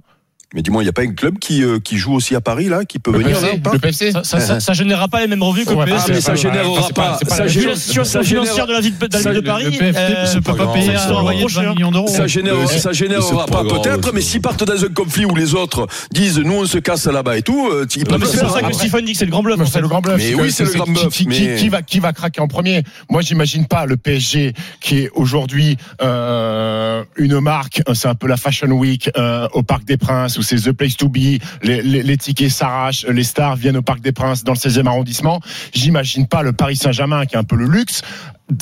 Mais 0.56 0.62
dis-moi, 0.62 0.82
il 0.82 0.86
n'y 0.86 0.88
a 0.88 0.92
pas 0.94 1.02
un 1.02 1.12
club 1.12 1.38
qui, 1.38 1.62
euh, 1.62 1.78
qui 1.80 1.98
joue 1.98 2.14
aussi 2.14 2.34
à 2.34 2.40
Paris, 2.40 2.70
là, 2.70 2.86
qui 2.86 2.98
peut 2.98 3.12
Le 3.12 3.18
venir 3.18 3.38
PFC, 3.38 3.60
là 3.62 3.72
le 3.74 3.78
PFC 3.78 4.10
Ça, 4.10 4.24
ça, 4.24 4.40
ça, 4.40 4.58
ça 4.58 4.72
générera 4.72 5.06
pas 5.06 5.20
les 5.20 5.26
mêmes 5.26 5.42
revenus 5.42 5.66
que 5.66 5.74
le 5.74 5.80
ah, 5.80 5.84
PSG. 5.84 6.12
mais 6.14 6.20
ça 6.22 6.34
générera 6.34 6.88
pas- 6.94 7.18
la 7.38 7.48
situation 7.76 8.22
financière 8.22 8.66
de 8.66 8.72
la 8.72 8.80
ville 8.80 8.96
de, 8.96 9.40
Paris, 9.40 9.66
euh, 9.66 10.34
ne 10.34 10.40
peut 10.40 10.40
pas 10.40 10.54
grave, 10.54 10.72
payer 10.72 10.92
c'est 10.96 11.10
un 11.10 11.14
pas 11.14 11.20
loyer 11.20 11.44
de 11.44 11.50
grave. 11.50 11.64
20 11.66 11.74
millions 11.74 11.90
d'euros. 11.90 12.08
Ça 12.08 12.26
générera 12.26 13.44
pas 13.44 13.64
peut-être, 13.64 14.06
ça. 14.06 14.12
mais 14.14 14.22
s'ils 14.22 14.40
partent 14.40 14.64
dans 14.64 14.82
un 14.82 14.88
conflit 14.88 15.26
où 15.26 15.34
les 15.34 15.54
autres 15.54 15.86
disent 16.10 16.38
nous 16.38 16.54
on 16.54 16.64
se 16.64 16.78
casse 16.78 17.06
là-bas 17.06 17.36
et 17.36 17.42
tout, 17.42 17.68
euh, 17.70 17.86
ils 17.94 18.06
peuvent 18.06 18.24
c'est 18.24 18.40
pour 18.40 18.50
ça 18.50 18.62
que 18.62 18.72
Stephen 18.72 19.04
dit 19.04 19.12
que 19.12 19.18
c'est 19.18 19.26
le 19.26 19.30
grand 19.32 19.42
bluff. 19.42 19.60
C'est 19.70 19.82
le 19.82 19.88
grand 19.88 20.00
bluff. 20.00 20.16
Mais 20.16 20.34
oui, 20.34 20.50
c'est 20.50 20.64
le 20.64 20.70
grand 20.70 20.84
qui- 20.84 21.24
bluff, 21.24 21.58
Qui, 21.58 21.68
va, 21.68 21.82
qui 21.82 22.00
va 22.00 22.14
craquer 22.14 22.40
en 22.40 22.48
premier 22.48 22.82
Moi, 23.10 23.20
j'imagine 23.20 23.66
pas 23.66 23.84
le 23.84 23.98
PSG 23.98 24.54
qui 24.80 25.00
est 25.00 25.10
aujourd'hui 25.14 25.76
euh, 26.00 27.04
une 27.16 27.40
marque. 27.40 27.82
C'est 27.92 28.08
un 28.08 28.14
peu 28.14 28.26
la 28.26 28.38
Fashion 28.38 28.68
Week 28.68 29.10
euh, 29.18 29.48
au 29.52 29.62
Parc 29.62 29.84
des 29.84 29.98
Princes 29.98 30.38
c'est 30.46 30.56
the 30.56 30.72
place 30.72 30.96
to 30.96 31.08
be. 31.08 31.38
Les, 31.62 32.16
tickets 32.16 32.50
s'arrachent, 32.50 33.04
les 33.06 33.24
stars 33.24 33.56
viennent 33.56 33.76
au 33.76 33.82
Parc 33.82 34.00
des 34.00 34.12
Princes 34.12 34.44
dans 34.44 34.52
le 34.52 34.58
16e 34.58 34.86
arrondissement. 34.86 35.40
J'imagine 35.74 36.26
pas 36.26 36.42
le 36.42 36.52
Paris 36.52 36.76
Saint-Germain 36.76 37.26
qui 37.26 37.34
est 37.34 37.38
un 37.38 37.44
peu 37.44 37.56
le 37.56 37.66
luxe 37.66 38.02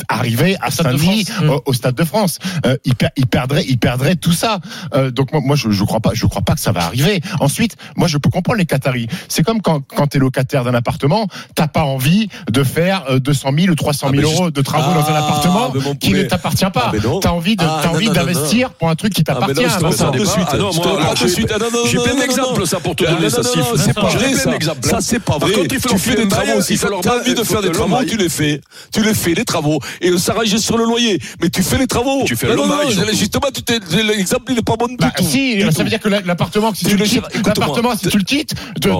arriver 0.09 0.57
à 0.61 0.69
de 0.71 0.75
Saint-Denis 0.75 1.25
France. 1.27 1.49
au, 1.67 1.71
au 1.71 1.73
Stade 1.73 1.95
de 1.95 2.05
France. 2.05 2.39
Euh, 2.67 2.77
il, 2.85 2.95
per- 2.95 3.09
il 3.17 3.27
perdrait, 3.27 3.65
il 3.69 3.79
perdrait 3.79 4.17
tout 4.17 4.33
ça. 4.33 4.59
Euh, 4.95 5.11
donc 5.11 5.33
moi, 5.33 5.41
moi 5.45 5.57
je, 5.57 5.71
je 5.71 5.85
crois 5.85 6.01
pas, 6.01 6.11
je 6.15 6.27
crois 6.27 6.43
pas 6.43 6.55
que 6.55 6.61
ça 6.61 6.73
va 6.73 6.85
arriver. 6.85 7.21
Ensuite, 7.41 7.77
moi 7.97 8.09
je 8.09 8.19
peux 8.19 8.31
comprendre 8.31 8.59
les 8.59 8.67
Qataris. 8.67 9.07
C'est 9.29 9.43
comme 9.43 9.61
quand, 9.61 9.81
quand 9.87 10.07
tu 10.09 10.17
es 10.17 10.21
locataire 10.21 10.65
d'un 10.65 10.75
appartement, 10.75 11.29
t'as 11.55 11.69
pas 11.69 11.83
envie 11.83 12.29
de 12.51 12.65
faire 12.65 13.05
euh, 13.11 13.19
200 13.19 13.51
000 13.59 13.73
ou 13.73 13.75
300 13.75 14.09
000 14.11 14.23
Ah, 14.25 14.33
euros 14.33 14.51
de 14.51 14.63
travaux 14.63 14.93
dans 14.95 15.07
un 15.09 15.15
Ah, 15.15 15.19
appartement 15.19 15.73
qui 16.01 16.13
ne 16.13 16.23
t'appartient 16.23 16.65
pas. 16.73 16.93
Ah. 16.95 16.99
T'as 17.21 17.31
envie 17.31 17.57
de, 17.57 17.65
Ah, 17.65 17.81
t'as 17.83 17.89
non, 17.89 17.95
envie 17.95 18.11
d'investir 18.11 18.71
pour 18.71 18.89
un 18.89 18.95
truc 18.95 19.13
qui 19.13 19.21
mais 19.27 19.35
t'appartient. 19.35 19.55
de 20.13 20.25
suite. 20.27 20.47
Ah 20.51 20.57
non, 20.57 20.71
j'ai- 21.91 21.99
plein 21.99 22.15
d'exemples, 22.17 22.67
ça, 22.67 22.81
pour 22.81 22.97
te 22.97 23.05
donner, 23.05 23.31
ça, 23.31 23.43
C'est 23.43 23.93
pas 23.95 24.09
vrai, 24.09 24.33
ça. 24.35 24.51
Ça, 24.83 24.99
c'est 25.01 25.21
pas 25.21 25.39
vrai. 25.39 25.53
Tu 25.69 25.79
fais 25.99 26.15
des 26.17 26.29
travaux. 26.29 26.61
Si 26.61 26.79
t'as 26.79 26.89
bail, 26.89 27.21
envie 27.21 27.35
de 27.35 27.43
faire 27.45 27.63
des 27.63 27.71
travaux, 27.73 28.03
tu 28.05 28.17
les 28.17 28.29
fais. 28.29 28.61
Tu 28.93 29.03
les 29.03 29.15
fais, 29.15 29.35
les 29.35 29.45
travaux. 29.45 29.74
Et 30.01 30.13
on 30.13 30.19
s'arrange 30.19 30.55
sur 30.57 30.77
le 30.79 30.85
loyer. 30.85 31.21
Mais 31.41 31.49
tu 31.51 31.63
fais 31.63 31.79
les 31.79 31.87
travaux. 31.87 32.25
Tu 32.27 32.37
fais 32.37 32.47
Non, 32.55 32.65
le 32.65 32.69
non. 32.69 33.13
Justement, 33.13 33.47
l'exemple, 34.09 34.45
il 34.51 34.55
n'est 34.57 34.63
pas 34.63 34.77
bon 34.77 34.87
du 34.89 34.97
Bah, 34.97 35.11
tout. 35.17 35.25
si, 35.25 35.57
Du 35.57 35.63
ça 35.63 35.73
tout. 35.73 35.79
veut 35.83 35.89
dire 35.89 36.01
que 36.01 36.09
la- 36.09 36.21
l'appartement, 36.21 36.73
si 36.75 36.85
Tu 36.85 36.91
tu, 36.93 36.97
le 36.97 37.05
quittes, 37.05 37.23
l'appartement, 37.47 37.97
si 37.97 38.09
tu 38.09 38.19
le 38.19 38.25
quittes, 38.25 38.55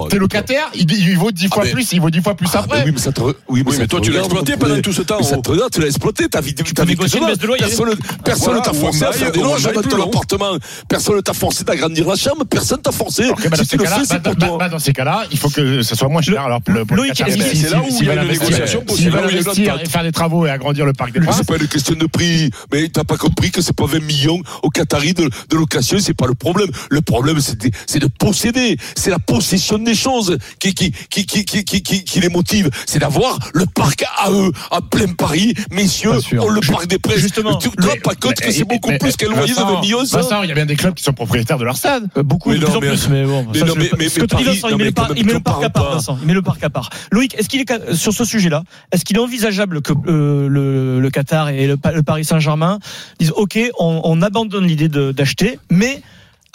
t'es 0.09 0.17
locataire, 0.17 0.69
il, 0.75 0.91
il 0.91 1.17
vaut 1.17 1.31
10 1.31 1.47
fois 1.47 1.59
Ah, 1.61 1.65
mais- 1.65 1.71
plus, 1.71 1.91
il 1.93 2.01
vaut 2.01 2.09
10 2.09 2.21
fois 2.21 2.35
plus 2.35 2.47
Ah, 2.53 2.59
après. 2.59 2.79
mais 2.79 2.85
oui, 2.85 2.91
mais 2.93 2.99
ça 3.01 3.11
te 3.11 3.21
re- 3.21 3.35
oui, 3.49 3.63
Oui, 3.65 3.73
ça 3.73 3.79
mais 3.79 3.87
toi, 3.87 4.01
tu 4.01 4.11
l'as 4.11 4.19
exploité 4.19 4.57
pendant 4.57 4.79
tout 4.81 4.93
ce 4.93 5.01
temps, 5.01 5.17
Mais 5.19 5.25
ça 5.25 5.37
te 5.37 5.49
regarde, 5.49 5.71
tu 5.71 5.79
l'as 5.81 5.87
exploité, 5.87 6.27
ta 6.27 6.41
vie. 6.41 6.53
Tu 6.55 6.73
peux 6.73 6.83
négocier 6.83 7.19
une 7.19 7.27
baisse 7.27 7.37
de 7.37 7.47
loyer. 7.47 7.63
Personne, 7.63 7.95
personne 8.23 8.45
Voilà, 8.45 8.61
t'a 8.61 8.73
forcé 8.73 9.03
à 9.03 9.11
faire 9.11 9.31
des 9.31 9.39
loges 9.41 9.63
dans 9.63 9.81
ton 9.81 10.03
appartement. 10.03 10.57
Personne 10.87 11.15
ne 11.17 11.21
t'a 11.21 11.33
forcé 11.33 11.63
d'agrandir 11.63 12.07
la 12.07 12.15
chambre. 12.15 12.43
Personne 12.49 12.81
t'a 12.81 12.91
forcé. 12.91 13.27
Dans 13.29 13.35
Si 13.35 13.57
ces 13.57 13.65
tu 13.67 13.77
le 13.77 13.83
cas-là, 13.83 13.99
fais, 13.99 14.05
c'est 14.05 14.21
pour 14.23 14.35
toi. 14.35 14.69
dans 14.69 14.79
ces 14.79 14.93
cas-là, 14.93 15.23
il 15.31 15.37
faut 15.37 15.49
que 15.49 15.81
ce 15.81 15.95
soit 15.95 16.07
moins 16.09 16.21
cher. 16.21 16.41
Alors, 16.41 16.61
pour 16.61 16.73
le, 16.73 16.83
si- 17.13 17.23
si- 17.31 17.57
c'est 17.57 17.69
là 17.71 17.81
où 17.81 17.85
il 17.99 18.05
y 18.05 18.09
a 18.09 18.21
une 18.23 18.27
négociation 18.29 18.81
possible, 18.81 19.11
veulent 19.11 19.21
là 19.21 19.27
où 19.27 19.29
il 19.29 19.35
y 19.35 19.37
a 19.37 19.41
une 19.41 19.47
investir 19.47 19.79
et 19.83 19.89
faire 19.89 20.03
des 20.03 20.11
travaux 20.11 20.45
et 20.45 20.49
agrandir 20.49 20.64
le 20.73 20.93
parc 20.93 21.11
des 21.13 21.19
Mais 21.19 21.25
Princes, 21.27 21.37
c'est 21.39 21.47
pas 21.47 21.57
une 21.61 21.67
question 21.67 21.95
de 21.95 22.05
prix. 22.05 22.49
Mais 22.71 22.87
t'as 22.89 23.03
pas 23.03 23.17
compris 23.17 23.51
que 23.51 23.61
c'est 23.61 23.75
pas 23.75 23.85
20 23.85 23.99
millions 23.99 24.39
au 24.63 24.69
Qatari 24.69 25.13
de, 25.13 25.23
de 25.49 25.55
location, 25.57 25.97
c'est 25.99 26.13
pas 26.13 26.27
le 26.27 26.33
problème. 26.35 26.69
Le 26.89 27.01
problème, 27.01 27.39
c'est 27.41 27.57
de, 27.59 27.69
c'est 27.87 27.99
de 27.99 28.07
posséder. 28.07 28.77
C'est 28.95 29.09
la 29.09 29.19
possession 29.19 29.77
des 29.77 29.95
choses 29.95 30.37
qui, 30.59 30.73
qui, 30.73 30.91
qui, 31.09 31.25
qui, 31.25 31.45
qui, 31.45 31.63
qui, 31.63 31.81
qui- 31.83 32.03
qui 32.03 32.19
les 32.19 32.29
motive. 32.29 32.69
C'est 32.85 32.99
d'avoir 32.99 33.39
le 33.53 33.65
parc 33.65 34.03
à 34.17 34.31
eux, 34.31 34.51
à 34.71 34.81
plein 34.81 35.07
Paris. 35.13 35.53
Messieurs, 35.71 36.11
on 36.39 36.49
le 36.49 36.61
parc 36.61 36.87
des 36.87 36.99
presse. 36.99 37.19
Justement. 37.19 37.57
tu 37.57 37.69
te 37.69 37.99
pas 38.01 38.15
compte 38.15 38.35
que 38.35 38.51
c'est 38.51 38.63
beaucoup 38.65 38.89
mais- 38.91 38.97
plus 38.97 39.15
qu'un 39.15 39.29
loyer 39.29 39.49
de 39.53 39.53
Vincent, 39.55 39.73
20 39.75 39.81
millions? 39.81 40.03
Vincent, 40.03 40.43
il 40.43 40.49
y 40.49 40.51
a 40.51 40.55
bien 40.55 40.65
des 40.65 40.75
clubs 40.75 40.93
qui 40.93 41.03
sont 41.03 41.13
propriétaires 41.13 41.57
de 41.57 41.63
leur 41.65 41.77
stade. 41.77 42.07
Euh, 42.17 42.23
Beaucoup, 42.23 42.49
Mais 42.49 42.57
de 42.57 42.61
non, 42.61 42.67
plus 42.67 42.77
en 42.77 42.81
mais- 42.81 42.87
plus, 42.89 43.09
mais 43.09 43.23
bon. 43.25 43.45
mais 43.53 43.59
ça, 43.59 43.65
non, 43.65 43.73
je- 43.75 43.79
mais- 43.79 44.27
Paris- 44.27 44.43
Vincent, 44.45 44.69
non, 44.69 44.75
il 44.75 44.77
met 44.77 44.83
le 44.85 44.91
par- 44.91 45.07
quand 45.07 45.13
même, 45.13 45.17
il 45.19 45.25
met 45.25 45.31
le 45.33 45.37
compare 45.39 45.53
parc 45.59 45.65
à 45.65 45.69
part. 45.69 45.91
Vincent. 45.93 46.17
Il 46.21 46.27
met 46.27 46.33
le 46.33 46.41
parc 46.41 46.63
à 46.63 46.69
part. 46.69 46.89
Loïc, 47.11 47.35
est-ce 47.37 47.47
qu'il 47.49 47.61
est, 47.61 47.93
sur 47.93 48.13
ce 48.13 48.25
sujet-là, 48.25 48.63
est-ce 48.91 49.05
qu'il 49.05 49.15
est 49.17 49.19
envisageable 49.19 49.81
que 49.81 49.93
euh, 50.07 50.47
le, 50.55 51.09
Qatar 51.09 51.49
et 51.49 51.67
le, 51.67 51.77
Pa- 51.77 51.91
le 51.91 52.03
Paris 52.03 52.25
Saint-Germain 52.25 52.79
disent 53.19 53.33
OK, 53.35 53.59
on, 53.79 54.01
on 54.03 54.21
abandonne 54.21 54.65
l'idée 54.65 54.89
d'acheter, 54.89 55.59
mais 55.69 56.01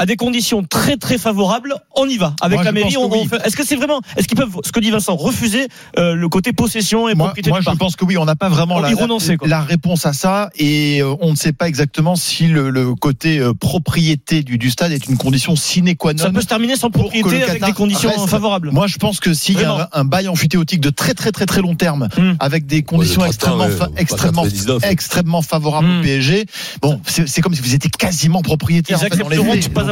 à 0.00 0.06
des 0.06 0.16
conditions 0.16 0.62
très 0.64 0.96
très 0.96 1.18
favorables, 1.18 1.74
on 1.94 2.06
y 2.08 2.16
va. 2.16 2.34
Avec 2.40 2.56
Moi, 2.56 2.64
la 2.64 2.72
mairie, 2.72 2.96
oui. 2.96 3.28
fait- 3.28 3.46
Est-ce 3.46 3.54
que 3.54 3.64
c'est 3.66 3.76
vraiment, 3.76 4.00
est-ce 4.16 4.26
qu'ils 4.26 4.36
peuvent, 4.38 4.56
ce 4.64 4.72
que 4.72 4.80
dit 4.80 4.90
Vincent, 4.90 5.14
refuser 5.14 5.68
euh, 5.98 6.14
le 6.14 6.28
côté 6.30 6.52
possession 6.54 7.08
et 7.08 7.14
Moi, 7.14 7.26
propriété 7.26 7.50
moi, 7.50 7.58
du 7.58 7.64
je 7.64 7.66
parc 7.66 7.78
pense 7.78 7.96
que 7.96 8.04
oui, 8.06 8.16
on 8.16 8.24
n'a 8.24 8.34
pas 8.34 8.48
vraiment 8.48 8.80
la, 8.80 9.60
réponse 9.62 10.06
à 10.06 10.12
ça 10.14 10.48
et 10.58 11.02
euh, 11.02 11.14
on 11.20 11.32
ne 11.32 11.36
sait 11.36 11.52
pas 11.52 11.68
exactement 11.68 12.16
si 12.16 12.46
le, 12.48 12.70
le 12.70 12.94
côté 12.94 13.38
euh, 13.38 13.52
propriété 13.52 14.42
du, 14.42 14.56
du 14.56 14.70
stade 14.70 14.92
est 14.92 15.06
une 15.06 15.18
condition 15.18 15.54
sine 15.56 15.94
qua 15.96 16.14
non. 16.14 16.24
Ça 16.24 16.30
peut 16.30 16.40
se 16.40 16.46
terminer 16.46 16.76
sans 16.76 16.90
propriété 16.90 17.42
avec 17.42 17.62
des 17.64 17.72
conditions 17.72 18.08
reste. 18.10 18.26
favorables. 18.28 18.70
Moi, 18.70 18.86
je 18.86 18.96
pense 18.96 19.20
que 19.20 19.34
s'il 19.34 19.60
y 19.60 19.64
a 19.64 19.88
un, 19.92 20.00
un 20.00 20.04
bail 20.04 20.28
amphithéotique 20.28 20.80
de 20.80 20.90
très 20.90 21.12
très 21.14 21.30
très 21.32 21.44
très 21.46 21.60
long 21.60 21.74
terme, 21.74 22.08
Hmm. 22.16 22.32
avec 22.40 22.66
des 22.66 22.82
conditions 22.82 23.20
Ouais, 23.22 23.28
de 23.30 23.34
30 23.36 23.60
ans, 23.60 23.64
extrêmement 23.64 23.84
ouais, 23.86 24.00
extrêmement 24.00 24.42
99. 24.44 24.90
extrêmement 24.90 25.42
favorables 25.42 25.86
Hmm. 25.88 26.00
au 26.00 26.02
PSG, 26.02 26.46
bon, 26.82 27.00
c'est 27.06 27.28
c'est 27.28 27.40
comme 27.42 27.54
si 27.54 27.60
vous 27.60 27.74
étiez 27.74 27.90
quasiment 27.90 28.40
propriétaire. 28.42 28.98
Ils 29.00 29.06
en 29.06 29.08
fait, 29.10 29.16
dans 29.16 29.28
les 29.28 29.36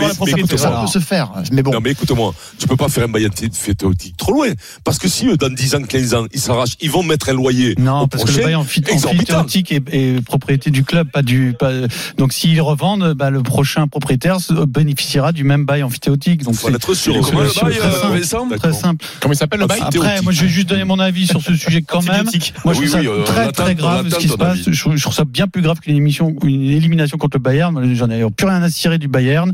la 0.06 0.14
propriété. 0.14 0.56
Ça 0.56 0.70
peut 0.70 0.87
se 0.87 0.98
faire, 0.98 1.32
mais 1.52 1.62
bon. 1.62 1.72
Non, 1.72 1.80
mais 1.82 1.90
écoute-moi, 1.90 2.34
tu 2.58 2.66
peux 2.66 2.76
pas 2.76 2.88
faire 2.88 3.04
un 3.04 3.08
bail 3.08 3.26
amphithéotique 3.26 4.16
trop 4.16 4.32
loin. 4.32 4.48
Parce 4.84 4.98
que 4.98 5.08
si 5.08 5.26
eux, 5.26 5.37
dans 5.37 5.52
10 5.52 5.74
ans, 5.76 5.82
15 5.82 6.14
ans, 6.14 6.26
ils 6.32 6.40
s'arrachent, 6.40 6.76
ils 6.80 6.90
vont 6.90 7.02
mettre 7.02 7.28
un 7.28 7.34
loyer. 7.34 7.74
Non, 7.78 8.02
au 8.02 8.06
parce 8.06 8.24
que 8.24 8.32
le 8.32 8.42
bail 8.42 8.54
amphithéotique 8.54 9.72
est, 9.72 9.82
est 9.92 10.24
propriété 10.24 10.70
du 10.70 10.84
club, 10.84 11.11
pas 11.11 11.22
du. 11.22 11.54
Pas, 11.58 11.72
donc 12.16 12.32
s'ils 12.32 12.61
revendent, 12.61 13.14
bah, 13.14 13.30
le 13.30 13.42
prochain 13.42 13.88
propriétaire 13.88 14.38
bénéficiera 14.66 15.32
du 15.32 15.44
même 15.44 15.64
bail 15.64 15.82
amphithéotique. 15.82 16.44
Donc 16.44 16.54
Faut 16.54 16.68
être 16.68 16.94
sûr. 16.94 17.14
Comment 17.20 17.40
le 17.40 17.48
bail, 17.48 17.76
très 17.76 17.88
euh, 17.88 18.22
simple, 18.22 18.58
Très 18.58 18.72
simple. 18.72 19.04
Comment 19.20 19.34
il 19.34 19.37
s'appelle 19.37 19.61
le 19.61 19.66
bail 19.66 19.80
Après, 19.82 20.22
moi, 20.22 20.32
je 20.32 20.42
vais 20.42 20.48
juste 20.48 20.68
donner 20.68 20.84
mon 20.84 20.98
avis 20.98 21.26
sur 21.26 21.40
ce 21.42 21.54
sujet 21.56 21.82
quand 21.82 22.02
même. 22.02 22.28
Moi, 22.64 22.74
je 22.74 22.78
trouve 22.78 22.88
ça 22.88 23.00
on 23.00 23.24
très 23.24 23.52
très 23.52 23.74
grave 23.74 24.08
ce 24.11 24.16
qui 24.16 24.28
se 24.28 24.37
passe. 24.37 24.58
Je, 24.66 24.80
trouve- 24.80 25.14
ça 25.14 25.24
bien 25.24 25.48
plus 25.48 25.62
grave 25.62 25.80
qu'une 25.80 25.92
élimination, 25.92 26.34
une 26.44 26.70
élimination 26.70 27.18
contre 27.18 27.38
le 27.38 27.42
Bayern. 27.42 27.94
J'en 27.94 28.11
ai 28.11 28.24
plus 28.30 28.46
rien 28.46 28.62
à 28.62 28.70
cirer 28.70 28.98
du 28.98 29.08
Bayern. 29.08 29.52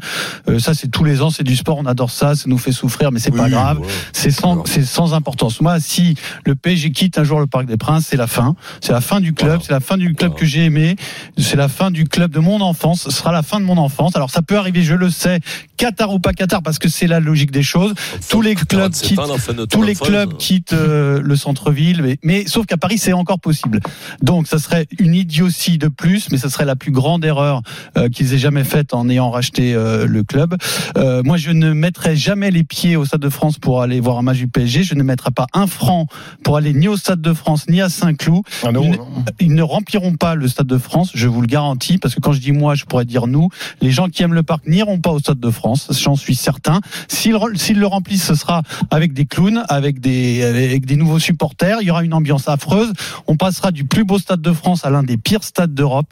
Euh, 0.48 0.58
ça, 0.58 0.74
c'est 0.74 0.88
tous 0.88 1.04
les 1.04 1.22
ans, 1.22 1.30
c'est 1.30 1.44
du 1.44 1.56
sport, 1.56 1.78
on 1.78 1.86
adore 1.86 2.10
ça, 2.10 2.34
ça 2.34 2.44
nous 2.46 2.58
fait 2.58 2.72
souffrir, 2.72 3.12
mais 3.12 3.18
c'est 3.20 3.30
pas 3.30 3.44
Oui, 3.44 3.50
grave. 3.50 3.80
ouais. 3.80 3.86
C'est 4.12 4.30
sans, 4.30 4.64
c'est 4.66 4.84
sans 4.84 5.14
importance. 5.14 5.60
Moi, 5.60 5.80
si 5.80 6.14
le 6.44 6.54
PSG 6.54 6.90
quitte 6.92 7.18
un 7.18 7.24
jour 7.24 7.40
le 7.40 7.46
Parc 7.46 7.66
des 7.66 7.76
Princes, 7.76 8.06
c'est 8.08 8.16
la 8.16 8.26
fin. 8.26 8.54
C'est 8.80 8.92
la 8.92 9.00
fin 9.00 9.20
du 9.20 9.32
club. 9.32 9.48
Voilà. 9.50 9.62
C'est 9.64 9.72
la 9.72 9.80
fin 9.80 9.96
du 9.96 10.14
club 10.14 10.30
Voilà. 10.32 10.40
que 10.40 10.46
j'ai 10.46 10.64
aimé. 10.64 10.96
C'est 11.38 11.56
la 11.56 11.68
fin 11.68 11.90
du 11.90 12.04
club 12.04 12.30
de 12.30 12.38
mon 12.40 12.60
enfance. 12.60 13.02
Ce 13.02 13.10
sera 13.10 13.32
la 13.32 13.42
fin 13.42 13.60
de 13.60 13.64
mon 13.64 13.76
enfance. 13.78 14.16
Alors, 14.16 14.30
ça 14.30 14.42
peut 14.42 14.56
arriver, 14.58 14.82
je 14.82 14.94
le 14.94 15.10
sais, 15.10 15.40
Qatar 15.84 16.14
ou 16.14 16.18
pas 16.18 16.32
Qatar, 16.32 16.62
parce 16.62 16.78
que 16.78 16.88
c'est 16.88 17.06
la 17.06 17.20
logique 17.20 17.50
des 17.50 17.62
choses. 17.62 17.92
Tous 18.30 18.40
les 18.40 18.54
clubs 18.54 18.90
47 18.90 19.06
quittent, 19.06 19.68
tous 19.68 19.82
les 19.82 19.94
clubs 19.94 20.36
quittent 20.38 20.72
euh, 20.72 21.20
le 21.22 21.36
centre-ville, 21.36 22.00
mais, 22.02 22.16
mais 22.22 22.46
sauf 22.46 22.64
qu'à 22.64 22.78
Paris, 22.78 22.96
c'est 22.96 23.12
encore 23.12 23.38
possible. 23.38 23.80
Donc, 24.22 24.46
ça 24.46 24.58
serait 24.58 24.86
une 24.98 25.14
idiotie 25.14 25.76
de 25.76 25.88
plus, 25.88 26.30
mais 26.30 26.38
ça 26.38 26.48
serait 26.48 26.64
la 26.64 26.74
plus 26.74 26.90
grande 26.90 27.22
erreur 27.22 27.60
euh, 27.98 28.08
qu'ils 28.08 28.32
aient 28.32 28.38
jamais 28.38 28.64
faite 28.64 28.94
en 28.94 29.10
ayant 29.10 29.30
racheté 29.30 29.74
euh, 29.74 30.06
le 30.06 30.22
club. 30.22 30.56
Euh, 30.96 31.22
moi, 31.22 31.36
je 31.36 31.50
ne 31.50 31.74
mettrai 31.74 32.16
jamais 32.16 32.50
les 32.50 32.64
pieds 32.64 32.96
au 32.96 33.04
Stade 33.04 33.20
de 33.20 33.28
France 33.28 33.58
pour 33.58 33.82
aller 33.82 34.00
voir 34.00 34.16
un 34.16 34.22
match 34.22 34.38
du 34.38 34.48
PSG. 34.48 34.84
Je 34.84 34.94
ne 34.94 35.02
mettrai 35.02 35.32
pas 35.32 35.46
un 35.52 35.66
franc 35.66 36.06
pour 36.44 36.56
aller 36.56 36.72
ni 36.72 36.88
au 36.88 36.96
Stade 36.96 37.20
de 37.20 37.34
France 37.34 37.68
ni 37.68 37.82
à 37.82 37.90
Saint-Cloud. 37.90 38.40
Ils, 38.62 38.90
ne- 38.90 38.96
non 38.96 39.06
ils 39.38 39.54
ne 39.54 39.62
rempliront 39.62 40.14
pas 40.14 40.34
le 40.34 40.48
Stade 40.48 40.66
de 40.66 40.78
France, 40.78 41.10
je 41.14 41.28
vous 41.28 41.42
le 41.42 41.46
garantis, 41.46 41.98
parce 41.98 42.14
que 42.14 42.20
quand 42.20 42.32
je 42.32 42.40
dis 42.40 42.52
moi, 42.52 42.74
je 42.74 42.86
pourrais 42.86 43.04
dire 43.04 43.26
nous. 43.26 43.50
Les 43.82 43.90
gens 43.90 44.08
qui 44.08 44.22
aiment 44.22 44.32
le 44.32 44.42
parc 44.42 44.66
n'iront 44.66 44.98
pas 44.98 45.10
au 45.10 45.18
Stade 45.18 45.40
de 45.40 45.50
France. 45.50 45.73
France, 45.76 45.98
j'en 46.00 46.14
suis 46.16 46.34
certain. 46.36 46.80
S'ils 47.08 47.32
le 47.78 47.86
remplissent, 47.86 48.24
ce 48.24 48.34
sera 48.34 48.62
avec 48.90 49.12
des 49.12 49.24
clowns, 49.26 49.64
avec 49.68 49.98
des, 50.00 50.42
avec 50.44 50.86
des 50.86 50.96
nouveaux 50.96 51.18
supporters. 51.18 51.78
Il 51.80 51.86
y 51.88 51.90
aura 51.90 52.04
une 52.04 52.14
ambiance 52.14 52.48
affreuse. 52.48 52.92
On 53.26 53.36
passera 53.36 53.72
du 53.72 53.84
plus 53.84 54.04
beau 54.04 54.18
stade 54.18 54.40
de 54.40 54.52
France 54.52 54.84
à 54.84 54.90
l'un 54.90 55.02
des 55.02 55.16
pires 55.16 55.42
stades 55.42 55.74
d'Europe. 55.74 56.06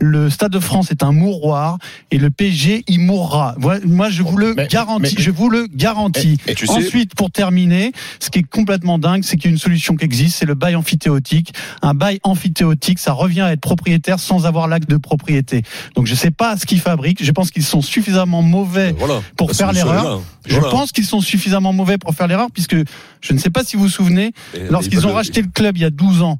Le 0.00 0.30
stade 0.30 0.52
de 0.52 0.60
France 0.60 0.90
est 0.92 1.02
un 1.02 1.10
mouroir 1.12 1.78
et 2.10 2.18
le 2.18 2.30
PSG 2.30 2.84
y 2.86 2.98
mourra. 2.98 3.54
Moi, 3.84 4.10
je 4.10 4.22
vous 4.22 4.36
le 4.36 4.54
garantis. 4.68 5.14
je 5.18 5.30
vous 5.30 5.50
le 5.50 5.66
garantis. 5.66 6.38
Et- 6.46 6.52
et 6.52 6.54
tu 6.54 6.66
sais- 6.66 6.72
Ensuite, 6.78 7.14
pour 7.16 7.30
terminer, 7.32 7.92
ce 8.20 8.30
qui 8.30 8.38
est 8.40 8.42
complètement 8.48 8.98
dingue, 8.98 9.22
c'est 9.24 9.36
qu'il 9.36 9.46
y 9.46 9.48
a 9.48 9.52
une 9.52 9.58
solution 9.58 9.96
qui 9.96 10.04
existe, 10.04 10.36
c'est 10.38 10.46
le 10.46 10.54
bail 10.54 10.76
amphithéotique. 10.76 11.52
Un 11.82 11.94
bail 11.94 12.20
amphithéotique, 12.22 12.98
ça 13.00 13.12
revient 13.12 13.40
à 13.40 13.52
être 13.52 13.60
propriétaire 13.60 14.20
sans 14.20 14.46
avoir 14.46 14.68
l'acte 14.68 14.88
de 14.88 14.96
propriété. 14.96 15.62
Donc, 15.96 16.06
je 16.06 16.14
sais 16.14 16.30
pas 16.30 16.56
ce 16.56 16.66
qu'ils 16.66 16.80
fabriquent. 16.80 17.24
Je 17.24 17.32
pense 17.32 17.50
qu'ils 17.50 17.64
sont 17.64 17.82
suffisamment 17.82 18.42
mauvais 18.42 18.94
Voilà. 18.98 19.20
pour 19.36 19.52
faire 19.52 19.72
l'erreur. 19.72 20.20
Je 20.46 20.54
Voilà. 20.56 20.70
pense 20.70 20.92
qu'ils 20.92 21.04
sont 21.06 21.20
suffisamment 21.20 21.72
mauvais 21.72 21.98
pour 21.98 22.14
faire 22.14 22.26
l'erreur, 22.26 22.48
puisque 22.52 22.76
je 23.20 23.32
ne 23.32 23.38
sais 23.38 23.50
pas 23.50 23.64
si 23.64 23.76
vous 23.76 23.84
vous 23.84 23.88
souvenez, 23.88 24.32
Et- 24.54 24.60
lorsqu'ils 24.70 24.98
ils 24.98 25.06
ont 25.06 25.12
racheté 25.12 25.42
le 25.42 25.48
club 25.48 25.76
il 25.76 25.82
y 25.82 25.84
a 25.86 25.90
12 25.90 26.22
ans, 26.22 26.38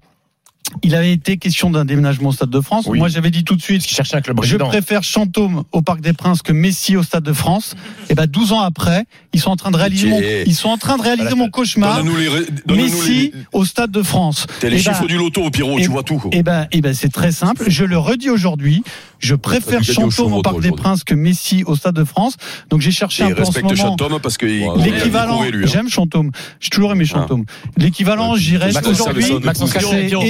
il 0.82 0.94
avait 0.94 1.12
été 1.12 1.38
question 1.38 1.70
d'un 1.70 1.86
déménagement 1.86 2.28
au 2.28 2.32
Stade 2.32 2.50
de 2.50 2.60
France. 2.60 2.84
Oui. 2.88 2.98
Moi, 2.98 3.08
j'avais 3.08 3.30
dit 3.30 3.42
tout 3.42 3.56
de 3.56 3.62
suite, 3.62 3.82
je 3.88 4.56
préfère 4.56 5.02
Chantôme 5.02 5.64
au 5.72 5.80
Parc 5.80 6.02
des 6.02 6.12
Princes 6.12 6.42
que 6.42 6.52
Messi 6.52 6.94
au 6.94 7.02
Stade 7.02 7.24
de 7.24 7.32
France. 7.32 7.74
Et 8.10 8.14
ben, 8.14 8.26
12 8.26 8.52
ans 8.52 8.60
après, 8.60 9.04
ils 9.32 9.40
sont 9.40 9.48
en 9.50 9.56
train 9.56 9.70
de 9.70 9.78
réaliser 9.78 10.08
mon, 10.10 10.20
ils 10.20 10.54
sont 10.54 10.68
en 10.68 10.76
train 10.76 10.98
de 10.98 11.02
réaliser 11.02 11.34
mon 11.34 11.48
cauchemar. 11.48 12.02
Les, 12.02 12.74
Messi 12.76 13.10
les, 13.12 13.32
au 13.54 13.64
Stade 13.64 13.90
de 13.90 14.02
France. 14.02 14.46
t'as 14.60 14.68
les 14.68 14.76
Eh 14.76 14.80
chiffres 14.82 15.00
ben, 15.00 15.06
du 15.06 15.16
loto, 15.16 15.48
Pierrot, 15.50 15.78
et- 15.78 15.82
tu 15.82 15.88
vois 15.88 16.02
tout. 16.02 16.22
eh 16.32 16.42
ben, 16.42 16.66
eh 16.70 16.82
ben, 16.82 16.92
c'est 16.92 17.08
très 17.12 17.32
simple. 17.32 17.64
Je 17.68 17.84
le 17.84 17.96
redis 17.96 18.28
aujourd'hui. 18.28 18.82
Je 19.18 19.34
préfère 19.34 19.82
Chantôme 19.82 20.34
au 20.34 20.42
Parc 20.42 20.60
des. 20.60 20.70
Princes 20.70 21.02
que 21.04 21.14
Messi 21.14 21.64
au 21.64 21.74
Stade 21.76 21.94
de 21.96 22.04
France. 22.04 22.36
Donc 22.70 22.80
j'ai 22.80 22.90
cherché 22.90 23.24
Et 23.24 23.26
un 23.26 23.32
peu 23.32 23.42
en 23.42 23.50
ce 23.50 23.60
moment. 23.60 23.74
Chantôme 23.74 24.18
parce 24.20 24.36
a 24.68 24.76
L'équivalent, 24.84 25.42
hein. 25.42 25.50
j'aime 25.64 25.88
Chantôme. 25.88 26.30
J'ai 26.60 26.70
toujours 26.70 26.92
aimé 26.92 27.04
Chantôme. 27.04 27.44
L'équivalent, 27.76 28.36
j'irais 28.36 28.70
aujourd'hui. 28.86 29.24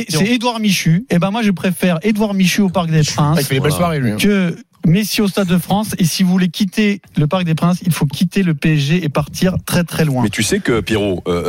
C'est- 0.09 0.27
Édouard 0.27 0.61
Michu. 0.61 1.05
Et 1.11 1.19
ben 1.19 1.31
moi, 1.31 1.43
je 1.43 1.51
préfère 1.51 1.99
Édouard 2.03 2.35
Michu 2.35 2.63
au 2.63 2.69
Parc 2.71 2.91
des 2.91 3.01
Ah, 3.01 3.13
Princes 3.15 3.39
il 3.41 3.45
fait 3.47 3.55
des 3.55 3.61
belles 3.61 3.71
Voilà. 3.71 3.77
soirées, 3.77 4.01
lui. 4.01 4.11
hein. 4.13 4.17
que 4.19 4.57
Messi 4.89 5.21
au 5.23 5.29
Stade 5.29 5.49
de 5.49 5.59
France. 5.59 5.95
Et 5.99 6.05
si 6.05 6.23
vous 6.23 6.31
voulez 6.31 6.49
quitter 6.49 7.01
le 7.17 7.27
Parc 7.27 7.45
des 7.45 7.55
Princes, 7.55 7.79
il 7.85 7.93
faut 7.93 8.07
quitter 8.07 8.43
le 8.43 8.55
PSG 8.55 9.05
et 9.05 9.09
partir 9.09 9.55
très 9.67 9.85
très 9.85 10.05
loin. 10.05 10.23
Mais 10.23 10.31
tu 10.31 10.43
sais 10.43 10.59
que 10.61 10.81
Pierrot, 10.81 11.23
euh, 11.29 11.43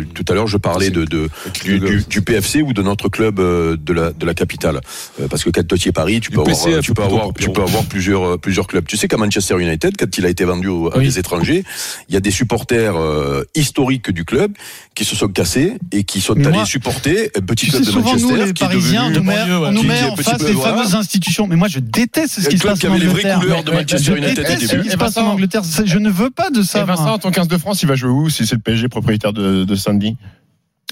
euh, 0.00 0.04
tout 0.14 0.24
à 0.28 0.34
l'heure 0.34 0.46
je 0.46 0.56
parlais 0.56 0.90
de, 0.90 1.04
de 1.04 1.28
du, 1.64 1.78
du- 1.78 2.04
du 2.08 2.22
PFC 2.22 2.62
ou 2.62 2.72
de 2.72 2.82
notre 2.82 3.08
club 3.08 3.38
euh, 3.38 3.76
de 3.76 3.92
la 3.92 4.12
de 4.12 4.26
la 4.26 4.34
capitale, 4.34 4.80
Euh, 5.20 5.28
parce 5.28 5.44
que 5.44 5.50
quand 5.50 5.66
tu 5.76 5.88
es 5.88 5.92
Paris, 5.92 6.20
tu 6.20 6.30
Du 6.30 6.36
peux 6.36 6.42
avoir 6.42 6.66
euh, 6.66 6.80
tu 6.80 6.92
peux 6.94 7.02
avoir 7.02 7.32
tu 7.34 7.50
peux 7.50 7.62
avoir 7.62 7.84
plusieurs 7.84 8.22
euh, 8.24 8.36
plusieurs 8.38 8.66
clubs. 8.66 8.86
Tu 8.86 8.96
sais 8.96 9.08
qu'à 9.08 9.16
Manchester 9.18 9.60
United, 9.60 9.96
quand 9.98 10.18
il 10.18 10.24
a 10.26 10.28
été 10.28 10.44
vendu 10.44 10.68
aux- 10.68 10.88
à 10.92 10.98
Oui. 10.98 11.04
des 11.06 11.18
étrangers, 11.18 11.64
il 12.08 12.14
y 12.14 12.16
a 12.16 12.20
des 12.20 12.30
supporters 12.30 12.96
euh, 12.96 13.42
historiques 13.54 14.10
du 14.10 14.24
club 14.24 14.52
qui 14.94 15.04
se 15.04 15.14
sont 15.14 15.28
cassés 15.28 15.74
et 15.92 16.04
qui 16.04 16.20
sont 16.20 16.34
Mais 16.34 16.46
allés 16.46 16.56
moi, 16.56 16.64
supporter 16.66 17.30
un 17.36 17.40
petit 17.42 17.66
club 17.68 17.82
de 17.82 17.86
souvent, 17.90 18.12
Manchester 18.12 18.32
nous, 18.32 18.44
les 18.46 18.52
qui 18.54 18.64
est 18.64 18.66
Parisiens, 18.66 19.04
on 19.04 19.10
devenu 19.10 19.18
nous 19.20 19.24
met, 19.24 19.42
on 19.68 19.72
nous 19.72 19.82
met 19.82 19.98
est 20.00 20.04
en 20.04 20.16
face 20.16 20.42
les 20.42 20.54
fameuses 20.54 20.94
institutions. 20.94 21.46
Mais 21.46 21.56
moi, 21.56 21.68
je 21.68 21.78
déteste 21.80 22.40
ce 22.40 22.48
qui 22.48 22.56
se 22.58 22.62
passe 22.66 22.78
qui 22.86 22.92
en 22.92 22.94
avait 22.94 23.04
les 23.04 23.06
vraies 23.22 23.34
couleurs 23.40 23.64
de 23.64 23.72
Manchester 23.72 23.98
je 23.98 24.12
United 24.16 24.38
au 24.44 24.48
ce 24.60 24.66
début. 24.66 24.82
qui 24.82 24.88
se 24.90 24.94
Et 24.94 24.96
passe 24.96 25.16
en 25.16 25.20
Vincent 25.22 25.32
Angleterre. 25.32 25.62
Je 25.84 25.98
ne 25.98 26.10
veux 26.10 26.30
pas 26.30 26.50
de 26.50 26.62
ça. 26.62 26.84
Vincent, 26.84 27.18
ton 27.18 27.30
15 27.30 27.48
de 27.48 27.58
France, 27.58 27.82
il 27.82 27.86
va 27.88 27.94
jouer 27.94 28.10
où 28.10 28.28
si 28.30 28.46
c'est 28.46 28.54
le 28.56 28.60
PSG 28.60 28.88
propriétaire 28.88 29.32
de, 29.32 29.64
de 29.64 29.74
Sandy 29.74 30.16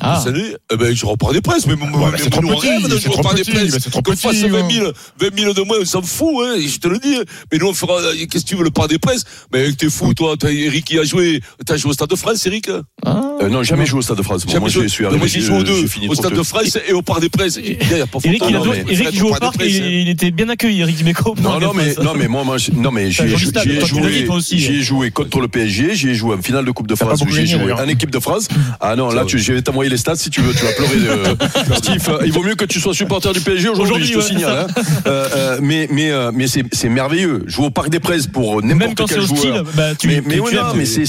Ah. 0.00 0.20
Cette 0.22 0.34
année, 0.34 0.56
eh 0.72 0.76
ben, 0.76 0.94
je 0.94 1.06
repars 1.06 1.32
des 1.32 1.40
presses, 1.40 1.66
mais, 1.66 1.76
mais, 1.76 1.86
bah, 1.86 2.08
mais 2.12 2.18
c'est 2.18 2.28
trop 2.28 2.40
petit, 2.40 2.66
rêve 2.66 2.82
de 2.88 2.96
c'est 2.96 3.02
jouer 3.04 3.10
au 3.10 3.12
trop 3.12 3.22
Parc 3.22 3.36
des 3.36 3.42
petit, 3.44 3.52
bah, 3.70 3.78
c'est 3.80 3.90
trop 3.90 4.02
Qu'on 4.02 4.10
petit, 4.10 4.22
fasse 4.22 4.42
20 4.42 4.58
hein. 4.58 4.68
000, 4.68 4.92
20 5.20 5.38
000 5.38 5.54
de 5.54 5.62
moins, 5.62 5.76
on 5.80 5.84
s'en 5.84 6.02
fout, 6.02 6.34
hein, 6.44 6.56
je 6.58 6.78
te 6.78 6.88
le 6.88 6.98
dis. 6.98 7.16
Mais 7.52 7.58
nous, 7.58 7.68
on 7.68 7.74
fera, 7.74 8.00
qu'est-ce 8.28 8.44
que 8.44 8.48
tu 8.48 8.56
veux, 8.56 8.64
le 8.64 8.70
Parc 8.72 8.90
des 8.90 8.98
Princes? 8.98 9.24
Mais 9.52 9.70
t'es 9.72 9.88
fou, 9.88 10.12
toi, 10.12 10.34
t'as, 10.36 10.50
Eric, 10.50 10.84
qui 10.84 10.98
a 10.98 11.04
joué, 11.04 11.40
t'as 11.64 11.76
joué 11.76 11.90
au 11.90 11.94
Stade 11.94 12.10
de 12.10 12.16
France, 12.16 12.44
Eric? 12.44 12.68
Euh, 12.70 13.48
non, 13.48 13.62
jamais 13.62 13.86
joué 13.86 14.00
au 14.00 14.02
Stade 14.02 14.16
de 14.18 14.22
France. 14.22 14.44
Moi, 14.46 14.58
moi, 14.58 14.68
je 14.68 14.86
suis 14.88 15.04
Non, 15.04 15.10
arrivé. 15.10 15.18
moi, 15.20 15.28
j'ai 15.28 15.40
joué 15.40 15.56
aux 15.56 15.64
j'ai 15.64 15.98
deux, 16.00 16.08
au 16.08 16.14
Stade 16.16 16.34
de 16.34 16.42
France 16.42 16.76
et 16.88 16.92
au 16.92 17.02
Parc 17.02 17.20
des. 17.20 17.28
Il 17.58 17.76
il 17.80 18.04
photo. 18.10 18.28
Eric, 18.28 18.42
il, 18.48 19.00
il 19.12 19.16
joue 19.18 19.28
au 19.28 19.34
Parc 19.34 19.54
et 19.54 19.58
Princes, 19.58 19.76
hein. 19.80 19.88
il 19.88 20.08
était 20.08 20.30
bien 20.32 20.48
accueilli, 20.48 20.80
Eric 20.80 20.96
Dimeco. 20.96 21.34
Non, 21.40 21.60
non, 21.60 21.72
mais, 21.72 21.94
non, 22.02 22.14
mais 22.14 22.26
moi, 22.26 22.58
je- 22.58 22.72
non, 22.72 22.90
mais 22.90 23.10
j'ai 23.12 23.28
joué, 23.28 24.24
toi 24.26 24.36
aussi. 24.36 24.58
j'y 24.58 24.72
ai 24.78 24.82
joué 24.82 25.10
contre 25.12 25.40
le 25.40 25.48
PSG, 25.48 25.94
j'y 25.94 26.08
ai 26.08 26.14
joué 26.14 26.34
en 26.34 26.42
finale 26.42 26.64
de 26.64 26.70
Coupe 26.72 26.88
de 26.88 26.94
France, 26.96 27.20
beaucoup 27.20 27.32
j'y 27.32 27.42
ai 27.42 27.44
gagné, 27.44 27.64
joué 27.64 27.72
en 27.72 27.86
équipe 27.88 28.10
de 28.10 28.18
France. 28.18 28.48
Ah 28.80 28.96
non, 28.96 29.10
là, 29.10 29.24
tu, 29.24 29.38
je 29.38 29.52
vais 29.52 29.62
t'envoyer 29.84 29.90
les 29.90 29.96
stats 29.96 30.16
si 30.16 30.30
tu 30.30 30.40
veux, 30.40 30.52
tu 30.54 30.64
vas 30.64 30.72
pleurer. 30.72 30.96
euh, 31.08 31.74
Steve, 31.76 32.08
euh, 32.08 32.18
il 32.24 32.32
vaut 32.32 32.42
mieux 32.42 32.54
que 32.54 32.64
tu 32.64 32.80
sois 32.80 32.94
supporter 32.94 33.32
du 33.32 33.40
PSG 33.40 33.68
aujourd'hui, 33.68 33.94
Aujourd'hui, 33.94 34.06
je 34.06 34.12
te 34.14 34.18
ouais, 34.18 34.24
signale. 34.24 34.66
hein. 34.76 34.82
Euh, 35.06 35.28
euh, 35.34 35.58
mais, 35.62 35.88
mais, 35.90 36.10
euh, 36.10 36.30
mais 36.34 36.46
c'est, 36.46 36.64
c'est 36.72 36.88
merveilleux. 36.88 37.42
Jouer 37.46 37.66
au 37.66 37.70
Parc 37.70 37.90
des 37.90 38.00
Princes 38.00 38.26
pour 38.26 38.62
Même 38.62 38.78
n'importe 38.78 38.98
quand 38.98 39.06
c'est 39.06 39.14
quel 39.16 39.26
joueur. 39.26 39.64
bah, 39.74 39.94
tu 39.94 40.08
mais, 40.08 40.22
mais 40.26 40.36
non, 40.36 40.74
mais 40.74 40.84
c'est, 40.86 41.00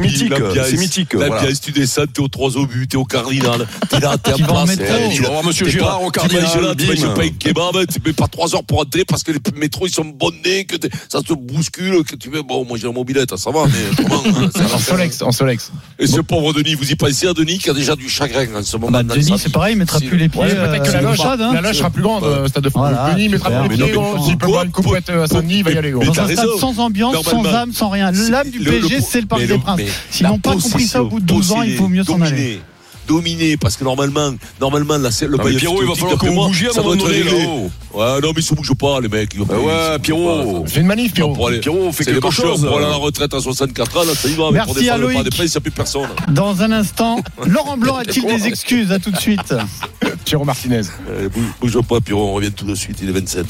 mythique, 0.00 0.32
c'est 0.64 0.76
mythique. 0.76 1.12
La 1.14 1.26
voilà. 1.28 1.42
pièce, 1.42 1.60
tu 1.60 1.72
descends, 1.72 2.06
t'es 2.12 2.20
au 2.20 2.28
3 2.28 2.56
au 2.56 2.66
but, 2.66 2.86
t'es 2.88 2.96
au 2.96 3.04
cardinal, 3.04 3.66
t'es 3.88 4.00
là, 4.00 4.16
t'es 4.18 4.32
en 4.32 4.36
Tu 4.36 4.42
vas 4.42 4.64
place. 4.64 4.78
Tu 5.14 5.22
voir 5.22 5.44
Monsieur 5.44 5.68
Girard 5.68 6.00
pas- 6.00 6.06
au 6.06 6.10
cardinal, 6.10 6.44
là, 6.62 6.74
tu 6.76 6.86
manges 6.86 7.14
pas 7.14 7.22
un 7.24 7.28
kebab, 7.28 7.74
tu 7.92 8.00
mets 8.04 8.12
pas 8.12 8.28
3 8.28 8.54
heures 8.54 8.64
pour 8.64 8.80
entrer 8.80 9.04
parce 9.04 9.22
que 9.22 9.32
les 9.32 9.38
métros 9.56 9.86
ils 9.86 9.92
sont 9.94 10.04
bonnés, 10.04 10.64
que 10.64 10.76
ça 11.08 11.20
se 11.26 11.32
bouscule, 11.34 12.02
que 12.04 12.16
tu 12.16 12.30
fais, 12.30 12.42
bon, 12.42 12.64
moi 12.64 12.78
j'ai 12.78 12.86
la 12.86 12.92
mobilette, 12.92 13.36
ça 13.36 13.50
va, 13.50 13.64
mais 13.66 14.02
comment, 14.04 14.22
hein, 14.38 14.50
En 14.74 14.78
Solex, 14.78 15.22
en 15.22 15.32
Solex. 15.32 15.70
Et 15.98 16.06
ce 16.06 16.20
pauvre 16.20 16.52
Denis, 16.52 16.74
vous 16.74 16.90
y 16.90 16.94
pensez 16.96 17.26
à 17.26 17.32
Denis 17.34 17.58
qui 17.58 17.70
a 17.70 17.74
déjà 17.74 17.96
du 17.96 18.08
chagrin 18.28 18.60
en 18.60 18.62
ce 18.62 18.76
moment 18.76 18.92
Bah, 18.92 19.02
Denis, 19.02 19.34
c'est 19.38 19.52
pareil, 19.52 19.74
il 19.74 19.78
mettra 19.78 19.98
Si. 19.98 20.06
plus 20.06 20.16
les 20.18 20.28
pieds. 20.28 20.40
Ouais, 20.40 20.54
peut-être 20.54 20.82
que 20.84 20.88
euh, 20.88 20.92
la 20.92 21.00
loge, 21.02 21.18
stade, 21.18 21.40
hein. 21.40 21.50
la 21.54 21.60
loge 21.60 21.76
sera 21.78 21.90
plus 21.90 22.02
grande 22.02 22.24
au 22.24 22.48
Stade 22.48 22.64
de 22.64 22.70
France. 22.70 22.92
Denis 23.12 23.28
mettra 23.28 23.50
plus 23.50 23.76
les 23.76 23.84
pieds, 23.84 24.00
s'il 24.24 24.38
peut 24.38 24.46
boire 24.46 24.64
une 24.64 24.70
couette 24.70 25.10
à 25.10 25.26
Sandy, 25.26 25.58
il 25.58 25.64
va 25.64 25.70
y 25.72 25.78
aller. 25.78 25.92
Dans 25.92 26.20
un 26.20 26.28
stade 26.28 26.48
sans 26.58 26.78
ambiance, 26.78 27.16
sans 27.24 27.44
âme, 27.46 27.72
sans 27.72 27.88
rien. 27.88 28.10
L'âme 28.30 28.50
du 28.50 28.60
PSG, 28.60 29.00
c'est 29.00 29.20
le 29.20 29.26
Parc 29.26 29.46
des 29.46 29.58
Princes. 29.58 29.80
S'ils 30.10 30.26
n'ont 30.26 30.38
pas 30.38 30.52
compris 30.52 30.84
ça 30.84 31.02
au 31.02 31.06
bout 31.08 31.20
de 31.20 31.26
possession, 31.26 31.56
12 31.56 31.60
ans, 31.60 31.62
il 31.62 31.76
faut 31.76 31.88
mieux 31.88 32.04
s'en 32.04 32.20
aller. 32.20 32.60
Dominer, 33.08 33.56
parce 33.56 33.76
que 33.76 33.84
normalement, 33.84 34.32
normalement, 34.60 34.96
la, 34.96 35.10
le 35.22 35.36
Non, 35.36 35.44
mais 35.44 35.52
Pierrot, 35.54 35.82
il 35.82 35.88
va 35.88 35.94
falloir 35.94 36.18
que 36.18 36.26
vous 36.26 36.46
bougiez 36.46 36.68
à 36.68 36.70
un 36.70 36.74
ça 36.74 36.82
moment 36.82 36.94
donné. 36.96 37.22
Ouais, 37.22 38.20
non, 38.22 38.28
mais 38.28 38.32
ils 38.38 38.42
se 38.42 38.54
bougent 38.54 38.74
pas, 38.74 39.00
les 39.00 39.08
mecs. 39.08 39.34
Ils 39.34 39.40
Bah 39.44 39.54
pas- 39.54 39.60
ouais, 39.92 39.98
Pierrot. 39.98 40.64
Fais 40.66 40.80
une 40.80 40.86
manif, 40.86 41.12
Pierrot. 41.12 41.34
Pour 41.34 41.48
aller- 41.48 41.58
Pierrot, 41.60 41.90
les 41.98 42.04
quelque 42.04 42.30
chose. 42.30 42.64
pour 42.64 42.76
aller 42.76 42.86
à 42.86 42.90
la 42.90 42.96
retraite 42.96 43.34
à 43.34 43.40
64 43.40 43.96
ans, 43.98 44.04
là, 44.04 44.14
ça 44.14 44.28
y 44.28 44.34
va. 44.34 44.44
mais 44.46 44.52
Merci 44.52 44.66
pour 44.72 44.74
défendre 44.82 44.94
à 44.94 44.98
le 45.08 45.14
pas 45.14 45.22
des 45.24 45.30
prix, 45.30 45.44
il 45.46 45.50
n'y 45.50 45.56
a 45.56 45.60
plus 45.60 45.70
personne. 45.72 46.08
Dans 46.28 46.62
un 46.62 46.72
instant, 46.72 47.20
Laurent 47.46 47.76
Blanc 47.76 47.96
a-t-il 47.96 48.24
des 48.24 48.46
excuses? 48.46 48.92
À 48.92 48.98
tout 48.98 49.10
de 49.10 49.18
suite. 49.18 49.54
Pierrot 50.24 50.44
Martinez. 50.44 50.82
Euh, 51.10 51.28
bouge- 51.28 51.72
Bouge 51.72 51.86
pas, 51.86 52.00
Pierrot, 52.00 52.28
on 52.28 52.32
revient 52.34 52.52
tout 52.52 52.64
de 52.64 52.74
suite, 52.74 52.98
il 53.02 53.08
est 53.08 53.12
27. 53.12 53.46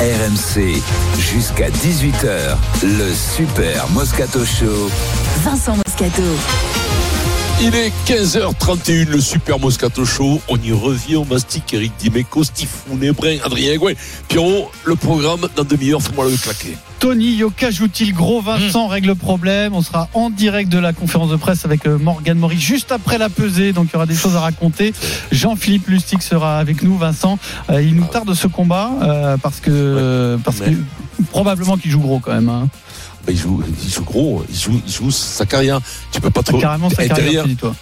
RMC, 0.00 0.80
jusqu'à 1.18 1.70
18h, 1.70 2.56
le 2.84 3.12
Super 3.36 3.88
Moscato 3.90 4.44
Show. 4.44 4.88
Vincent 5.44 5.74
Moscato. 5.76 6.22
Il 7.60 7.74
est 7.74 7.92
15h31, 8.06 9.08
le 9.10 9.20
Super 9.20 9.58
Moscato 9.58 10.04
Show. 10.04 10.40
On 10.48 10.56
y 10.58 10.70
revient, 10.70 11.16
on 11.16 11.24
mastique 11.24 11.74
Eric 11.74 11.92
Dimeco, 11.98 12.44
Steve 12.44 12.68
Brun, 12.88 13.36
Adrien 13.44 13.76
Gouin. 13.76 13.94
Pierrot, 14.28 14.70
le 14.84 14.94
programme, 14.94 15.40
dans 15.56 15.64
demi-heure, 15.64 16.00
fais-moi 16.00 16.26
le 16.30 16.36
claquer. 16.36 16.76
Tony 17.00 17.32
Yoka 17.34 17.70
joue-t-il 17.72 18.14
gros 18.14 18.40
Vincent 18.40 18.86
Hmm. 18.86 18.90
règle 18.90 19.08
le 19.08 19.14
problème. 19.16 19.74
On 19.74 19.82
sera 19.82 20.08
en 20.14 20.30
direct 20.30 20.70
de 20.70 20.78
la 20.78 20.92
conférence 20.92 21.30
de 21.30 21.36
presse 21.36 21.64
avec 21.64 21.84
euh, 21.86 21.98
Morgan 21.98 22.38
Maury 22.38 22.58
juste 22.58 22.92
après 22.92 23.18
la 23.18 23.28
pesée. 23.28 23.72
Donc 23.72 23.88
il 23.90 23.92
y 23.94 23.96
aura 23.96 24.06
des 24.06 24.14
choses 24.14 24.36
à 24.36 24.40
raconter. 24.40 24.94
Jean-Philippe 25.32 25.88
Lustig 25.88 26.22
sera 26.22 26.58
avec 26.58 26.82
nous. 26.84 26.96
Vincent, 26.96 27.38
Euh, 27.70 27.82
il 27.82 27.94
nous 27.96 28.04
tarde 28.06 28.32
ce 28.34 28.46
combat 28.46 28.90
euh, 29.02 29.36
parce 29.36 29.58
que 29.60 30.38
parce 30.44 30.58
que 30.60 30.70
probablement 31.32 31.76
qu'il 31.76 31.90
joue 31.90 32.00
gros 32.00 32.20
quand 32.20 32.32
même. 32.34 32.48
hein. 32.48 32.68
Bah, 33.26 33.32
il, 33.32 33.36
joue, 33.38 33.62
il 33.84 33.90
joue 33.92 34.04
gros, 34.04 34.44
il 34.48 34.56
joue, 34.58 34.80
il 34.86 34.92
joue 34.92 35.10
sa 35.10 35.44
carrière. 35.44 35.80
Tu 36.12 36.20
peux 36.20 36.30
pas 36.30 36.42
trop. 36.42 36.58
Carrément 36.58 36.88
sa 36.90 36.96
carrière, 37.06 37.16
derrière. 37.16 37.46
dis-toi. 37.46 37.74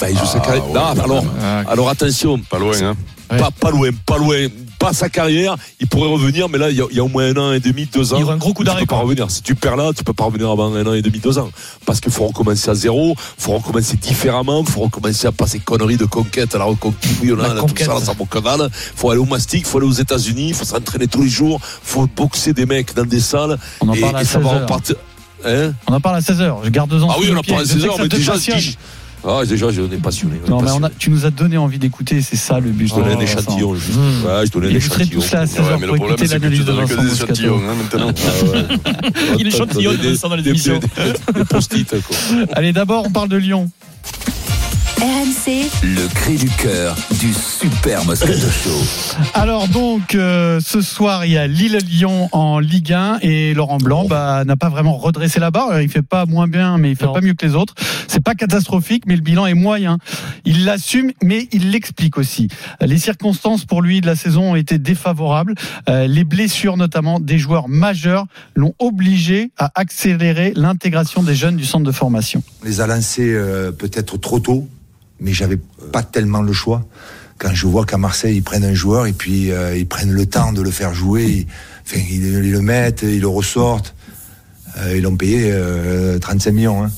Bah, 0.00 0.10
il 0.10 0.18
joue 0.18 0.24
sa 0.26 0.38
Ah, 0.38 0.40
carrière. 0.40 0.66
ouais, 0.70 0.72
ouais, 0.72 1.00
alors, 1.04 1.24
Ah, 1.42 1.62
alors 1.68 1.88
attention, 1.90 2.38
Pas 2.38 2.58
loin, 2.58 2.72
hein. 2.82 2.96
pas, 3.28 3.50
pas 3.50 3.70
loin, 3.70 3.90
pas 4.06 4.18
loin. 4.18 4.46
Pas 4.82 4.92
sa 4.92 5.08
carrière, 5.08 5.54
il 5.78 5.86
pourrait 5.86 6.08
revenir, 6.10 6.48
mais 6.48 6.58
là, 6.58 6.68
il 6.70 6.76
y 6.76 6.80
a, 6.80 6.86
il 6.90 6.96
y 6.96 7.00
a 7.00 7.04
au 7.04 7.08
moins 7.08 7.24
un 7.24 7.36
an 7.36 7.52
et 7.52 7.60
demi, 7.60 7.86
deux 7.86 8.12
ans. 8.12 8.16
Il 8.16 8.22
y 8.22 8.24
aura 8.24 8.34
un 8.34 8.36
gros 8.36 8.52
coup 8.52 8.62
Tu 8.64 8.66
d'arrêt, 8.66 8.80
peux 8.80 8.86
pas 8.86 8.96
revenir. 8.96 9.30
Si 9.30 9.40
tu 9.40 9.54
perds 9.54 9.76
là, 9.76 9.92
tu 9.96 10.02
peux 10.02 10.12
pas 10.12 10.24
revenir 10.24 10.50
avant 10.50 10.74
un 10.74 10.84
an 10.86 10.92
et 10.92 11.02
demi, 11.02 11.20
deux 11.20 11.38
ans. 11.38 11.50
Parce 11.86 12.00
qu'il 12.00 12.10
faut 12.10 12.26
recommencer 12.26 12.68
à 12.68 12.74
zéro, 12.74 13.14
faut 13.38 13.52
recommencer 13.52 13.96
différemment, 13.96 14.64
faut 14.64 14.80
recommencer 14.80 15.28
à 15.28 15.32
passer 15.32 15.60
conneries 15.60 15.98
de 15.98 16.04
conquête 16.04 16.56
à 16.56 16.58
la 16.58 16.64
reconquête, 16.64 16.98
La 17.22 17.60
tout 17.62 17.68
ça, 17.78 18.00
ça 18.00 18.14
dalle. 18.42 18.70
Faut 18.96 19.10
aller 19.10 19.20
au 19.20 19.24
mastic, 19.24 19.66
faut 19.66 19.78
aller 19.78 19.86
aux 19.86 19.92
États-Unis, 19.92 20.52
faut 20.52 20.64
s'entraîner 20.64 21.06
tous 21.06 21.22
les 21.22 21.28
jours, 21.30 21.60
faut 21.62 22.08
boxer 22.08 22.52
des 22.52 22.66
mecs 22.66 22.92
dans 22.94 23.04
des 23.04 23.20
salles. 23.20 23.58
On 23.80 23.88
en 23.88 23.94
et, 23.94 24.00
parle 24.00 24.16
à 24.16 24.22
et 24.22 24.24
ça 24.24 24.40
va 24.40 24.44
16 24.46 24.54
heures. 24.54 24.62
repartir. 24.62 24.96
Hein? 25.44 25.74
On 25.86 25.94
en 25.94 26.00
parle 26.00 26.16
à 26.16 26.20
16h. 26.20 26.56
Je 26.64 26.70
garde 26.70 26.90
deux 26.90 27.02
ans 27.02 27.08
ah 27.10 27.16
oui, 27.20 27.30
on 27.32 27.36
en 27.36 27.42
parle 27.42 27.60
à 27.60 27.64
Je 27.64 27.68
sais 27.68 27.74
16 27.74 27.82
que 27.82 27.88
heures, 27.88 27.96
ça 27.96 28.02
mais 28.02 28.08
te 28.08 28.16
déjà, 28.16 28.32
ah, 29.26 29.44
déjà, 29.46 29.70
je 29.70 29.82
n'ai 29.82 29.96
passionné. 29.96 30.36
on 30.42 30.46
est 30.46 30.50
Non, 30.50 30.62
mais 30.62 30.70
on 30.70 30.76
a, 30.76 30.80
passionné. 30.88 30.94
tu 30.98 31.10
nous 31.10 31.26
as 31.26 31.30
donné 31.30 31.56
envie 31.56 31.78
d'écouter, 31.78 32.20
c'est 32.22 32.36
ça 32.36 32.58
le 32.60 32.70
but. 32.70 32.88
Je 32.88 32.94
donnais 32.94 33.12
un 33.12 33.16
Oh, 33.18 33.22
échantillon. 33.22 33.74
juste. 33.74 33.96
Mmh. 33.96 34.26
Ouais, 34.26 34.46
je 34.46 34.50
donnais 34.52 34.66
un 34.68 34.76
échantillon. 34.76 35.20
tous 35.20 35.32
là 35.32 35.40
à 35.40 35.44
16h 35.46 35.60
Ouais, 35.62 35.76
mais 35.80 35.86
le 35.86 35.92
problème, 35.94 36.16
c'est 36.18 36.40
que 36.40 36.48
tu 36.48 36.64
donnes 36.64 36.86
que 36.88 37.00
des 37.00 37.12
échantillons, 37.12 37.60
hein, 37.68 37.74
maintenant. 37.74 38.10
Ah 38.16 38.44
ouais. 38.46 39.12
Il 39.38 39.46
échantillonne 39.46 39.96
Des- 39.96 40.16
dans 40.18 40.34
les 40.36 40.42
des- 40.42 40.50
émissions. 40.50 40.78
des- 40.78 40.88
des- 41.32 41.38
Des 41.40 41.44
post-it, 41.44 41.88
quoi. 42.02 42.16
Allez, 42.52 42.72
d'abord, 42.72 43.04
on 43.06 43.10
parle 43.10 43.28
de 43.28 43.36
Lyon. 43.36 43.70
Le 45.44 46.06
cri 46.14 46.36
du 46.36 46.48
cœur 46.50 46.94
du 47.18 47.32
Super 47.34 48.04
Moscato 48.04 48.32
Show. 48.62 49.18
Alors 49.34 49.66
donc 49.66 50.14
euh, 50.14 50.60
ce 50.60 50.80
soir 50.80 51.26
il 51.26 51.32
y 51.32 51.36
a 51.36 51.48
Lille-Lyon 51.48 52.28
en 52.30 52.60
Ligue 52.60 52.92
1 52.92 53.18
et 53.22 53.52
Laurent 53.52 53.78
Blanc 53.78 54.04
bah, 54.04 54.44
n'a 54.44 54.54
pas 54.54 54.68
vraiment 54.68 54.96
redressé 54.96 55.40
la 55.40 55.50
barre. 55.50 55.80
Il 55.80 55.88
fait 55.88 56.02
pas 56.02 56.26
moins 56.26 56.46
bien 56.46 56.78
mais 56.78 56.92
il 56.92 56.96
fait 56.96 57.08
pas 57.12 57.20
mieux 57.20 57.34
que 57.34 57.44
les 57.44 57.56
autres. 57.56 57.74
C'est 58.06 58.22
pas 58.22 58.36
catastrophique 58.36 59.02
mais 59.08 59.16
le 59.16 59.20
bilan 59.20 59.46
est 59.46 59.54
moyen. 59.54 59.98
Il 60.44 60.64
l'assume 60.64 61.10
mais 61.24 61.48
il 61.50 61.72
l'explique 61.72 62.18
aussi. 62.18 62.46
Les 62.80 62.98
circonstances 62.98 63.64
pour 63.64 63.82
lui 63.82 64.00
de 64.00 64.06
la 64.06 64.14
saison 64.14 64.52
ont 64.52 64.56
été 64.56 64.78
défavorables. 64.78 65.56
Euh, 65.88 66.06
les 66.06 66.22
blessures 66.22 66.76
notamment 66.76 67.18
des 67.18 67.38
joueurs 67.38 67.68
majeurs 67.68 68.26
l'ont 68.54 68.74
obligé 68.78 69.50
à 69.58 69.72
accélérer 69.74 70.52
l'intégration 70.54 71.24
des 71.24 71.34
jeunes 71.34 71.56
du 71.56 71.64
centre 71.64 71.84
de 71.84 71.92
formation. 71.92 72.44
On 72.62 72.66
les 72.66 72.80
a 72.80 72.86
lancés 72.86 73.34
euh, 73.34 73.72
peut-être 73.72 74.18
trop 74.18 74.38
tôt, 74.38 74.68
mais 75.22 75.32
j'avais 75.32 75.58
pas 75.92 76.02
tellement 76.02 76.42
le 76.42 76.52
choix. 76.52 76.84
Quand 77.38 77.54
je 77.54 77.66
vois 77.66 77.84
qu'à 77.86 77.96
Marseille, 77.98 78.36
ils 78.36 78.42
prennent 78.42 78.64
un 78.64 78.74
joueur 78.74 79.06
et 79.06 79.12
puis 79.12 79.50
euh, 79.50 79.76
ils 79.76 79.86
prennent 79.88 80.12
le 80.12 80.26
temps 80.26 80.52
de 80.52 80.60
le 80.62 80.70
faire 80.70 80.92
jouer, 80.94 81.24
ils, 81.24 81.46
enfin, 81.86 82.00
ils, 82.10 82.24
ils 82.44 82.52
le 82.52 82.60
mettent, 82.60 83.02
ils 83.02 83.20
le 83.20 83.28
ressortent. 83.28 83.94
Euh, 84.78 84.96
ils 84.96 85.02
l'ont 85.02 85.16
payé 85.16 85.50
euh, 85.52 86.18
35 86.18 86.50
millions. 86.52 86.84
hein. 86.84 86.90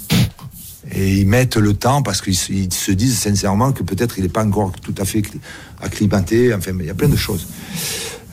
Et 0.93 1.17
ils 1.21 1.27
mettent 1.27 1.57
le 1.57 1.73
temps 1.73 2.03
parce 2.03 2.21
qu'ils 2.21 2.37
se- 2.37 2.93
disent 2.93 3.19
sincèrement 3.19 3.73
que 3.73 3.83
peut-être 3.83 4.19
il 4.19 4.23
n'est 4.23 4.29
pas 4.29 4.45
encore 4.45 4.71
tout 4.83 4.95
à 4.99 5.05
fait 5.07 5.21
cli- 5.23 5.41
acclimaté. 5.83 6.53
Enfin, 6.55 6.73
il 6.79 6.87
y 6.87 6.91
a 6.91 6.95
plein 6.95 7.09
de 7.09 7.17
choses. 7.17 7.47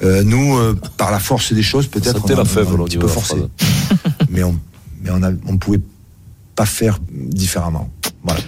Euh, 0.03 0.23
nous, 0.23 0.57
euh, 0.57 0.77
par 0.97 1.11
la 1.11 1.19
force 1.19 1.53
des 1.53 1.63
choses, 1.63 1.87
peut-être 1.87 2.23
on 2.25 2.27
a 2.33 2.35
la 2.35 2.45
fève, 2.45 2.67
on 2.67 2.79
a 2.79 2.81
un 2.81 2.85
petit 2.85 2.97
peu 2.97 3.07
forcé. 3.07 3.35
mais 4.29 4.43
on, 4.43 4.59
mais 5.01 5.11
on 5.11 5.21
on 5.47 5.57
pouvait 5.57 5.79
pas 6.55 6.65
faire 6.65 6.99
différemment. 7.09 7.89
Voilà. 8.23 8.41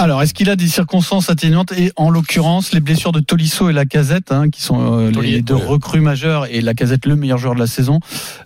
Alors, 0.00 0.22
est-ce 0.22 0.32
qu'il 0.32 0.48
a 0.48 0.56
des 0.56 0.66
circonstances 0.66 1.28
atténuantes 1.28 1.72
et 1.72 1.92
en 1.94 2.08
l'occurrence 2.08 2.72
les 2.72 2.80
blessures 2.80 3.12
de 3.12 3.20
Tolisso 3.20 3.68
et 3.68 3.74
Lacazette, 3.74 4.32
hein, 4.32 4.48
qui 4.48 4.62
sont 4.62 4.98
euh, 4.98 5.10
les, 5.10 5.42
deux 5.42 5.54
recrues 5.54 6.00
majeures 6.00 6.46
et 6.46 6.62
Lacazette 6.62 7.04
le 7.04 7.16
meilleur 7.16 7.36
joueur 7.36 7.54
de 7.54 7.60
la 7.60 7.66
saison. 7.66 8.00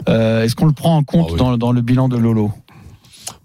Euh, 0.09 0.43
est-ce 0.43 0.57
qu'on 0.57 0.67
le 0.67 0.73
prend 0.73 0.97
en 0.97 1.05
compte 1.05 1.29
Ah 1.29 1.33
oui. 1.35 1.39
dans, 1.39 1.57
dans 1.57 1.71
le 1.71 1.81
bilan 1.81 2.09
de 2.09 2.17
Lolo? 2.17 2.51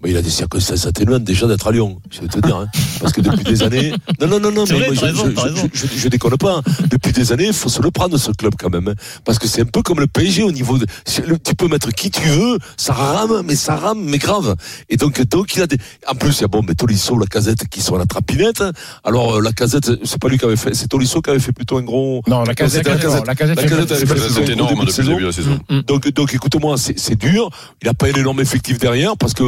Mais 0.02 0.12
il 0.12 0.18
a 0.18 0.22
des 0.22 0.30
circonstances 0.30 0.86
atténuantes 0.88 1.26
déjà 1.26 1.46
d'être 1.46 1.68
à 1.68 1.72
Lyon, 1.72 2.00
je 2.10 2.22
vais 2.22 2.28
te 2.28 2.40
dire. 2.40 2.56
hein. 2.56 2.68
Parce 3.02 3.12
que 3.12 3.20
depuis 3.20 3.44
des 3.44 3.64
années. 3.64 3.92
Non, 4.22 4.28
non, 4.28 4.40
non, 4.40 4.52
non, 4.52 4.64
mais 4.70 4.76
vrai, 4.76 4.86
moi, 4.88 4.96
je, 4.96 5.02
raison, 5.02 5.26
je- 5.26 5.32
t'as 5.32 5.42
je- 5.42 5.48
raison. 5.54 5.70
je- 5.74 5.88
je- 5.88 5.98
je 6.00 6.08
déconne 6.08 6.38
pas. 6.38 6.56
hein. 6.58 6.62
Depuis 6.90 7.12
des 7.12 7.34
années, 7.34 7.48
il 7.48 7.54
faut 7.54 7.68
se 7.68 7.82
le 7.82 7.92
prendre, 7.92 8.18
ce 8.18 8.32
club, 8.32 8.54
quand 8.58 8.70
même. 8.70 8.88
hein. 8.88 8.94
Parce 9.26 9.40
que 9.40 9.48
c'est 9.48 9.62
un 9.62 9.66
peu 9.66 9.82
comme 9.82 10.00
le 10.00 10.08
PSG 10.08 10.44
au 10.44 10.52
niveau 10.54 10.78
de. 10.78 10.86
Tu 11.06 11.56
peux 11.56 11.68
mettre 11.68 11.90
qui 11.92 12.12
tu 12.12 12.22
veux, 12.30 12.58
ça 12.78 12.94
rame, 12.94 13.42
mais 13.46 13.56
ça 13.56 13.76
rame, 13.76 14.00
mais 14.02 14.20
grave. 14.20 14.56
Et 14.90 14.96
donc, 14.96 15.22
donc 15.28 15.54
il 15.56 15.62
a 15.62 15.68
des. 15.68 15.78
En 16.08 16.16
plus, 16.16 16.38
il 16.38 16.42
y 16.42 16.46
a 16.46 16.48
bon, 16.48 16.62
mais 16.66 16.76
Tolisso, 16.76 17.18
la 17.18 17.28
casette 17.28 17.68
qui 17.70 17.82
sont 17.82 17.96
à 17.96 18.00
la 18.00 18.06
trapinette. 18.06 18.62
hein. 18.62 18.72
Alors, 19.04 19.36
euh, 19.36 19.42
la 19.42 19.52
casette, 19.52 19.92
c'est 20.06 20.20
pas 20.22 20.30
lui 20.30 20.38
qui 20.38 20.46
avait 20.46 20.56
fait, 20.56 20.74
c'est 20.76 20.88
Tolisso 20.88 21.22
qui 21.22 21.30
avait 21.30 21.40
fait 21.40 21.52
plutôt 21.52 21.78
un 21.78 21.82
gros. 21.84 22.22
Non, 22.28 22.44
la 22.44 22.56
Casette, 22.56 22.88
la 22.88 22.96
Casette, 22.98 23.26
La 23.28 23.36
Casette 23.36 23.92
avait 23.92 24.54
énorme 24.54 24.86
début 24.86 24.86
de 24.86 24.92
depuis 24.92 25.02
le 25.02 25.08
début 25.10 25.22
de 25.22 25.26
la 25.28 25.32
saison. 25.34 25.60
donc, 25.88 26.08
donc 26.14 26.34
écoute-moi, 26.34 26.78
c'est 26.78 26.98
c'est 26.98 27.16
dur. 27.20 27.50
Il 27.82 27.88
n'a 27.88 27.94
pas 27.94 28.08
un 28.08 28.14
énorme 28.14 28.40
effectif 28.40 28.78
derrière 28.78 29.18
parce 29.18 29.34
que 29.34 29.44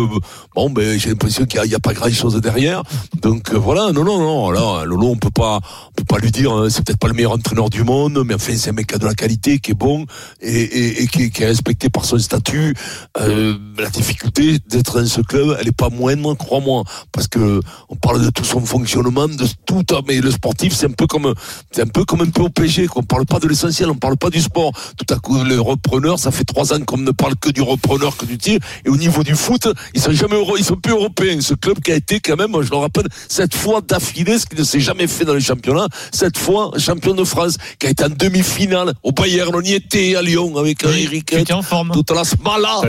bon, 0.55 0.69
ben 0.69 0.99
j'ai 0.99 1.09
l'impression 1.09 1.45
qu'il 1.45 1.61
n'y 1.61 1.75
a, 1.75 1.79
pas 1.79 1.93
grand-chose 1.93 2.35
derrière. 2.41 2.83
Donc 3.21 3.53
euh, 3.53 3.57
voilà, 3.57 3.91
non, 3.91 4.03
non, 4.03 4.19
non. 4.19 4.51
Là, 4.51 4.83
Lolo, 4.85 5.07
on 5.09 5.17
peut 5.17 5.31
pas, 5.31 5.59
on 5.89 5.91
peut 5.95 6.03
pas 6.03 6.17
lui 6.17 6.31
dire, 6.31 6.51
hein, 6.51 6.69
c'est 6.69 6.83
peut-être 6.83 6.99
pas 6.99 7.07
le 7.07 7.13
meilleur 7.13 7.31
entraîneur 7.31 7.69
du 7.69 7.83
monde, 7.83 8.23
mais 8.25 8.35
enfin 8.35 8.53
c'est 8.55 8.69
un 8.69 8.73
mec 8.73 8.87
qui 8.87 8.95
a 8.95 8.97
de 8.97 9.05
la 9.05 9.15
qualité, 9.15 9.59
qui 9.59 9.71
est 9.71 9.75
bon 9.75 10.05
et, 10.41 10.61
et, 10.61 11.03
et 11.03 11.07
qui, 11.07 11.29
qui 11.31 11.43
est 11.43 11.47
respecté 11.47 11.89
par 11.89 12.05
son 12.05 12.19
statut. 12.19 12.75
Euh, 13.19 13.57
la 13.77 13.89
difficulté 13.89 14.59
d'être 14.67 14.99
dans 14.99 15.07
ce 15.07 15.21
club, 15.21 15.57
elle 15.59 15.67
est 15.67 15.75
pas 15.75 15.89
moindre, 15.89 16.33
crois-moi, 16.35 16.83
parce 17.11 17.27
que 17.27 17.59
on 17.89 17.95
parle 17.95 18.23
de 18.23 18.29
tout 18.29 18.43
son 18.43 18.61
fonctionnement, 18.61 19.27
de 19.27 19.45
tout. 19.65 19.83
ah, 19.91 20.01
Mais 20.07 20.19
le 20.21 20.31
sportif, 20.31 20.73
c'est 20.73 20.87
un 20.87 20.91
peu 20.91 21.07
comme, 21.07 21.33
c'est 21.71 21.81
un 21.81 21.87
peu 21.87 22.05
comme 22.05 22.21
un 22.21 22.29
peu 22.29 22.43
au 22.43 22.49
PSG. 22.49 22.87
Qu'on 22.87 23.03
parle 23.03 23.25
pas 23.25 23.39
de 23.39 23.47
l'essentiel, 23.47 23.89
on 23.89 23.95
parle 23.95 24.17
pas 24.17 24.29
du 24.29 24.41
sport. 24.41 24.71
Tout 24.97 25.13
à 25.13 25.17
coup, 25.17 25.43
le 25.43 25.59
repreneur, 25.59 26.19
ça 26.19 26.31
fait 26.31 26.43
trois 26.43 26.73
ans 26.73 26.81
qu'on 26.81 26.97
ne 26.97 27.11
parle 27.11 27.35
que 27.35 27.49
du 27.49 27.61
repreneur, 27.61 28.17
que 28.17 28.25
du 28.25 28.37
tir. 28.37 28.59
Et 28.85 28.89
au 28.89 28.97
niveau 28.97 29.23
du 29.23 29.35
foot, 29.35 29.67
ils 29.93 30.01
sont 30.01 30.11
jamais 30.11 30.30
euro, 30.33 30.57
ils 30.57 30.63
sont 30.63 30.75
plus 30.75 30.93
européens. 30.93 31.39
Ce 31.41 31.53
club 31.53 31.79
qui 31.79 31.91
a 31.91 31.95
été 31.95 32.19
quand 32.19 32.35
même, 32.37 32.51
je 32.61 32.69
le 32.69 32.77
rappelle, 32.77 33.07
cette 33.27 33.55
fois 33.55 33.81
d'affilée, 33.81 34.37
ce 34.39 34.45
qui 34.45 34.55
ne 34.55 34.63
s'est 34.63 34.79
jamais 34.79 35.07
fait 35.07 35.25
dans 35.25 35.33
les 35.33 35.41
championnats, 35.41 35.87
cette 36.11 36.37
fois 36.37 36.71
champion 36.77 37.13
de 37.13 37.23
France, 37.23 37.57
qui 37.79 37.87
a 37.87 37.89
été 37.89 38.03
en 38.03 38.09
demi-finale 38.09 38.93
au 39.03 39.11
Bayern. 39.11 39.51
On 39.53 39.61
y 39.61 39.73
était 39.73 40.15
à 40.15 40.21
Lyon 40.21 40.57
avec 40.57 40.79
Oui, 40.85 41.03
Eric. 41.03 41.25
qui 41.25 41.35
était 41.35 41.53
en 41.53 41.61
forme. 41.61 41.91
Toute 41.91 42.11
la 42.11 42.23
smala. 42.23 42.81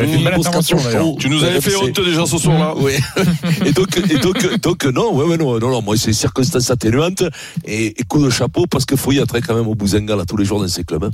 Tu 1.18 1.28
nous 1.28 1.44
avais 1.44 1.60
fait 1.60 1.76
honte 1.76 2.00
déjà 2.00 2.26
ce 2.26 2.38
soir-là. 2.38 2.74
oui. 2.76 2.92
et 3.64 3.72
donc, 3.72 3.96
et 3.96 4.18
donc, 4.18 4.60
donc, 4.60 4.84
non, 4.84 5.14
ouais, 5.14 5.24
ouais, 5.24 5.36
non, 5.36 5.58
non, 5.58 5.70
non, 5.70 5.82
moi, 5.82 5.96
c'est 5.96 6.12
circonstances 6.12 6.70
atténuantes 6.70 7.22
et, 7.64 7.86
et 8.00 8.04
coup 8.04 8.22
de 8.22 8.30
chapeau 8.30 8.66
parce 8.66 8.84
qu'il 8.84 8.96
faut 8.98 9.12
y 9.12 9.18
être 9.18 9.38
quand 9.40 9.54
même 9.54 9.68
au 9.68 9.74
Bouzenga, 9.74 10.16
là, 10.16 10.24
tous 10.24 10.36
les 10.36 10.44
jours 10.44 10.60
dans 10.60 10.68
ces 10.68 10.84
clubs. 10.84 11.04
Hein. 11.04 11.10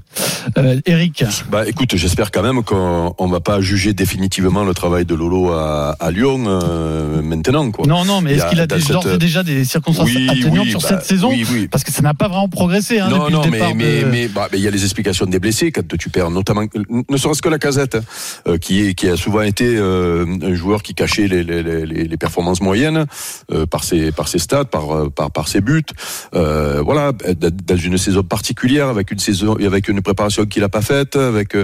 Euh, 0.59 0.81
Eric, 0.87 1.25
Bah 1.51 1.69
écoute, 1.69 1.95
j'espère 1.97 2.31
quand 2.31 2.43
même 2.43 2.63
qu'on 2.63 3.15
on 3.19 3.27
va 3.29 3.41
pas 3.41 3.61
juger 3.61 3.93
définitivement 3.93 4.65
le 4.65 4.75
travail 4.75 5.05
de 5.05 5.15
Lolo 5.15 5.51
à, 5.53 5.97
à 5.99 6.11
Lyon 6.11 6.18
euh, 6.25 7.23
maintenant. 7.23 7.71
Quoi. 7.71 7.87
non, 7.87 8.05
non, 8.05 8.21
mais 8.21 8.35
est-ce 8.35 8.45
a 8.45 8.49
qu'il 8.51 8.61
a 8.61 8.67
dans 8.67 8.77
des- 8.77 8.83
cette- 8.83 8.93
d'ores 8.93 9.09
et 9.13 9.19
déjà 9.19 9.43
des 9.43 9.65
circonstances 9.65 10.07
Oui, 10.07 10.29
atténuantes 10.29 10.65
oui, 10.67 10.71
sur 10.71 10.81
bah, 10.81 10.89
cette 10.89 11.05
saison 11.05 11.31
oui, 11.31 11.47
oui. 11.53 11.69
Parce 11.69 11.85
que 11.85 11.93
ça 11.93 12.03
n'a 12.03 12.15
pas 12.15 12.29
vraiment 12.29 12.49
progressé 12.49 12.99
hein, 12.99 13.09
non, 13.09 13.19
depuis 13.21 13.33
non, 13.35 13.43
le 13.45 13.51
mais 13.51 13.59
départ. 13.59 13.75
mais 13.75 14.01
de- 14.03 14.07
mais 14.07 14.29
bah, 14.29 14.49
mais 14.53 14.59
il 14.59 14.65
y 14.65 14.69
a 14.69 14.71
les 14.71 14.83
explications 14.85 15.27
des 15.27 15.39
blessés 15.39 15.73
quand 15.73 15.97
tu 15.99 16.09
perds, 16.11 16.31
notamment 16.31 16.63
ne 17.09 17.17
serait-ce 17.17 17.43
que 17.43 17.49
la 17.49 17.59
casette, 17.59 17.99
euh, 18.47 18.59
qui 18.59 18.87
est 18.87 18.95
qui 18.95 19.09
a 19.09 19.17
souvent 19.17 19.43
été 19.43 19.77
euh, 19.77 20.27
un 20.43 20.55
joueur 20.55 20.83
qui 20.83 20.95
cachait 20.95 21.29
les 21.29 21.43
les, 21.45 21.63
les, 21.63 21.87
les 22.05 22.17
performances 22.17 22.61
moyennes 22.61 23.07
euh, 23.53 23.67
par 23.67 23.85
ses 23.85 24.13
par 24.13 24.29
ses 24.29 24.39
stats, 24.39 24.65
par 24.65 25.11
par 25.11 25.31
par 25.31 25.49
ses 25.49 25.61
buts. 25.61 25.83
Euh, 26.35 26.83
voilà, 26.83 27.13
dans 27.67 27.77
une 27.77 27.99
saison 27.99 28.23
particulière, 28.23 28.89
avec 28.89 29.11
une 29.11 29.19
saison, 29.19 29.57
avec 29.65 29.89
une 29.89 30.01
préparation 30.03 30.47
qu'il 30.47 30.63
a 30.65 30.69
pas 30.69 30.83
faite, 30.83 31.17
avec 31.17 31.57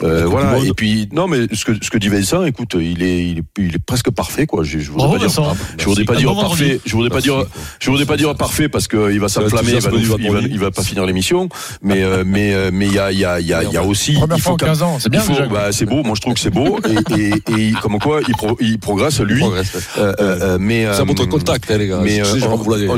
voilà. 0.00 0.58
Et 0.64 0.72
puis 0.72 1.08
non, 1.12 1.28
mais 1.28 1.46
ce 1.52 1.64
que 1.64 1.72
ce 1.80 1.90
que 1.90 1.98
dit 1.98 2.08
Vincent, 2.08 2.44
écoute, 2.44 2.74
il 2.78 3.02
est 3.02 3.24
il 3.26 3.38
est, 3.38 3.44
il 3.58 3.74
est 3.76 3.78
presque 3.84 3.99
parfait 4.08 4.46
quoi. 4.46 4.64
Je, 4.64 4.78
je 4.78 4.90
voudrais 4.90 5.18
pas 5.18 5.26
dire, 5.26 5.54
je 5.78 5.84
voudrais 5.84 6.04
pas 6.04 6.14
Un 6.14 6.16
dire 6.18 6.34
bon 6.34 6.40
parfait, 6.40 6.80
je 6.86 6.92
voudrais 6.92 7.10
pas 7.10 7.20
dire, 7.20 7.44
je 7.78 7.90
voudrais 7.90 8.06
pas 8.06 8.16
dire 8.16 8.34
parfait 8.34 8.68
parce 8.68 8.88
que 8.88 9.12
il 9.12 9.20
va 9.20 9.28
s'enflammer, 9.28 9.72
il 9.74 9.80
va, 9.80 9.90
nous- 9.90 9.98
il 10.18 10.30
va, 10.32 10.40
il 10.40 10.58
va 10.58 10.70
pas 10.70 10.82
finir 10.82 11.04
l'émission, 11.04 11.48
mais 11.82 12.02
euh, 12.02 12.24
mais 12.26 12.54
euh, 12.54 12.70
mais 12.72 12.86
il 12.86 12.94
y 12.94 12.98
a 12.98 13.12
il 13.12 13.18
y 13.18 13.24
a 13.24 13.38
il 13.40 13.46
y 13.46 13.52
a 13.52 13.62
il 13.62 13.70
y 13.72 13.76
a 13.76 13.84
aussi 13.84 14.14
Première 14.14 14.38
il 14.38 14.40
fois 14.40 14.50
faut 14.50 14.54
en 14.54 14.56
quand- 14.58 14.66
15 14.66 14.82
ans, 14.82 14.98
c'est 14.98 15.10
bien 15.10 15.20
il 15.20 15.26
faut- 15.26 15.32
déjà. 15.42 15.46
bah, 15.46 15.68
c'est 15.72 15.84
beau, 15.86 16.02
moi 16.02 16.14
je 16.16 16.20
trouve 16.20 16.34
que 16.34 16.40
c'est 16.40 16.50
beau 16.50 16.78
et, 16.88 17.20
et, 17.20 17.68
et 17.68 17.72
comme 17.82 17.98
quoi 17.98 18.20
il, 18.26 18.34
pro- 18.34 18.56
il 18.60 18.78
progresse 18.78 19.20
lui. 19.20 19.40
Progresse. 19.40 19.72
Euh, 19.98 20.56
mais 20.60 20.84
Ça 20.86 21.00
euh, 21.02 21.04
montre 21.04 21.26
contact, 21.26 21.70
hein, 21.70 21.78
les 21.78 21.88
gars. 21.88 22.00
mais 22.02 22.22
on, 22.22 22.24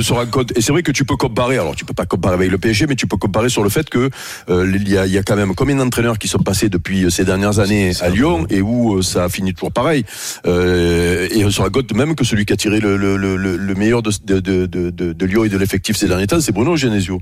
se 0.00 0.12
rend 0.12 0.26
compte 0.26 0.52
et 0.56 0.60
c'est 0.60 0.72
vrai 0.72 0.82
que 0.82 0.92
tu 0.92 1.04
peux 1.04 1.16
comparer. 1.16 1.58
Alors 1.58 1.74
tu 1.74 1.84
peux 1.84 1.94
pas 1.94 2.06
comparer 2.06 2.34
avec 2.34 2.50
le 2.50 2.58
PSG, 2.58 2.86
mais 2.86 2.94
tu 2.96 3.06
peux 3.06 3.16
comparer 3.16 3.48
sur 3.48 3.62
le 3.62 3.70
fait 3.70 3.88
que 3.88 4.10
il 4.48 4.88
y 4.88 4.98
a 4.98 5.06
il 5.06 5.12
y 5.12 5.18
a 5.18 5.22
quand 5.22 5.36
même 5.36 5.54
combien 5.54 5.76
d'entraîneurs 5.76 6.18
qui 6.18 6.28
sont 6.28 6.38
passés 6.38 6.68
depuis 6.68 7.10
ces 7.10 7.24
dernières 7.24 7.58
années 7.58 7.92
à 8.00 8.08
Lyon 8.08 8.46
et 8.50 8.60
où 8.60 9.02
ça 9.02 9.24
a 9.24 9.28
fini 9.28 9.54
toujours 9.54 9.72
pareil. 9.72 10.04
Euh, 10.46 10.91
et 11.30 11.44
on 11.44 11.50
se 11.50 11.60
rend 11.60 11.68
compte 11.70 11.92
même 11.94 12.14
que 12.14 12.24
celui 12.24 12.44
qui 12.44 12.52
a 12.52 12.56
tiré 12.56 12.80
le, 12.80 12.96
le, 12.96 13.16
le, 13.16 13.36
le- 13.36 13.56
le 13.56 13.74
meilleur 13.74 14.02
de, 14.02 14.10
de, 14.24 14.40
de, 14.40 14.90
de, 14.90 15.26
Lyon 15.26 15.44
et 15.44 15.48
de 15.48 15.56
l'effectif 15.56 15.96
ces 15.96 16.08
derniers 16.08 16.26
temps, 16.26 16.40
c'est 16.40 16.52
Bruno 16.52 16.76
Genesio, 16.76 17.20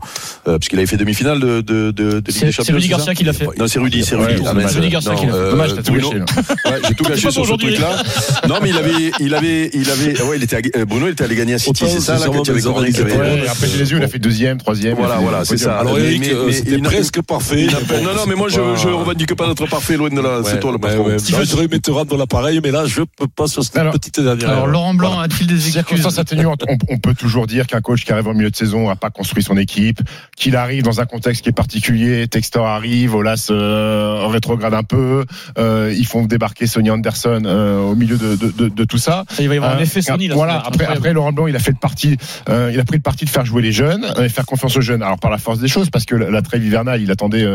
euh, 0.49 0.59
parce 0.59 0.69
qu'il 0.69 0.79
avait 0.79 0.87
fait 0.87 0.97
demi-finale 0.97 1.41
de, 1.41 1.61
de, 1.61 1.91
de, 1.91 1.93
de 1.93 2.15
Ligue 2.17 2.23
C'est- 2.29 2.33
des 2.47 2.47
c'est 2.47 2.53
Champions. 2.53 2.75
Rudy 2.75 2.87
c'est 2.87 2.91
Garcia 2.91 3.15
qui 3.15 3.25
l'a 3.25 3.33
fait. 3.33 3.47
Non, 3.59 3.67
c'est 3.67 3.79
Rudy, 3.79 4.05
c'est 4.05 4.15
Ouais, 4.17 4.25
Rudy. 4.27 4.43
c'est 4.43 4.49
Ah, 4.49 4.69
Rudy 4.81 4.89
Garcia 4.89 5.15
qui 5.15 5.27
l'a 5.27 5.33
fait. 5.33 5.39
euh, 5.39 5.51
Dommage, 5.51 5.75
t'as 5.75 5.83
tout 5.83 5.93
Bruno- 5.93 6.11
gâché, 6.11 6.19
là. 6.19 6.71
Ouais, 6.71 6.79
j'ai 6.89 6.95
tout 6.95 7.05
gâché 7.09 7.21
sur 7.21 7.33
ce 7.33 7.41
aujourd'hui, 7.41 7.75
truc-là. 7.75 8.03
Non, 8.49 8.57
mais 8.63 8.71
il 8.71 8.77
avait, 8.77 9.11
il 9.21 9.35
avait, 9.35 9.71
il 9.75 9.91
avait, 9.91 10.23
ouais, 10.23 10.37
il 10.37 10.43
était, 10.43 10.57
à- 10.57 10.79
euh, 10.81 10.85
Bruno, 10.85 11.07
il 11.09 11.13
était 11.13 11.25
allé 11.25 11.37
gagner 11.37 11.55
à 11.55 11.59
City, 11.59 11.85
c'est 11.89 12.01
ça, 12.01 12.19
là, 12.19 12.27
quand 12.27 12.43
il 12.45 12.51
avait 12.51 12.61
Ouais, 12.67 13.43
et 13.45 13.49
après 13.49 13.67
chez 13.69 13.79
les 13.79 13.91
yeux, 13.91 13.99
il 13.99 14.05
a 14.05 14.09
fait 14.09 14.19
deuxième, 14.19 14.59
troisième. 14.59 14.97
Voilà, 14.97 15.17
voilà, 15.17 15.45
c'est 15.45 15.57
ça. 15.57 15.79
Alors, 15.79 15.97
euh, 15.97 16.11
il 16.13 16.83
presque 16.83 17.21
parfait. 17.23 17.67
Non, 18.03 18.15
non, 18.15 18.25
mais 18.29 18.35
moi, 18.35 18.49
je, 18.49 18.61
je 18.77 18.89
revendique 18.89 19.35
pas 19.35 19.47
d'être 19.49 19.67
parfait, 19.67 19.97
loin 19.97 20.09
de 20.09 20.21
là. 20.21 20.41
C'est 20.45 20.61
toi 20.61 20.73
le 20.73 20.79
patron. 20.79 21.19
Si 21.19 21.33
je 21.33 21.37
voudrais 21.37 21.69
mettre 21.69 21.91
rendre 21.93 22.17
l'appareil, 22.17 22.61
mais 22.63 22.71
là, 22.71 22.85
je 22.87 23.03
peux 23.03 23.27
pas 23.27 23.47
sur 23.47 23.63
cette 23.65 23.75
alors, 23.91 24.01
petite. 24.01 24.19
Alors, 24.19 24.67
Laurent 24.67 24.95
Blanc 24.95 25.19
a-t-il 25.19 25.47
des 25.47 25.79
excuses 25.79 26.19
atténuantes. 26.19 26.65
On, 26.69 26.77
on, 26.89 26.99
peut 26.99 27.15
toujours 27.15 27.47
dire 27.47 27.67
qu'un 27.67 27.81
coach 27.81 28.05
qui 28.05 28.13
arrive 28.13 28.29
en 28.29 28.35
milieu 28.35 28.51
de 28.51 28.57
saison 28.57 28.89
n'a 28.89 28.97
pas 28.97 29.11
construit 29.11 29.43
son 29.43 29.57
équipe, 29.57 30.01
qu'il 30.37 30.57
arrive 30.57 30.83
dans 30.83 31.01
un 31.01 31.07
contexte 31.07 31.43
qui 31.43 31.49
est 31.49 31.53
particulier. 31.53 32.27
Textor 32.29 32.67
arrive, 32.67 33.15
Olas 33.15 33.49
euh, 33.51 34.27
rétrograde 34.27 34.75
un 34.75 34.83
peu. 34.83 35.25
Euh, 35.59 35.95
ils 35.97 36.07
font 36.07 36.25
débarquer 36.25 36.67
Sonny 36.67 36.91
Anderson 36.91 37.43
euh, 37.45 37.81
au 37.81 37.95
milieu 37.95 38.17
de, 38.17 38.85
tout 38.85 38.99
ça. 38.99 39.25
Il 39.39 39.49
va 39.49 39.55
y 39.55 39.57
avoir 39.59 39.77
un 39.77 39.79
effet 39.79 40.03
Sony. 40.03 40.29
Là, 40.29 40.35
voilà. 40.35 40.63
Après, 40.65 41.13
Laurent 41.13 41.33
Blanc, 41.33 41.47
il 41.47 41.57
a 41.57 41.59
fait 41.59 41.75
il 42.01 42.81
a 42.81 42.85
pris 42.85 42.97
le 42.97 43.03
parti 43.03 43.25
de 43.25 43.31
faire 43.31 43.45
jouer 43.45 43.63
les 43.63 43.73
jeunes 43.73 44.07
et 44.23 44.29
faire 44.29 44.47
confiance 44.47 44.77
aux 44.77 44.81
jeunes. 44.81 45.03
Alors 45.03 45.19
par 45.19 45.31
la 45.31 45.39
force 45.39 45.59
des 45.59 45.69
choses, 45.69 45.91
parce 45.91 46.05
que 46.05 46.15
la, 46.15 46.31
la 46.31 46.43
trêve 46.43 46.65
hivernale, 46.65 47.01
il 47.03 47.11
attendait 47.11 47.47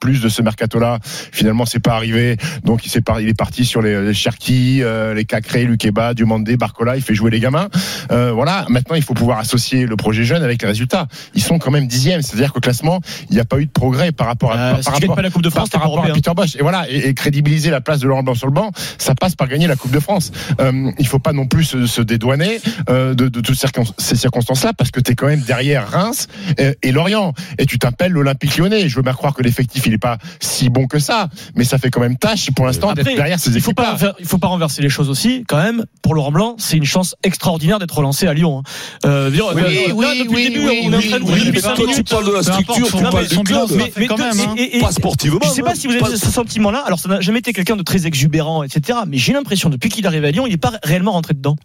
plus 0.00 0.20
de 0.20 0.28
ce 0.28 0.42
mercato-là. 0.42 0.98
Finalement, 1.02 1.66
c'est 1.66 1.80
pas 1.80 1.94
arrivé. 1.94 2.36
Donc 2.64 2.86
il, 2.86 2.96
est, 2.96 3.10
il 3.20 3.28
est 3.28 3.38
parti 3.38 3.64
sur 3.64 3.82
les, 3.82 4.02
les 4.02 4.14
Cherki, 4.14 4.82
les 5.14 5.24
Cacré, 5.24 5.64
Lukeba, 5.70 6.14
Diomandé, 6.14 6.56
Barcola, 6.56 6.96
il 6.96 7.02
fait 7.02 7.14
jouer 7.14 7.30
les 7.30 7.40
gamins. 7.40 7.68
Euh, 8.10 8.32
voilà, 8.32 8.66
maintenant 8.68 8.96
il 8.96 9.02
faut 9.02 9.14
pouvoir 9.14 9.38
associer 9.38 9.86
le 9.86 9.96
projet 9.96 10.24
jeune 10.24 10.42
avec 10.42 10.62
les 10.62 10.68
résultats. 10.68 11.06
Ils 11.34 11.42
sont 11.42 11.58
quand 11.58 11.70
même 11.70 11.86
dixièmes, 11.86 12.22
c'est-à-dire 12.22 12.52
qu'au 12.52 12.60
classement, 12.60 13.00
il 13.28 13.34
n'y 13.34 13.40
a 13.40 13.44
pas 13.44 13.58
eu 13.58 13.66
de 13.66 13.70
progrès 13.70 14.12
par 14.12 14.26
rapport 14.26 14.52
à, 14.52 14.56
euh, 14.56 14.82
par, 14.82 14.96
si 14.96 15.06
pas 15.06 15.22
la 15.22 15.30
Coupe 15.30 15.42
de 15.42 15.50
France, 15.50 15.70
par, 15.70 15.82
rapport 15.82 16.04
à 16.04 16.08
Peter 16.08 16.32
Bosch. 16.34 16.56
Et 16.56 16.62
voilà, 16.62 16.88
et, 16.90 17.14
crédibiliser 17.14 17.70
la 17.70 17.80
place 17.80 18.00
de 18.00 18.08
Laurent 18.08 18.22
Blanc 18.22 18.34
sur 18.34 18.46
le 18.46 18.52
banc, 18.52 18.70
ça 18.98 19.14
passe 19.14 19.34
par 19.34 19.48
gagner 19.48 19.66
la 19.66 19.76
Coupe 19.76 19.90
de 19.90 20.00
France. 20.00 20.32
Euh, 20.60 20.90
il 20.98 21.06
faut 21.06 21.18
pas 21.18 21.32
non 21.32 21.46
plus 21.46 21.64
se, 21.64 22.00
dédouaner 22.00 22.60
euh, 22.88 23.14
de, 23.14 23.28
toutes 23.28 23.58
ces 23.98 24.16
circonstances-là, 24.16 24.72
parce 24.76 24.90
que 24.90 25.00
tu 25.00 25.12
es 25.12 25.14
quand 25.14 25.26
même 25.26 25.40
derrière 25.40 25.88
Reims 25.88 26.28
et, 26.82 26.92
Lorient, 26.92 27.34
et 27.58 27.66
tu 27.66 27.78
t'appelles 27.78 28.12
l'Olympique 28.12 28.56
Lyonnais. 28.56 28.88
Je 28.88 28.96
veux 28.96 29.02
bien 29.02 29.12
croire 29.12 29.34
que 29.34 29.42
l'effectif 29.42 29.84
il 29.86 29.92
n'est 29.92 29.98
pas 29.98 30.18
si 30.40 30.68
bon 30.68 30.86
que 30.86 30.98
ça, 30.98 31.28
mais 31.54 31.64
ça 31.64 31.78
fait 31.78 31.90
quand 31.90 32.00
même 32.00 32.16
tâche 32.16 32.50
pour 32.56 32.66
l'instant 32.66 32.92
d'être 32.92 33.14
derrière 33.14 33.38
ces 33.38 33.56
équipes. 33.56 33.78
Il 34.18 34.22
ne 34.22 34.26
faut 34.26 34.38
pas 34.38 34.48
renverser 34.48 34.82
les 34.82 34.88
choses 34.88 35.10
aussi. 35.10 35.44
Quand 35.46 35.59
pour 36.02 36.14
Laurent 36.14 36.32
Blanc, 36.32 36.56
c'est 36.58 36.76
une 36.76 36.84
chance 36.84 37.14
extraordinaire 37.22 37.78
d'être 37.78 37.96
relancé 37.96 38.26
à 38.26 38.34
Lyon. 38.34 38.62
Hein. 38.64 39.06
Euh, 39.06 39.30
dire, 39.30 39.46
oui, 39.54 39.62
euh, 39.62 39.92
oui, 39.92 40.04
là, 40.04 40.10
on 41.24 41.34
est 41.34 41.50
de 41.50 42.32
la 42.32 42.42
structure, 42.42 42.86
tu 42.86 43.42
club. 43.44 43.68
Je 45.42 45.48
sais 45.48 45.62
pas 45.62 45.74
si 45.74 45.86
vous 45.86 45.94
avez 45.94 46.16
ce 46.16 46.30
sentiment-là. 46.30 46.82
Alors, 46.86 46.98
ça 46.98 47.08
n'a 47.08 47.20
jamais 47.20 47.38
été 47.40 47.52
quelqu'un 47.52 47.76
de 47.76 47.82
très 47.82 48.06
exubérant, 48.06 48.62
etc. 48.62 49.00
Mais 49.06 49.18
j'ai 49.18 49.32
l'impression, 49.32 49.68
depuis 49.68 49.90
qu'il 49.90 50.06
arrive 50.06 50.24
à 50.24 50.30
Lyon, 50.30 50.46
il 50.46 50.50
n'est 50.50 50.56
pas 50.56 50.72
réellement 50.82 51.12
rentré 51.12 51.34
dedans. 51.34 51.56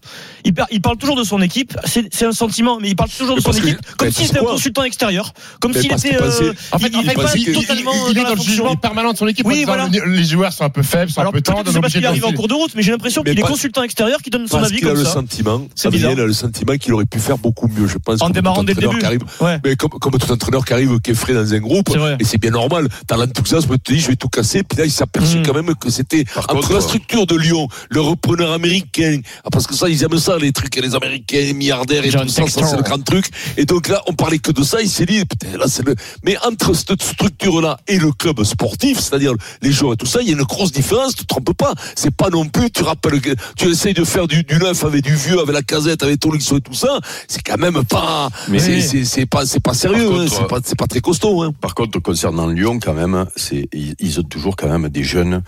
Il, 0.44 0.54
parle 0.82 0.98
toujours 0.98 1.16
de 1.16 1.24
son 1.24 1.42
équipe. 1.42 1.78
C'est 1.86 2.26
un 2.26 2.32
sentiment, 2.32 2.80
mais 2.80 2.90
il 2.90 2.96
parle 2.96 3.10
toujours 3.10 3.36
de 3.36 3.42
son 3.42 3.52
équipe 3.52 3.80
comme 3.98 4.12
s'il 4.12 4.26
était 4.26 4.40
un 4.40 4.44
consultant 4.44 4.84
extérieur. 4.84 5.34
Comme 5.60 5.74
s'il 5.74 5.92
était. 5.92 6.16
Euh, 6.16 6.54
en 6.72 6.80
fait, 6.80 6.94
euh, 6.96 8.76
permanent 8.82 9.14
de 9.14 9.18
son 9.18 9.28
équipe. 9.28 9.48
Les 9.48 10.24
joueurs 10.24 10.54
sont 10.54 10.64
un 10.64 10.70
peu 10.70 10.84
faibles, 10.84 11.12
sont 11.12 11.22
un 11.22 11.32
peu 11.32 11.42
tendres. 11.42 11.64
Je 11.66 11.72
sais 11.72 11.80
pas 11.80 11.90
s'il 11.90 12.06
arrive 12.06 12.26
en 12.26 12.34
cours 12.34 12.48
de 12.48 12.54
route, 12.54 12.72
mais 12.76 12.82
j'ai 12.82 12.92
l'impression 12.92 13.24
qu'il 13.24 13.38
est 13.38 13.42
consultant 13.42 13.84
extérieur 13.86 14.22
qui 14.22 14.30
donne 14.30 14.48
son 14.48 14.58
Parce 14.58 14.68
avis 14.70 14.80
qu'il 14.80 14.88
a 14.88 14.94
le 14.94 15.06
sentiment, 15.06 15.62
Adrien 15.86 16.10
a 16.12 16.26
le 16.26 16.34
sentiment 16.34 16.76
qu'il 16.78 16.94
aurait 16.94 17.06
pu 17.06 17.20
faire 17.20 17.38
beaucoup 17.38 17.68
mieux, 17.68 17.88
je 17.88 17.98
pense. 17.98 18.16
En 18.22 18.26
comme 18.26 18.28
tout 18.28 18.34
démarrant 18.34 18.60
entraîneur 18.62 18.92
début. 18.92 19.00
qui 19.00 19.06
arrive, 19.06 19.22
mais 19.64 19.76
comme, 19.76 19.90
tout 20.20 20.32
entraîneur 20.32 20.66
qui 20.66 20.74
arrive, 20.74 21.00
qui 21.00 21.12
est 21.12 21.16
frais 21.16 21.34
dans 21.34 21.54
un 21.54 21.60
groupe, 21.60 21.90
et 22.20 22.24
c'est 22.24 22.38
bien 22.38 22.52
normal. 22.52 22.88
T'as 23.08 23.18
l'enthousiasme, 23.18 23.72
tu 23.74 23.80
te 23.80 23.94
dis, 23.94 24.00
je 24.02 24.08
vais 24.10 24.16
tout 24.16 24.28
casser, 24.30 24.64
puis 24.64 24.78
là, 24.78 24.86
il 24.86 24.92
s'aperçoit 24.92 25.40
Mhm. 25.40 25.46
quand 25.46 25.54
même 25.54 25.76
que 25.76 25.90
c'était 25.90 26.26
entre 26.50 26.74
la 26.74 26.82
structure 26.82 27.26
de 27.26 27.36
Lyon, 27.36 27.68
le 27.90 28.02
repreneur 28.02 28.52
américain, 28.52 29.20
ah, 29.44 29.50
parce 29.52 29.66
que 29.68 29.74
ça, 29.76 29.88
ils 29.90 30.04
aiment 30.04 30.18
ça, 30.20 30.38
les 30.38 30.52
trucs, 30.52 30.76
les 30.76 30.96
américains, 30.96 31.38
les 31.40 31.54
milliardaires 31.54 32.04
et 32.06 32.10
John 32.12 32.24
tout 32.28 32.30
ça, 32.34 32.48
ça, 32.48 32.66
c'est 32.68 32.78
le 32.78 32.84
grand 32.84 33.04
truc. 33.04 33.28
Et 33.58 33.66
donc 33.66 33.88
là, 33.88 34.02
on 34.08 34.14
parlait 34.14 34.40
que 34.40 34.52
de 34.52 34.64
ça, 34.64 34.82
il 34.82 34.90
s'est 34.90 35.06
dit, 35.06 35.24
putain, 35.26 35.58
là, 35.58 35.66
c'est 35.68 35.86
le, 35.86 35.96
mais 36.24 36.36
entre 36.46 36.74
cette 36.74 37.02
structure-là 37.02 37.78
et 37.88 37.98
le 38.00 38.12
club 38.12 38.44
sportif, 38.44 39.00
c'est-à-dire 39.00 39.34
les 39.62 39.72
joueurs 39.72 39.94
et 39.94 39.98
tout 39.98 40.06
ça, 40.06 40.20
il 40.22 40.28
y 40.28 40.32
a 40.32 40.34
une 40.34 40.44
grosse 40.44 40.72
différence, 40.72 41.16
tu 41.16 41.24
te 41.24 41.28
trompes 41.28 41.54
pas. 41.54 41.74
C'est 41.96 42.16
pas 42.16 42.30
non 42.30 42.46
plus, 42.48 42.72
tu 42.72 42.84
rappelles, 42.84 43.22
que- 43.22 43.36
essaye 43.76 43.94
de 43.94 44.04
faire 44.04 44.28
du, 44.28 44.44
du, 44.44 44.58
neuf 44.58 44.84
avec 44.84 45.04
du 45.04 45.16
vieux, 45.16 45.40
avec 45.40 45.54
la 45.54 45.62
casette, 45.62 46.02
avec 46.04 46.20
Tolixo 46.20 46.58
et 46.58 46.62
tout 46.62 46.74
ça, 46.74 47.00
c'est 47.28 47.42
quand 47.44 47.58
même 47.58 47.84
pas, 47.84 48.30
mais 48.48 48.60
c'est 48.60 49.26
pas, 49.26 49.46
c'est 49.46 49.60
pas 49.62 49.74
sérieux, 49.74 50.10
hein, 50.12 50.26
c'est 50.30 50.48
pas, 50.48 50.60
pas, 50.78 50.88
très 50.88 51.02
costaud. 51.02 51.44
Hein. 51.44 51.54
Par 51.62 51.76
contre, 51.76 52.00
concernant 52.00 52.48
Lyon, 52.48 52.80
quand 52.82 52.94
même, 52.94 53.26
c'est 53.36 53.68
ils, 53.74 54.20
ont 54.20 54.24
toujours 54.24 54.56
quand 54.56 54.70
même 54.70 54.90
des 54.90 55.04
jeunes. 55.04 55.42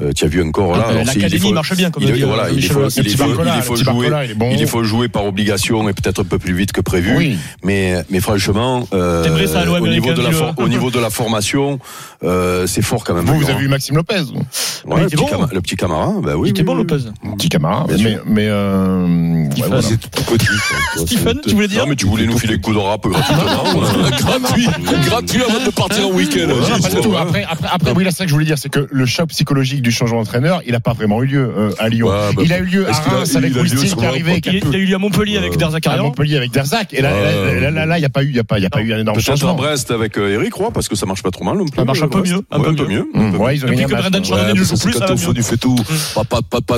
Euh, 0.00 0.12
tu 0.14 0.24
as 0.24 0.28
vu 0.28 0.42
encore 0.42 0.76
là. 0.76 0.86
Ah, 0.90 1.04
l'académie 1.04 1.52
marche 1.52 1.74
bien, 1.76 1.90
comme 1.90 2.02
il, 2.02 2.12
dit, 2.12 2.22
voilà, 2.22 2.44
euh, 2.44 2.52
il, 2.52 2.64
faut, 2.64 2.88
il, 2.88 3.16
faut, 3.16 3.24
il 3.28 3.62
faut 3.62 3.76
jouer, 3.76 4.10
il, 4.58 4.66
faut 4.66 4.84
jouer 4.84 5.08
par 5.08 5.24
obligation 5.24 5.88
et 5.88 5.92
peut-être 5.92 6.20
un 6.20 6.24
peu 6.24 6.38
plus 6.38 6.54
vite 6.54 6.72
que 6.72 6.80
prévu. 6.80 7.36
Mais, 7.64 8.04
mais 8.10 8.20
franchement, 8.20 8.86
euh, 8.92 9.24
au, 9.80 10.68
niveau 10.68 10.90
de 10.90 11.00
la 11.00 11.10
formation, 11.10 11.78
euh, 12.22 12.66
c'est 12.66 12.82
fort 12.82 13.04
quand 13.04 13.14
même. 13.14 13.24
Vous, 13.24 13.36
vous 13.36 13.44
avez 13.44 13.54
hein. 13.54 13.58
vu 13.58 13.68
Maxime 13.68 13.96
Lopez. 13.96 14.24
Le, 14.86 15.06
petit 15.06 15.16
bon. 15.16 15.26
cam, 15.26 15.48
le, 15.52 15.60
petit 15.60 15.76
Camara, 15.76 16.12
bah 16.22 16.36
oui. 16.36 16.48
Il 16.48 16.50
était 16.50 16.62
bon 16.62 16.74
Lopez. 16.74 16.98
Mm. 17.22 17.36
Petit 17.36 17.48
Camara. 17.48 17.69
Mais, 17.88 18.18
mais 18.26 18.46
euh, 18.48 19.46
tout 19.50 20.22
petit. 20.24 20.46
Stephen, 20.96 21.40
tu 21.46 21.54
voulais 21.54 21.68
dire 21.68 21.82
Non, 21.82 21.90
mais 21.90 21.96
tu 21.96 22.06
voulais 22.06 22.26
nous 22.26 22.38
filer 22.38 22.54
le 22.54 22.60
coup 22.60 22.72
de 22.72 22.78
rap 22.78 23.06
gratuit, 23.06 24.68
gratuit 25.06 25.42
avant 25.42 25.64
de 25.64 25.70
partir 25.70 26.08
en 26.08 26.12
week-end. 26.12 26.48
Après, 27.18 27.44
après, 27.70 27.92
oui, 27.92 28.04
là, 28.04 28.10
c'est 28.10 28.18
ça 28.18 28.24
que 28.24 28.30
je 28.30 28.34
voulais 28.34 28.46
dire, 28.46 28.58
c'est 28.58 28.68
que 28.68 28.86
le 28.90 29.06
choc 29.06 29.28
psychologique 29.28 29.82
du 29.82 29.90
changement 29.90 30.18
d'entraîneur, 30.18 30.62
il 30.66 30.72
n'a 30.72 30.80
pas 30.80 30.92
vraiment 30.92 31.22
eu 31.22 31.26
lieu 31.26 31.74
à 31.78 31.88
Lyon. 31.88 32.10
Il 32.42 32.52
a 32.52 32.58
eu 32.58 32.64
lieu 32.64 32.88
à 32.88 32.92
Reims 32.92 33.36
avec 33.36 33.54
Wisting 33.54 33.94
qui 33.94 34.04
est 34.04 34.06
arrivé. 34.06 34.40
Il, 34.44 34.74
a 34.74 34.78
eu 34.78 34.84
lieu 34.86 34.94
à 34.94 34.98
Montpellier 34.98 35.38
avec 35.38 35.56
Derzac. 35.56 35.86
À 35.86 35.96
Montpellier 35.96 36.36
avec 36.36 36.50
Derzac. 36.50 36.92
Et 36.94 37.02
là, 37.02 37.10
là, 37.70 37.98
il 37.98 38.00
n'y 38.00 38.06
a 38.06 38.10
pas 38.10 38.22
eu, 38.22 38.28
il 38.28 38.36
y 38.36 38.40
a 38.40 38.44
pas, 38.44 38.58
il 38.58 38.62
y 38.62 38.66
a 38.66 38.70
pas 38.70 38.80
eu 38.80 38.92
un 38.92 38.98
énorme 38.98 39.20
changement. 39.20 39.54
Peut-être 39.54 39.64
à 39.64 39.68
Brest 39.68 39.90
avec 39.90 40.16
Eric 40.16 40.54
Roy 40.54 40.70
parce 40.72 40.88
que 40.88 40.96
ça 40.96 41.06
marche 41.06 41.22
pas 41.22 41.30
trop 41.30 41.44
mal. 41.44 41.58
Ça 41.74 41.84
marche 41.84 42.02
un 42.02 42.08
peu 42.08 42.22
mieux, 42.22 42.40
un 42.50 42.60
peu 42.60 42.86
mieux. 42.86 43.06
Ouais, 43.38 43.56
ils 43.56 43.64
ont 43.64 43.68
gagné. 43.68 43.82
Depuis 43.82 43.94
que 43.94 44.00
Brendan 44.00 44.24
Chandler 44.24 44.52
ne 44.54 44.64
joue 44.64 44.76
plus, 44.76 44.92
ça 44.92 45.06
va 45.06 45.14
mieux. 45.14 45.20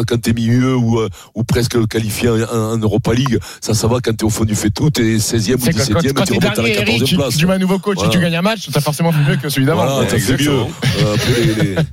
Quand 0.06 0.20
t'es 0.20 0.32
milieu 0.32 0.76
ou, 0.82 0.98
euh, 0.98 1.08
ou 1.34 1.44
presque 1.44 1.86
qualifié 1.86 2.28
en, 2.28 2.78
Europa 2.78 3.12
League. 3.14 3.38
Ça, 3.60 3.74
ça 3.74 3.86
va 3.86 3.98
quand 4.02 4.12
tu 4.12 4.24
es 4.24 4.24
au 4.24 4.30
fond 4.30 4.44
du 4.44 4.54
fait 4.54 4.70
tout, 4.70 4.90
tu 4.90 5.14
es 5.14 5.16
16e 5.18 5.54
ou 5.54 5.56
17e, 5.56 5.92
quand, 5.92 6.14
quand 6.14 6.24
tu 6.24 6.32
remontes 6.34 6.58
à 6.58 6.62
la 6.62 6.68
14e 6.68 7.16
place. 7.16 7.36
Tu 7.36 7.46
mets 7.46 7.54
un 7.54 7.58
nouveau 7.58 7.78
coach 7.78 7.98
et 8.04 8.08
tu 8.08 8.18
gagnes 8.18 8.36
un 8.36 8.42
match, 8.42 8.68
t'as 8.72 8.80
forcément 8.80 9.12
fait 9.12 9.30
mieux 9.30 9.36
que 9.36 9.48
celui 9.48 9.66
d'avant. 9.66 10.02
C'est 10.08 10.40
mieux. 10.40 10.52
Euh, 11.02 11.16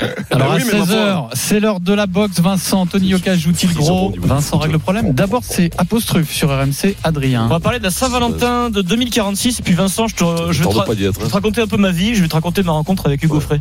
Alors, 0.32 0.54
à 0.54 0.58
16h, 0.58 1.30
c'est 1.34 1.60
l'heure 1.60 1.80
de 1.80 1.93
la 1.93 2.06
boxe. 2.06 2.39
Vincent, 2.39 2.86
Tony 2.86 3.08
Yoka 3.08 3.36
joue-t-il 3.36 3.73
gros 3.73 4.13
Vincent 4.19 4.58
règle 4.58 4.73
le 4.73 4.80
problème. 4.80 5.13
D'abord, 5.13 5.41
c'est 5.43 5.71
apostrophe 5.78 6.32
sur 6.32 6.49
RMC, 6.49 6.95
Adrien. 7.04 7.45
On 7.45 7.49
va 7.49 7.60
parler 7.60 7.80
de 7.80 7.84
la 7.84 7.91
Saint-Valentin 7.91 8.69
de 8.69 8.82
2046. 8.82 9.62
Puis, 9.62 9.73
Vincent, 9.73 10.08
je, 10.08 10.15
te, 10.15 10.23
je 10.52 10.63
vais 10.63 10.69
te, 10.69 11.21
hein. 11.23 11.28
raconter 11.32 11.62
un 11.62 11.67
peu 11.67 11.78
ma 11.78 11.91
vie. 11.91 12.15
Je 12.15 12.21
vais 12.21 12.28
te 12.28 12.36
raconter 12.36 12.63
ma 12.63 12.73
rencontre 12.73 13.06
avec 13.06 13.23
Hugo 13.23 13.36
ouais. 13.36 13.41
Frey. 13.41 13.60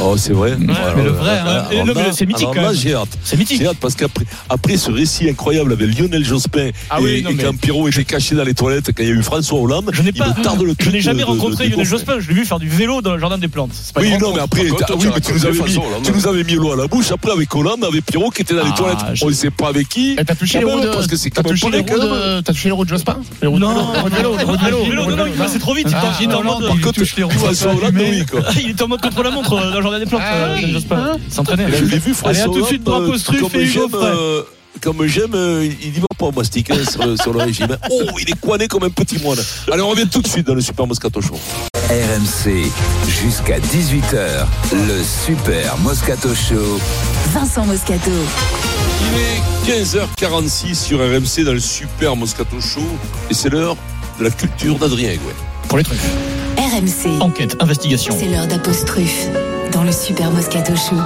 Oh, 0.00 0.16
c'est 0.16 0.32
vrai. 0.32 0.52
Ouais, 0.52 0.56
mais 0.96 1.04
le 1.84 1.92
vrai, 1.92 2.10
c'est 2.12 2.26
mythique. 2.26 2.48
J'ai 2.74 2.94
hâte. 2.94 3.08
C'est 3.22 3.36
mythique. 3.36 3.60
J'ai 3.60 3.66
hâte 3.66 3.78
parce 3.80 3.94
qu'après 3.94 4.24
après 4.48 4.76
ce 4.76 4.90
récit 4.90 5.28
incroyable 5.28 5.72
avec 5.72 5.98
Lionel 5.98 6.24
Jospin 6.24 6.70
et, 7.00 7.18
et 7.18 7.22
quand 7.22 7.56
Pierrot 7.58 7.88
était 7.88 8.04
caché 8.04 8.34
dans 8.34 8.44
les 8.44 8.54
toilettes 8.54 8.86
quand 8.86 9.02
il 9.02 9.08
y 9.08 9.12
a 9.12 9.14
eu 9.14 9.22
François 9.22 9.60
Hollande, 9.60 9.90
je 9.92 10.90
n'ai 10.90 11.00
jamais 11.00 11.22
rencontré 11.22 11.68
Lionel 11.68 11.86
Jospin. 11.86 12.20
Je 12.20 12.28
l'ai 12.28 12.34
vu 12.34 12.44
faire 12.44 12.58
du 12.58 12.68
vélo 12.68 13.02
dans 13.02 13.14
le 13.14 13.20
jardin 13.20 13.38
des 13.38 13.48
plantes. 13.48 13.72
Oui, 13.96 14.16
non, 14.18 14.32
mais 14.34 14.40
après, 14.40 14.64
tu, 14.64 15.32
nous 15.32 15.46
avais 15.46 15.58
tu 16.02 16.12
nous 16.12 16.26
avais 16.26 16.44
mis 16.44 16.54
l'eau 16.54 16.72
à 16.72 16.76
la 16.76 16.86
bouche. 16.86 17.12
Après, 17.12 17.32
avec 17.32 17.54
Hollande, 17.54 17.84
avec 17.84 18.06
Pierrot 18.06 18.30
qui 18.30 18.42
était 18.42 18.54
dans 18.54 18.64
les 18.64 18.74
toilettes. 18.74 18.98
On 19.22 19.28
ne 19.28 19.32
sait 19.32 19.50
pas 19.50 19.68
avec 19.68 19.88
qui. 19.88 20.16
T'as 20.16 20.34
touché 20.34 20.60
les 20.60 22.70
roues 22.70 22.84
de 22.84 22.88
Jospin 22.88 23.18
Non. 23.42 23.58
Non, 23.58 23.74
non, 23.74 25.48
c'est 25.48 25.58
trop 25.58 25.74
vite. 25.74 25.88
Il 26.20 26.30
est 26.30 26.34
en 26.34 26.42
Il 28.56 28.82
en 28.82 28.88
mode 28.88 29.00
pour 29.20 29.30
la 29.30 29.36
montre 29.36 29.52
euh, 29.52 29.70
dans 29.70 29.76
le 29.76 29.82
jardin 29.82 29.98
des 29.98 30.06
plantes. 30.06 30.22
Ah 30.24 30.34
euh, 30.34 30.80
hein 30.92 31.16
S'entraîner. 31.28 31.66
Je 31.70 31.84
l'ai 31.84 31.98
vu, 31.98 32.14
Allez, 32.24 32.40
à 32.40 32.44
tout 32.44 32.60
de 32.60 32.64
suite, 32.64 32.88
euh, 32.88 32.90
Drapeau 32.90 33.18
Struff 33.18 33.54
et 33.54 34.80
comme 34.80 35.04
j'aime, 35.04 35.34
il 35.34 35.92
n'y 35.92 35.98
va 35.98 36.06
pas 36.16 36.26
au 36.26 36.32
mastic 36.32 36.70
hein, 36.70 36.76
sur, 36.88 37.04
le, 37.04 37.16
sur, 37.16 37.32
le, 37.34 37.40
régime. 37.40 37.76
Oh, 37.90 38.02
il 38.18 38.30
est 38.30 38.40
coiné 38.40 38.66
comme 38.66 38.84
un 38.84 38.88
petit 38.88 39.18
moine. 39.18 39.38
Allez, 39.70 39.82
on 39.82 39.90
revient 39.90 40.06
tout 40.08 40.22
de 40.22 40.28
suite 40.28 40.46
dans 40.46 40.54
le 40.54 40.62
Super 40.62 40.86
Moscato 40.86 41.20
Show. 41.20 41.38
RMC, 41.74 42.70
jusqu'à 43.08 43.58
18h, 43.58 44.46
le 44.72 45.02
Super 45.26 45.76
Moscato 45.78 46.34
Show. 46.34 46.80
Vincent 47.34 47.66
Moscato. 47.66 48.10
Il 49.66 49.70
est 49.70 49.82
15h46 49.82 50.74
sur 50.74 50.98
RMC 51.00 51.44
dans 51.44 51.52
le 51.52 51.60
Super 51.60 52.16
Moscato 52.16 52.58
Show 52.60 52.86
et 53.28 53.34
c'est 53.34 53.50
l'heure 53.50 53.76
de 54.18 54.24
la 54.24 54.30
culture 54.30 54.78
d'Adrien 54.78 55.14
Gouet. 55.16 55.34
Pour 55.68 55.76
les 55.76 55.84
trucs. 55.84 56.00
RMC. 56.56 57.20
Enquête, 57.20 57.56
investigation. 57.60 58.14
C'est 58.18 58.28
l'heure 58.28 58.46
d'apostrophe 58.46 59.28
dans 59.72 59.84
le 59.84 59.92
super 59.92 60.30
Moscato 60.30 60.74
Show. 60.76 60.96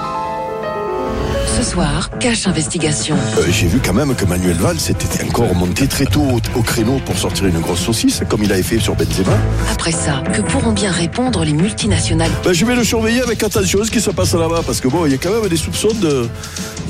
Ce 1.57 1.63
soir, 1.63 2.11
cache 2.19 2.49
investigation. 2.49 3.15
Euh, 3.39 3.45
j'ai 3.49 3.69
vu 3.69 3.79
quand 3.79 3.93
même 3.93 4.17
que 4.17 4.25
Manuel 4.25 4.57
Valls 4.57 4.77
était 4.89 5.23
encore 5.25 5.55
monté 5.55 5.87
très 5.87 6.05
tôt 6.05 6.27
au, 6.57 6.63
créneau 6.63 7.01
pour 7.05 7.17
sortir 7.17 7.47
une 7.47 7.61
grosse 7.61 7.79
saucisse, 7.79 8.23
comme 8.29 8.43
il 8.43 8.53
avait 8.53 8.65
fait 8.65 8.81
sur 8.81 8.97
Benzema. 8.97 9.39
Après 9.71 9.93
ça, 9.93 10.25
que 10.33 10.43
pourront 10.43 10.73
bien 10.73 10.91
répondre 10.91 11.45
les 11.45 11.53
multinationales? 11.53 12.33
Ben, 12.43 12.53
je 12.53 12.65
vais 12.65 12.75
le 12.75 12.83
surveiller 12.83 13.23
avec 13.23 13.41
attention 13.45 13.85
ce 13.85 13.91
qui 13.93 14.01
se 14.01 14.11
passe 14.11 14.35
là-bas, 14.35 14.63
parce 14.67 14.81
que 14.81 14.89
bon, 14.89 15.07
il 15.07 15.13
y 15.13 15.15
a 15.15 15.19
quand 15.19 15.31
même 15.31 15.49
des 15.49 15.57
soupçons 15.57 15.95
de... 15.95 16.29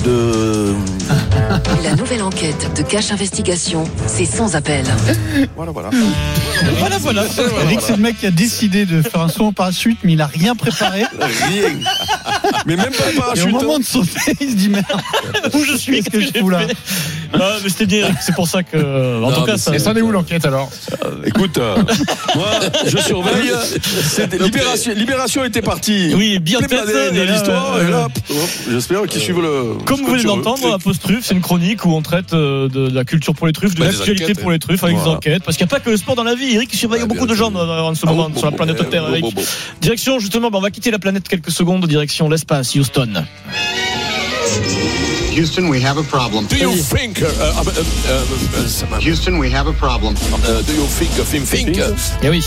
de... 0.02 0.72
La 1.82 1.94
nouvelle 1.94 2.22
enquête 2.22 2.70
de 2.74 2.82
Cache 2.82 3.12
Investigation, 3.12 3.84
c'est 4.06 4.24
sans 4.24 4.56
appel. 4.56 4.86
Voilà, 5.56 5.72
voilà. 5.72 5.90
voilà, 6.78 6.96
voilà. 6.98 6.98
voilà, 6.98 7.48
voilà. 7.48 7.80
c'est 7.80 7.96
le 7.96 8.02
mec 8.02 8.18
qui 8.18 8.26
a 8.26 8.30
décidé 8.30 8.86
de 8.86 9.02
faire 9.02 9.20
un 9.20 9.28
saut 9.28 9.46
en 9.46 9.52
parachute, 9.52 9.98
mais 10.04 10.12
il 10.12 10.16
n'a 10.16 10.26
rien 10.26 10.56
préparé. 10.56 11.04
rien 11.20 11.72
mais 12.66 12.76
même 12.76 12.92
pas 12.92 13.08
un 13.08 13.16
parachute. 13.16 13.46
Et 13.46 13.48
au 13.48 13.52
moment 13.52 13.76
hein. 13.76 13.78
de 13.80 13.84
sauter, 13.84 14.36
il 14.40 14.50
se 14.50 14.56
dit 14.56 14.68
merde, 14.68 14.86
où 15.54 15.64
je 15.64 15.76
suis, 15.76 16.02
ce 16.02 16.10
que, 16.10 16.18
que 16.18 16.20
je 16.20 16.38
fous 16.38 16.48
là? 16.48 16.66
Ah, 17.40 17.56
mais 17.62 17.68
c'était 17.68 17.86
bien, 17.86 18.08
c'est 18.20 18.34
pour 18.34 18.48
ça 18.48 18.62
que. 18.62 19.22
En 19.22 19.32
tout 19.32 19.42
cas, 19.42 19.56
ça. 19.56 19.74
Et 19.74 19.78
ça 19.78 19.90
en 19.90 19.96
est 19.96 20.02
où 20.02 20.10
l'enquête 20.10 20.44
alors 20.46 20.70
euh, 21.04 21.10
Écoute, 21.24 21.58
euh, 21.58 21.76
moi, 22.34 22.50
je 22.86 22.96
surveille. 22.98 23.50
Euh, 23.50 24.94
Libération, 24.94 25.44
était 25.44 25.62
partie. 25.62 26.12
Oui, 26.14 26.38
bien 26.38 26.60
de 26.60 27.32
l'histoire. 27.32 27.80
Et 27.80 28.70
j'espère 28.70 29.02
qu'ils 29.06 29.20
suivent 29.20 29.40
le. 29.40 29.74
Comme 29.84 30.00
vous 30.00 30.12
venez 30.12 30.24
d'entendre, 30.24 30.78
Post 30.78 31.02
Truffe, 31.02 31.24
c'est 31.24 31.34
une 31.34 31.40
chronique 31.40 31.84
où 31.84 31.92
on 31.92 32.02
traite 32.02 32.32
de 32.32 32.90
la 32.92 33.04
culture 33.04 33.34
pour 33.34 33.46
les 33.46 33.52
truffes, 33.52 33.74
de 33.74 33.84
l'actualité 33.84 34.34
pour 34.34 34.50
les 34.50 34.58
truffes, 34.58 34.82
avec 34.84 34.96
des 34.96 35.08
enquêtes. 35.08 35.42
Parce 35.44 35.56
qu'il 35.56 35.66
n'y 35.66 35.70
a 35.70 35.74
pas 35.74 35.80
que 35.80 35.90
le 35.90 35.96
sport 35.96 36.16
dans 36.16 36.24
la 36.24 36.34
vie. 36.34 36.54
Eric, 36.54 36.70
il 36.72 36.76
surveille 36.76 37.04
beaucoup 37.06 37.26
de 37.26 37.34
gens 37.34 37.54
en 37.54 37.94
ce 37.94 38.06
moment 38.06 38.28
ah, 38.34 38.38
sur 38.38 38.50
la 38.50 38.56
planète 38.56 38.88
Terre. 38.90 39.04
Direction, 39.80 40.18
justement, 40.18 40.50
on 40.52 40.60
va 40.60 40.70
quitter 40.70 40.90
la 40.90 40.98
planète 40.98 41.28
quelques 41.28 41.50
secondes. 41.50 41.86
Direction 41.86 42.28
l'espace, 42.28 42.74
Houston 42.74 43.24
we 45.36 45.82
have 45.84 45.98
a 45.98 46.02
problem. 46.04 46.46
Do 46.46 46.56
you 46.56 46.76
think 46.76 47.20
uh, 47.20 47.24
uh, 47.26 47.62
uh, 47.66 48.94
uh, 48.94 49.00
Houston, 49.00 49.36
we 49.38 49.50
have 49.52 49.66
a 49.66 49.72
problem. 49.72 50.14
uh, 50.14 50.62
Do 50.62 50.72
you 50.72 50.86
think 50.86 51.10
think 51.26 51.44
think? 51.44 51.80
Eh 52.22 52.28
oui. 52.28 52.44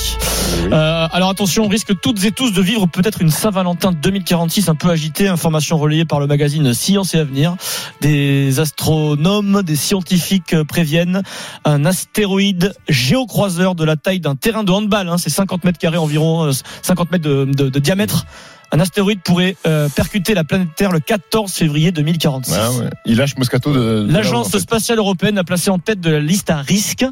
Euh, 0.71 1.08
alors 1.12 1.30
attention, 1.30 1.65
on 1.65 1.67
risque 1.67 2.00
toutes 2.02 2.23
et 2.23 2.32
tous 2.32 2.52
de 2.54 2.62
vivre 2.62 2.88
peut-être 2.88 3.21
une 3.21 3.30
Saint-Valentin 3.30 3.91
2046 3.91 4.69
un 4.69 4.76
peu 4.76 4.89
agitée. 4.89 5.28
Information 5.28 5.78
relayée 5.78 6.06
par 6.06 6.21
le 6.21 6.28
magazine 6.28 6.73
Science 6.73 7.13
et 7.13 7.19
Avenir. 7.19 7.58
Des 8.00 8.60
astronomes, 8.62 9.63
des 9.63 9.75
scientifiques 9.75 10.54
euh, 10.54 10.63
préviennent 10.63 11.23
un 11.65 11.83
astéroïde 11.85 12.73
géocroiseur 12.88 13.75
de 13.75 13.83
la 13.83 13.98
taille 13.98 14.21
d'un 14.21 14.35
terrain 14.35 14.63
de 14.63 14.71
handball. 14.71 15.10
Hein, 15.10 15.17
c'est 15.17 15.29
50 15.29 15.65
mètres 15.65 15.79
carrés 15.79 15.98
environ, 15.98 16.46
euh, 16.46 16.52
50 16.83 17.12
mètres 17.12 17.25
de, 17.27 17.44
de- 17.46 17.69
de 17.69 17.79
diamètre. 17.79 18.25
Un 18.72 18.80
astéroïde 18.80 19.22
pourrait 19.24 19.56
euh, 19.65 19.88
percuter 19.90 20.34
la 20.34 20.44
planète 20.44 20.70
Terre 20.76 20.92
le 20.92 21.00
14 21.00 21.52
février 21.52 21.92
2046. 21.92 22.52
Ouais, 22.52 22.58
ouais. 22.84 22.90
Il 23.06 23.15
lâche 23.18 23.38
Moscato 23.38 23.72
de. 23.74 24.04
de 24.04 24.12
L'agence 24.12 24.48
en 24.48 24.50
fait. 24.50 24.60
spatiale 24.60 24.98
européenne 24.98 25.38
a 25.38 25.44
placé 25.44 25.70
en 25.70 25.80
tête 25.80 26.02
de 26.02 26.10
la 26.12 26.20
liste 26.20 26.50
à 26.50 26.58
risque. 26.58 27.06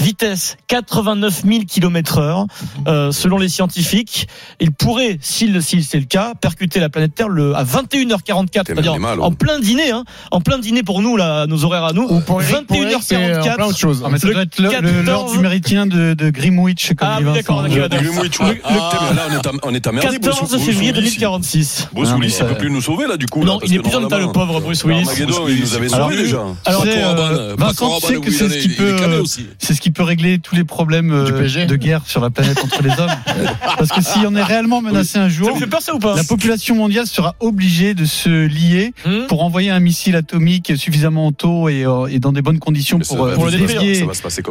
Vitesse 0.00 0.56
89 0.68 1.42
000 1.46 1.60
km 1.68 2.18
heure. 2.18 2.46
Euh, 2.88 3.12
selon 3.12 3.38
les 3.38 3.48
scientifiques, 3.48 4.28
il 4.60 4.72
pourrait, 4.72 5.18
s'il 5.20 5.62
si 5.62 5.82
c'est 5.82 5.98
le 5.98 6.04
cas, 6.06 6.32
percuter 6.40 6.80
la 6.80 6.88
planète 6.88 7.14
Terre 7.14 7.28
le, 7.28 7.54
à 7.56 7.64
21h44, 7.64 8.62
c'est-à-dire 8.66 8.94
en 8.94 9.28
ouais. 9.30 9.36
plein 9.36 9.58
dîner, 9.60 9.90
hein, 9.90 10.04
en 10.30 10.40
plein 10.40 10.58
dîner 10.58 10.82
pour 10.82 11.00
nous, 11.02 11.16
là, 11.16 11.46
nos 11.46 11.64
horaires 11.64 11.84
à 11.84 11.92
nous. 11.92 12.02
Ou 12.08 12.20
pour 12.20 12.42
Eric, 12.42 12.66
pour 12.66 12.76
Eric, 12.76 12.96
c'est 13.02 13.16
en 13.16 13.54
plein 13.54 13.66
autre 13.66 13.78
chose. 13.78 14.02
Ah, 14.04 14.08
mais 14.10 14.18
ça 14.18 14.26
Le 14.26 14.32
doit 14.34 14.42
être 14.42 14.58
l'heure 14.58 14.72
14 14.72 15.32
du 15.32 15.38
méridien 15.38 15.86
de, 15.86 16.14
de 16.14 16.30
Greenwich, 16.30 16.92
comme 16.94 17.08
Ah 17.10 17.18
dit 17.18 17.24
oui, 17.24 17.32
Vincent. 17.40 17.62
d'accord, 17.62 17.88
d'accord. 17.88 18.46
Ouais. 18.48 18.60
Ah, 18.64 19.10
là, 19.14 19.22
on 19.30 19.32
est, 19.32 19.46
am- 19.46 19.60
on 19.62 19.74
est 19.74 19.86
emmerdé. 19.86 20.18
14 20.18 20.58
février 20.58 20.92
2046. 20.96 21.88
Bruce 21.92 22.08
Willis, 22.12 22.18
mais, 22.20 22.26
il 22.28 22.38
peut 22.46 22.52
euh, 22.52 22.58
plus 22.58 22.70
nous 22.70 22.80
sauver, 22.80 23.06
là, 23.06 23.16
du 23.16 23.26
coup. 23.26 23.44
Non, 23.44 23.58
il 23.64 23.74
est 23.74 23.78
plus 23.78 23.94
en 23.94 24.06
état, 24.06 24.18
le 24.18 24.32
pauvre 24.32 24.60
Bruce 24.60 24.84
Willis. 24.84 25.08
Il 25.18 25.60
nous 25.60 25.74
avait 25.74 25.92
Alors, 25.94 26.10
sauvé, 26.10 26.22
déjà. 26.22 26.42
alors, 26.64 26.84
euh, 26.86 27.54
Vincent, 27.58 27.98
tu 28.00 28.06
sais 28.06 28.20
que 28.20 28.30
c'est 28.30 28.44
il 28.46 28.50
ce 28.50 28.58
qui 28.58 28.64
il 28.68 28.76
peut, 28.76 28.96
euh, 29.00 29.22
c'est 29.58 29.74
ce 29.74 29.80
qui 29.80 29.90
peut 29.90 30.02
régler 30.02 30.38
tous 30.38 30.54
les 30.54 30.64
problèmes 30.64 31.12
euh, 31.12 31.66
de 31.66 31.76
guerre 31.76 32.02
sur 32.06 32.20
la 32.20 32.30
planète 32.30 32.58
entre 32.62 32.82
les 32.82 32.90
hommes. 32.90 33.10
Parce 33.78 33.90
que 33.90 34.02
si 34.02 34.18
on 34.26 34.34
est 34.34 34.42
réellement 34.42 34.80
menacé 34.82 35.18
un 35.18 35.28
jour, 35.28 35.50
vous 35.50 35.60
fait 35.60 35.66
peur 35.66 35.82
ça 35.82 35.94
ou 35.94 35.98
pas 35.98 36.16
la 36.16 36.24
population 36.24 36.74
mondiale 36.74 37.06
sera 37.06 37.34
obligée 37.40 37.94
de 37.94 38.04
se 38.04 38.46
lier 38.46 38.92
Hmm 39.04 39.26
pour 39.28 39.42
envoyer 39.42 39.70
un 39.70 39.80
missile 39.80 40.14
atomique 40.16 40.72
suffisamment 40.76 41.32
tôt 41.32 41.68
et, 41.68 41.84
euh, 41.84 42.06
et 42.06 42.18
dans 42.18 42.32
des 42.32 42.42
bonnes 42.42 42.58
conditions 42.58 42.98
pour, 42.98 43.06
ça. 43.06 43.34
hein. 43.36 44.08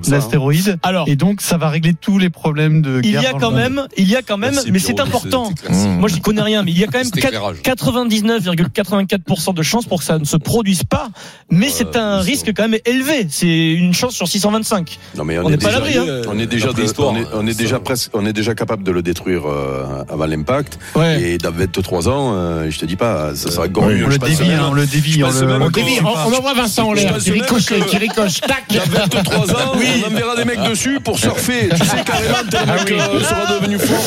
l'astéroïde. 0.07 0.77
Alors, 0.83 1.07
Et 1.07 1.15
donc, 1.15 1.41
ça 1.41 1.57
va 1.57 1.69
régler 1.69 1.93
tous 1.93 2.17
les 2.17 2.29
problèmes 2.29 2.81
de 2.81 2.99
il 3.03 3.11
guerre. 3.11 3.23
y 3.23 3.25
a 3.27 3.33
quand 3.33 3.51
même, 3.51 3.87
il 3.97 4.09
y 4.09 4.15
a 4.15 4.21
quand 4.21 4.37
même, 4.37 4.55
mais 4.71 4.79
c'est 4.79 4.99
important. 4.99 5.51
Moi, 5.69 6.09
j'y 6.09 6.21
connais 6.21 6.34
rien, 6.41 6.63
mais 6.63 6.71
il 6.71 6.79
y 6.79 6.83
a 6.83 6.87
quand 6.87 6.97
même 6.97 7.05
Cet 7.05 7.17
éclairage. 7.17 7.57
99,84% 7.63 9.53
de 9.53 9.63
chances 9.63 9.85
pour 9.85 9.99
que 9.99 10.05
ça 10.05 10.17
ne 10.19 10.25
se 10.25 10.37
produise 10.37 10.83
pas. 10.83 11.09
Mais 11.49 11.69
c'est 11.69 11.95
un 11.95 12.19
risque 12.19 12.51
quand 12.55 12.67
même 12.67 12.79
élevé. 12.85 13.27
C'est 13.29 13.47
une 13.73 13.93
chance 13.93 14.15
sur 14.15 14.27
625. 14.27 14.97
Non, 15.15 15.23
mais 15.25 15.37
On 15.39 15.45
on, 15.45 15.49
n'est 15.49 15.55
est 15.55 15.57
pas 15.57 15.75
à 15.75 15.79
déjà, 15.81 15.99
l'abri, 16.05 16.09
hein. 16.11 16.21
on 16.29 16.39
est 16.39 16.45
déjà, 16.47 16.73
de- 16.73 16.83
on 16.99 17.15
est, 17.15 17.25
on 17.33 17.47
est 17.47 17.57
déjà 17.57 17.79
presque, 17.79 18.11
on 18.13 18.25
est 18.25 18.33
déjà 18.33 18.55
capable 18.55 18.83
de 18.83 18.91
le 18.91 19.01
détruire 19.01 19.43
euh, 19.47 20.03
avant 20.09 20.25
l'impact. 20.25 20.79
Ouais. 20.95 21.21
Et 21.21 21.37
dans 21.37 21.51
23 21.51 22.09
ans, 22.09 22.33
euh, 22.35 22.69
je 22.69 22.79
te 22.79 22.85
dis 22.85 22.95
pas, 22.95 23.35
ça 23.35 23.51
sera 23.51 23.67
gorgé. 23.67 24.03
On 24.03 24.07
le 24.09 24.17
dévie, 24.17 24.51
hein, 24.51 24.67
on 24.69 24.73
le 24.73 24.85
dévie. 24.85 25.23
on 25.23 25.31
le- 25.31 25.45
même 25.47 25.61
on 25.61 25.65
le 25.65 25.71
dévie. 25.71 25.99
On, 26.01 26.07
on 26.07 26.33
envoie 26.37 26.53
Vincent 26.53 26.87
en 26.89 26.93
l'air, 26.93 27.17
qui 27.17 27.31
ricoche, 27.31 27.65
qui 27.65 27.97
ricoche, 27.97 28.41
tac 28.41 28.63
Dans 28.69 28.99
23 28.99 29.51
ans, 29.51 29.71
on 29.73 30.07
enverra 30.13 30.35
des 30.35 30.45
mecs 30.45 30.63
dessus 30.69 30.99
pour 31.03 31.19
surfer. 31.19 31.69
Tu 31.69 31.85
sais, 31.85 32.03
carrément, 32.05 32.35
Ah 32.67 32.75
oui. 32.79 32.85
que, 32.85 32.93
euh, 32.93 33.23
sera 33.23 33.59
devenu 33.59 33.77
fort. 33.79 34.03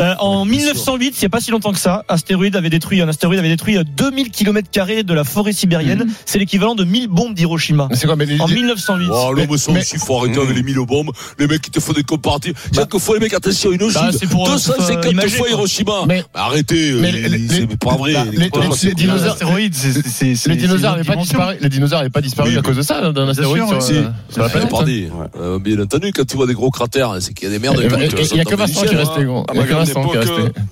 Euh, 0.00 0.14
en 0.18 0.44
1908, 0.44 1.16
il 1.16 1.20
n'y 1.20 1.26
a 1.26 1.28
pas 1.28 1.40
si 1.40 1.50
longtemps 1.50 1.65
que 1.72 1.78
ça, 1.78 2.04
astéroïde 2.08 2.56
avait 2.56 2.70
détruit, 2.70 3.00
un 3.02 3.08
astéroïde 3.08 3.38
avait 3.38 3.48
détruit 3.48 3.76
euh, 3.76 3.84
2000 3.84 4.30
km 4.30 4.68
de 5.04 5.14
la 5.14 5.24
forêt 5.24 5.52
sibérienne. 5.52 6.06
C'est 6.24 6.38
l'équivalent 6.38 6.74
de 6.74 6.84
1000 6.84 7.08
bombes 7.08 7.34
d'Hiroshima. 7.34 7.88
Mais 7.90 7.96
c'est 7.96 8.06
quoi 8.06 8.16
mais 8.16 8.26
les- 8.26 8.40
En 8.40 8.46
les- 8.46 8.54
1908. 8.54 9.08
Oh, 9.10 9.30
Mais- 9.34 9.40
l'homme 9.42 9.56
mais- 9.72 9.80
aussi 9.80 9.96
faut 9.98 10.18
arrêter 10.18 10.40
avec 10.40 10.56
les 10.56 10.62
mille 10.62 10.78
bombes. 10.86 11.10
Les 11.38 11.46
mecs 11.46 11.62
qui 11.62 11.70
te 11.70 11.80
font 11.80 11.92
des 11.92 12.02
comparatifs. 12.02 12.54
Chaque 12.74 12.96
fois, 12.98 13.14
les 13.16 13.20
mecs, 13.20 13.34
attention, 13.34 13.72
une 13.72 13.78
Bah, 13.78 14.10
pour, 14.30 14.48
euh, 14.48 14.52
250 14.52 15.00
pour, 15.00 15.06
euh, 15.06 15.10
imager, 15.12 15.36
fois. 15.38 15.48
Hiroshima. 15.48 15.92
Mais- 16.06 16.22
Bah, 16.34 16.44
arrêtez. 16.46 16.92
mais 17.00 17.08
euh, 17.12 17.28
les- 17.28 17.48
c'est 17.48 17.78
pas 17.78 17.96
vrai. 17.96 18.12
bah, 18.14 18.24
les 18.30 18.36
les- 18.38 18.50
comparatifs. 18.50 18.82
les 18.84 18.88
Les 18.90 18.94
dinosaures- 18.94 19.36
Les 20.46 20.56
dinosaures 20.56 20.92
n'avaient 20.92 21.04
pas 21.04 21.16
disparu. 21.16 21.56
Les 21.60 21.68
dinosaures 21.68 21.98
n'avaient 21.98 22.10
pas 22.10 22.20
disparu 22.20 22.56
à 22.58 22.62
cause 22.62 22.76
de 22.76 22.82
ça, 22.82 23.12
d'un 23.12 23.28
astéroïde 23.28 23.62
euh. 23.72 23.80
Euh, 25.40 25.58
bien 25.58 25.80
entendu, 25.80 26.12
quand 26.12 26.24
tu 26.26 26.36
vois 26.36 26.46
des 26.46 26.54
gros 26.54 26.70
cratères, 26.70 27.16
c'est 27.20 27.32
qu'il 27.34 27.48
y 27.48 27.50
a 27.50 27.54
des 27.54 27.58
merdes. 27.58 27.80
Et 27.80 27.86
Il 27.86 28.36
y 28.36 28.40
a 28.40 28.44
que 28.44 28.54
Vincent 28.54 28.82
qui 28.82 28.94
est 28.94 28.96
resté. 28.98 29.24
gros. 29.24 29.44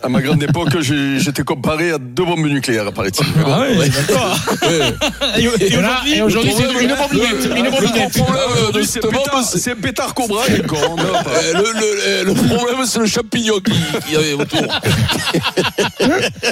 À 0.02 0.08
ma 0.08 0.20
grande 0.20 0.42
époque, 0.42 0.76
j'étais 0.84 1.42
comparé 1.42 1.90
à 1.92 1.98
deux 1.98 2.24
bombes 2.24 2.46
nucléaires, 2.46 2.92
paraît-il. 2.92 3.24
Ah 3.46 3.60
ouais, 3.60 3.88
d'accord. 3.88 4.36
Ouais. 4.62 4.92
Et, 5.38 5.64
et 5.64 5.66
Et 5.72 5.76
là, 5.76 6.00
aujourd'hui, 6.02 6.14
et 6.18 6.22
aujourd'hui, 6.22 6.50
le 6.52 6.56
c'est 6.56 6.64
problème, 6.66 6.90
une 6.90 6.96
bombinette. 6.96 7.44
le- 7.48 7.56
Une 7.56 7.64
le 7.64 7.70
bombinette. 7.70 8.12
grand 8.14 8.24
problème 8.24 8.44
de 8.48 8.52
Aujourd'hui, 8.60 8.86
cette 8.86 9.02
c'est 9.02 9.10
bombe, 9.10 9.24
pétard, 9.24 9.44
c'est- 9.44 9.58
c'est 9.58 9.74
pétard 9.74 10.14
cobra, 10.14 10.42
Euh, 10.48 11.52
le, 11.54 12.24
le, 12.24 12.24
le 12.26 12.34
problème, 12.34 12.84
c'est 12.86 12.98
le 13.00 13.06
champignon 13.06 13.54
qui, 13.60 13.72
qui 14.08 14.16
avait 14.16 14.32
autour. 14.34 14.62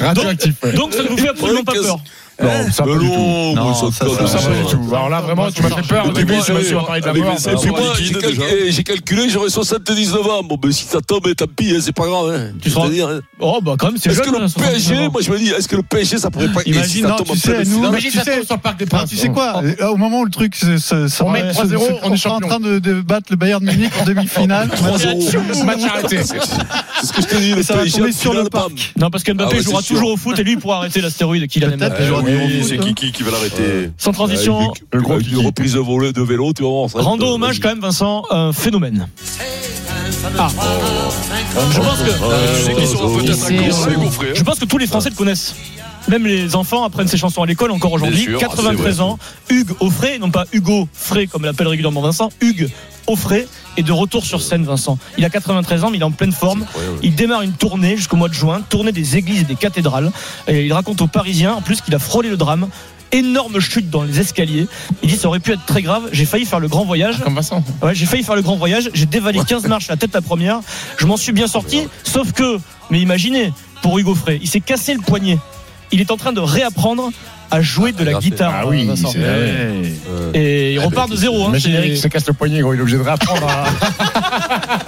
Radioactif. 0.00 0.54
donc 0.74 0.92
ça 0.94 1.02
ne 1.02 1.08
vous 1.08 1.16
fait 1.18 1.28
absolument 1.28 1.64
pas 1.64 1.72
peur. 1.72 1.98
Non, 2.42 2.70
ça 2.72 2.84
pas 2.84 2.90
du 2.98 3.06
tout. 3.06 3.54
non, 3.54 3.74
ça, 3.74 3.86
ça, 3.92 4.06
ça, 4.08 4.26
ça, 4.26 4.38
Ça 4.38 4.48
pas 4.48 4.54
du 4.56 4.64
tout. 4.70 4.94
Alors 4.94 5.08
là, 5.08 5.20
vraiment, 5.20 5.50
tu 5.50 5.62
m'as 5.62 5.70
fait 5.70 5.88
peur. 5.88 6.06
Au 6.06 6.12
début, 6.12 6.34
je 6.46 6.52
me 6.52 6.62
suis 6.62 6.74
parlé 6.74 7.00
de 7.00 7.06
la 7.06 7.12
mort. 7.14 7.32
mes- 7.32 7.38
ça, 7.38 7.52
et 7.52 7.54
puis 7.54 7.62
ça, 7.64 7.70
moi, 7.70 7.80
liquide, 7.98 8.18
j'ai 8.68 8.82
calculé, 8.84 9.28
j'aurais 9.28 9.50
79 9.50 10.26
ans. 10.28 10.42
Bon, 10.42 10.56
ben, 10.60 10.72
si 10.72 10.84
ça 10.84 11.00
tombe, 11.00 11.32
tant 11.34 11.46
pis, 11.46 11.72
hein, 11.74 11.78
c'est 11.80 11.94
pas 11.94 12.06
grave. 12.06 12.30
hein. 12.34 12.52
Tu 12.62 12.70
seras- 12.70 12.88
dire, 12.88 13.08
hein. 13.08 13.20
Oh 13.40 13.58
bah 13.62 13.74
quand 13.78 13.88
même 13.88 13.96
c'est 13.98 14.10
Est-ce 14.10 14.20
que 14.20 14.30
le 14.30 14.36
hein, 14.42 14.48
79 14.48 14.72
PSG, 14.72 15.08
moi 15.08 15.20
je 15.20 15.30
me 15.30 15.38
dis, 15.38 15.48
est-ce 15.50 15.66
que 15.68 15.76
le 15.76 15.82
PSG 15.82 16.18
ça 16.18 16.30
pourrait 16.30 16.52
pas. 16.52 16.60
Imagine, 16.66 17.02
ça 17.02 17.08
non, 17.08 17.16
tombe 17.16 17.30
en 17.30 17.34
tu 17.34 17.38
sais, 17.40 17.54
pleine 17.54 17.68
nous, 17.70 17.96
tu 17.96 18.10
ça 18.10 18.22
sais- 18.24 18.36
tombe 18.36 18.44
sur 18.46 18.54
le 18.54 18.60
Parc 18.60 18.78
des 18.78 18.86
Princes. 18.86 19.10
tu 19.10 19.16
sais 19.16 19.28
quoi 19.30 19.62
euh, 19.64 19.88
Au 19.88 19.96
moment 19.96 20.20
où 20.20 20.24
le 20.24 20.30
truc 20.30 20.54
On 20.62 21.30
met 21.30 21.52
se- 21.52 21.58
3-0, 21.58 21.86
se- 21.86 21.92
on 22.04 22.14
est 22.14 22.26
en 22.26 22.40
train 22.40 22.60
de, 22.60 22.78
battre 23.00 23.26
le 23.30 23.36
Bayern 23.36 23.64
de 23.64 23.70
Munich 23.70 23.92
en 24.00 24.04
demi-finale. 24.04 24.68
3-0. 24.68 25.64
Match 25.64 25.80
arrêté. 25.84 26.18
C'est 26.22 27.06
ce 27.06 27.12
que 27.12 27.22
je 27.22 27.26
te 27.26 27.36
dis, 27.36 27.54
le 27.54 27.62
ça 27.62 27.74
PSG 27.74 28.12
sur 28.12 28.32
le 28.34 28.44
parc. 28.44 28.92
Non 28.96 29.10
parce 29.10 29.24
que 29.24 29.32
Mbappé 29.32 29.56
Ah 29.58 29.62
jouera 29.62 29.82
toujours 29.82 30.12
au 30.12 30.16
foot 30.16 30.38
et 30.38 30.44
lui 30.44 30.52
il 30.52 30.58
pourra 30.58 30.78
arrêter 30.78 31.00
l'astéroïde 31.00 31.46
qu'il 31.48 31.62
les 31.64 32.06
joueurs 32.06 32.22
oui, 32.36 32.64
c'est 32.66 32.76
foot, 32.76 32.94
qui, 32.94 33.12
qui, 33.12 33.22
va 33.22 33.30
l'arrêter 33.30 33.90
Sans 33.98 34.12
transition, 34.12 34.72
une- 34.92 35.12
avec 35.12 35.30
une 35.30 35.46
reprise 35.46 35.74
de 35.74 35.80
volée 35.80 36.12
de 36.12 36.22
vélo, 36.22 36.52
tu 36.52 36.62
Rando 36.62 37.24
être- 37.26 37.34
hommage 37.34 37.60
quand 37.60 37.68
même 37.68 37.80
Vincent, 37.80 38.24
un 38.30 38.52
phénomène. 38.52 39.06
Ah. 40.38 40.48
Je 41.70 41.80
pense 41.80 41.98
que 41.98 42.10
hein. 42.10 42.16
je 44.34 44.42
pense 44.42 44.58
que 44.58 44.64
tous 44.64 44.78
les 44.78 44.86
Français 44.86 45.10
le 45.10 45.16
connaissent. 45.16 45.54
Même 46.08 46.26
les 46.26 46.56
enfants 46.56 46.84
apprennent 46.84 47.08
ces 47.08 47.16
chansons 47.16 47.42
à 47.42 47.46
l'école 47.46 47.70
encore 47.70 47.92
aujourd'hui. 47.92 48.26
Bien 48.26 48.38
sûr, 48.38 48.48
93 48.48 48.84
c'est 48.84 48.92
vrai. 48.92 49.02
ans, 49.02 49.18
Hugues 49.48 49.72
Offray, 49.80 50.18
non 50.18 50.30
pas 50.30 50.46
Hugo 50.52 50.88
Frey 50.92 51.26
comme 51.26 51.44
l'appelle 51.44 51.68
régulièrement 51.68 52.00
Vincent, 52.02 52.30
Hugues 52.40 52.68
Offray 53.06 53.46
est 53.76 53.82
de 53.82 53.92
retour 53.92 54.24
sur 54.24 54.42
scène 54.42 54.64
Vincent. 54.64 54.98
Il 55.16 55.24
a 55.24 55.30
93 55.30 55.84
ans 55.84 55.90
mais 55.90 55.98
il 55.98 56.00
est 56.00 56.04
en 56.04 56.10
pleine 56.10 56.32
forme. 56.32 56.66
Il 57.02 57.14
démarre 57.14 57.42
une 57.42 57.52
tournée 57.52 57.96
jusqu'au 57.96 58.16
mois 58.16 58.28
de 58.28 58.34
juin, 58.34 58.62
tournée 58.68 58.92
des 58.92 59.16
églises 59.16 59.40
et 59.42 59.44
des 59.44 59.54
cathédrales. 59.54 60.10
Et 60.48 60.66
il 60.66 60.72
raconte 60.72 61.00
aux 61.02 61.06
Parisiens 61.06 61.54
en 61.54 61.62
plus 61.62 61.80
qu'il 61.80 61.94
a 61.94 61.98
frôlé 61.98 62.28
le 62.28 62.36
drame. 62.36 62.68
Énorme 63.14 63.60
chute 63.60 63.90
dans 63.90 64.04
les 64.04 64.20
escaliers. 64.20 64.66
Il 65.02 65.10
dit 65.10 65.16
ça 65.16 65.28
aurait 65.28 65.40
pu 65.40 65.52
être 65.52 65.66
très 65.66 65.82
grave. 65.82 66.08
J'ai 66.12 66.24
failli 66.24 66.46
faire 66.46 66.60
le 66.60 66.68
grand 66.68 66.84
voyage. 66.84 67.20
Comme 67.22 67.34
Vincent. 67.34 67.62
Ouais, 67.82 67.94
j'ai 67.94 68.06
failli 68.06 68.22
faire 68.22 68.36
le 68.36 68.42
grand 68.42 68.56
voyage. 68.56 68.90
J'ai 68.94 69.04
dévalé 69.04 69.40
15 69.46 69.66
marches 69.66 69.88
la 69.88 69.96
tête 69.96 70.14
la 70.14 70.22
première. 70.22 70.60
Je 70.96 71.04
m'en 71.06 71.18
suis 71.18 71.32
bien 71.32 71.46
sorti. 71.46 71.86
Sauf 72.04 72.32
que, 72.32 72.58
mais 72.90 73.00
imaginez, 73.00 73.52
pour 73.82 73.98
Hugo 73.98 74.14
Frey, 74.14 74.38
il 74.40 74.48
s'est 74.48 74.60
cassé 74.60 74.94
le 74.94 75.00
poignet. 75.00 75.38
Il 75.92 76.00
est 76.00 76.10
en 76.10 76.16
train 76.16 76.32
de 76.32 76.40
réapprendre 76.40 77.10
à 77.50 77.60
jouer 77.60 77.92
de 77.92 78.02
la 78.02 78.14
guitare. 78.14 78.54
Ah 78.62 78.66
oui, 78.66 78.86
Vincent. 78.86 79.10
c'est 79.12 79.18
vrai. 79.18 79.82
Et 80.32 80.72
il 80.72 80.78
repart 80.78 81.10
de 81.10 81.16
zéro. 81.16 81.44
hein. 81.44 81.48
Imagine 81.50 81.72
C'est- 81.72 81.78
Eric 81.78 81.94
qui 81.94 82.00
se 82.00 82.08
casse 82.08 82.26
le 82.26 82.32
poignet, 82.32 82.60
gros, 82.60 82.72
il 82.72 82.78
est 82.78 82.80
obligé 82.80 82.96
de 82.96 83.02
réapprendre 83.02 83.46
à. 83.46 83.64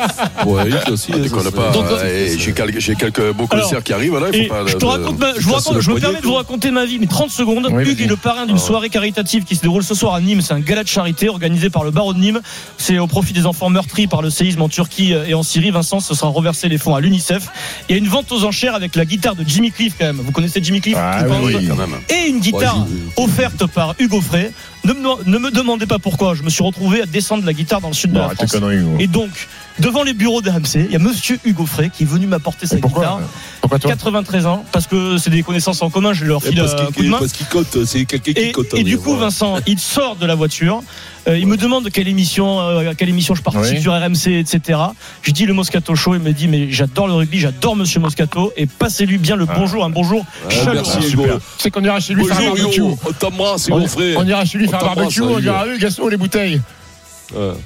Ouais, 0.47 0.63
aussi. 0.91 1.11
Ah, 1.13 1.17
hein, 1.17 1.21
déconne 1.21 1.43
ça, 1.45 1.51
pas. 1.53 1.71
Donc, 1.71 1.85
Eh, 2.05 2.39
J'ai 2.39 2.53
quelques, 2.53 2.79
j'ai 2.81 2.95
quelques 2.95 3.33
beaux 3.33 3.47
Alors, 3.51 3.65
concerts 3.65 3.83
qui 3.83 3.93
arrivent 3.93 4.15
là. 4.19 4.27
Il 4.33 4.41
Et 4.41 4.47
faut 4.47 4.55
pas. 4.55 4.67
je 4.67 4.75
te 4.75 4.79
de- 4.79 4.85
raconte, 4.85 5.19
ma- 5.19 5.35
je, 5.35 5.41
vous 5.41 5.53
raconte- 5.55 5.81
je 5.81 5.91
me 5.91 5.99
permets 6.01 6.21
de 6.21 6.27
vous 6.27 6.35
raconter 6.35 6.71
ma 6.71 6.85
vie, 6.85 6.99
mais 6.99 7.07
30 7.07 7.31
secondes. 7.31 7.69
Oui, 7.71 7.85
Hugues 7.89 8.03
est 8.03 8.07
le 8.07 8.17
parrain 8.17 8.47
d'une 8.47 8.59
soirée 8.59 8.89
caritative 8.91 9.45
qui 9.45 9.57
se 9.57 9.63
déroule 9.63 9.83
ce 9.83 9.95
soir 9.95 10.15
à 10.15 10.21
Nîmes. 10.21 10.41
C'est 10.41 10.53
un 10.55 10.61
gala 10.61 10.83
de 10.83 10.89
charité 10.89 11.29
organisé 11.29 11.71
par 11.71 11.85
le 11.85 11.91
barreau 11.91 12.13
de 12.15 12.19
Nîmes. 12.19 12.41
C'est 12.79 12.99
au 12.99 13.07
profit 13.07 13.33
des 13.33 13.47
enfants 13.47 13.71
meurtris 13.71 14.07
par 14.07 14.23
le 14.23 14.31
séisme 14.31 14.63
en 14.63 14.69
Turquie 14.69 15.13
et 15.27 15.35
en 15.35 15.43
Syrie. 15.43 15.71
Vincent, 15.71 16.01
ce 16.01 16.15
sera 16.15 16.29
reversé 16.31 16.69
les 16.69 16.79
fonds 16.79 16.95
à 16.95 17.01
l'UNICEF. 17.01 17.49
Il 17.89 17.93
y 17.93 17.95
a 17.95 17.99
une 17.99 18.09
vente 18.09 18.31
aux 18.33 18.45
enchères 18.45 18.75
avec 18.75 18.95
la 18.97 19.05
guitare 19.05 19.35
de 19.35 19.45
Jimmy 19.47 19.71
Cliff 19.73 19.95
quand 19.99 20.07
même. 20.07 20.21
Vous 20.25 20.33
connaissez 20.33 20.63
Jimmy 20.63 20.81
Cliff 20.81 20.97
Ah 20.99 21.25
oui, 21.43 21.55
House 21.55 21.65
Quand 21.69 21.77
même. 21.77 21.95
Et 22.11 22.29
une 22.29 22.41
guitare 22.41 22.79
Ouais, 22.81 22.87
je- 23.17 23.23
offerte 23.23 23.67
par 23.67 23.95
Hugo 23.99 24.21
Frey. 24.21 24.53
Ne 24.85 24.93
me, 24.93 25.25
ne 25.31 25.39
me 25.39 25.51
demandez 25.51 25.87
pas 25.87 25.99
pourquoi. 25.99 26.35
Je 26.35 26.43
me 26.43 26.51
suis 26.51 26.63
retrouvé 26.63 27.01
à 27.03 27.07
descendre 27.07 27.45
la 27.47 27.53
guitare 27.55 27.81
dans 27.81 27.89
le 27.89 27.95
sud 27.95 28.11
de 28.13 28.19
Bon, 28.19 28.29
la 28.29 28.35
tes 28.35 28.47
France. 28.47 28.61
Et 28.99 29.07
donc, 29.07 29.31
devant 29.79 30.03
les 30.03 30.15
bureaux 30.15 30.41
de 30.43 30.51
RMC, 30.51 30.77
il 30.87 30.91
y 30.93 30.97
a 30.97 30.99
monsieur 30.99 31.39
Hugo 31.45 31.67
Frey 31.67 31.91
qui 31.93 32.05
est 32.05 32.07
venu 32.07 32.27
m'apporter 32.27 32.67
sa 32.67 32.77
guitare. 32.77 33.21
Pourquoi 33.61 33.79
toi 33.79 33.91
93 33.91 34.47
ans, 34.47 34.65
parce 34.73 34.87
que 34.87 35.17
c'est 35.19 35.31
des 35.31 35.43
connaissances 35.43 35.83
en 35.83 35.91
commun, 35.91 36.13
je 36.13 36.25
leur 36.25 36.43
file 36.43 36.57
parce 36.59 36.75
un 36.75 36.87
coup 36.87 36.93
de 36.93 36.97
qu'il 36.97 37.11
main. 37.11 37.19
parce 37.19 37.33
qu'il 37.33 37.47
compte, 37.47 37.85
c'est 37.85 38.05
quelqu'un 38.05 38.33
qui 38.33 38.41
Et, 38.41 38.53
compte. 38.53 38.67
et 38.75 38.83
du 38.85 38.99
coup, 38.99 39.11
voilà. 39.11 39.25
Vincent, 39.27 39.57
il 39.67 39.79
sort 39.79 40.17
de 40.17 40.27
la 40.27 40.35
voiture. 40.35 40.83
euh, 41.29 41.39
il 41.39 41.47
me 41.47 41.57
demande 41.57 41.89
quelle 41.91 42.09
émission, 42.09 42.61
euh, 42.61 42.91
à 42.91 42.95
quelle 42.95 43.09
émission 43.09 43.35
je 43.35 43.43
participe 43.43 43.77
Oui. 43.77 43.83
sur 43.83 43.93
RMC, 43.95 44.39
etc. 44.39 44.79
Je 45.23 45.31
dis 45.33 45.47
le 45.47 45.55
Moscato 45.55 45.95
Show. 45.95 46.15
Il 46.15 46.21
me 46.21 46.33
dit 46.33 46.47
mais 46.49 46.71
j'adore 46.71 47.07
le 47.09 47.15
rugby, 47.15 47.39
j'adore 47.41 47.75
Monsieur 47.77 48.01
Moscato 48.01 48.53
et 48.57 48.67
passez-lui 48.67 49.17
bien 49.19 49.37
le 49.37 49.47
bonjour, 49.47 49.85
un 49.85 49.91
bonjour 49.91 50.25
Ouais, 50.49 50.55
chaleureux. 50.55 50.87
merci 50.97 51.13
Hugo. 51.13 51.27
C'est 51.59 51.71
qu'on 51.71 51.83
ira 51.83 51.99
chez 52.01 52.13
lui 52.15 52.25
faire 52.27 52.37
un 52.39 52.41
Bonjour 52.51 52.57
barbecue. 52.59 52.81
Hugo, 52.81 52.99
on 53.09 53.13
t'embrasse 53.13 53.69
On, 53.71 53.81
ira 54.27 54.45
chez 54.45 54.59
lui 54.59 54.67
On 54.67 54.71
faire 54.71 54.83
un 54.83 54.95
barbecue, 54.95 55.23
on 55.23 55.39
dira, 55.41 55.65
oui, 55.67 55.79
Gaston, 55.79 56.09
les 56.09 56.17
bouteilles. 56.19 56.61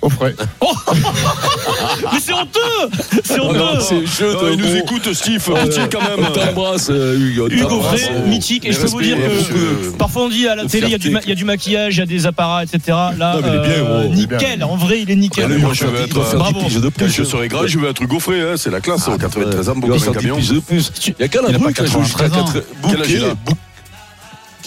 Au 0.03 0.09
frais. 0.11 0.35
Mais 2.13 2.21
c'est 2.21 2.33
honteux 2.33 2.61
C'est 3.25 3.39
Oh 3.41 3.53
non, 3.53 3.73
honteux 3.73 3.81
c'est 3.81 4.07
jeu 4.07 4.33
de 4.33 4.53
il 4.53 4.59
nous 4.59 4.77
écoute, 4.77 5.13
Steve. 5.13 5.45
Euh, 5.49 5.65
Pitié 5.65 5.83
quand 5.91 6.01
même. 6.01 6.27
On 6.29 6.33
t'embrasse, 6.33 6.89
euh, 6.91 7.19
Hugo. 7.19 7.49
Hugo 7.49 7.81
Frey, 7.81 8.23
mythique, 8.27 8.65
et 8.65 8.73
je 8.73 8.81
peux 8.81 8.87
vous 8.87 9.03
dire 9.03 9.17
que 9.17 9.97
parfois 9.97 10.23
on 10.23 10.29
dit 10.29 10.47
à 10.49 10.55
la 10.57 10.65
télé 10.67 10.87
il 10.87 10.93
y, 10.93 10.95
a 11.33 11.35
du 11.35 11.45
maquillage, 11.45 11.97
il 11.97 11.99
y 11.99 12.03
a 12.03 12.07
des 12.07 12.27
apparats, 12.27 12.65
etc. 12.65 12.81
Là, 13.17 13.37
il 13.41 13.47
est 13.47 13.51
bien, 13.51 13.85
euh, 13.85 14.09
nickel, 14.09 14.65
en 14.65 14.77
vrai 14.77 15.01
il 15.03 15.11
est 15.11 15.17
nickel. 15.17 15.51
Je 15.73 15.87
Bravo. 16.37 16.59
10 16.61 16.65
piges 16.65 16.77
de 16.77 16.83
Quand 16.83 16.91
plus. 16.91 17.09
je 17.09 17.25
serai 17.25 17.49
grand, 17.49 17.67
je 17.67 17.79
vais 17.79 17.89
être 17.89 18.05
gaufré, 18.05 18.41
hein, 18.41 18.55
c'est 18.57 18.71
la 18.71 18.81
classe. 18.81 19.09
Ah, 19.09 19.17
93 19.19 19.69
ans, 19.69 19.73
il 19.75 19.81
beaucoup 19.81 19.95
de 19.95 19.99
faire 19.99 20.13
10 20.13 20.19
camion. 20.19 20.37
piges 20.37 20.51
de 20.51 20.61
plus. 20.61 20.91
Il 21.07 21.15
y 21.21 21.25
a 21.25 21.29
qu'à 21.29 21.43
la 21.43 21.53
93. 21.53 21.91
4 22.17 22.65
Quel 22.91 23.03
âge 23.03 23.11
il 23.11 23.25
a 23.25 23.35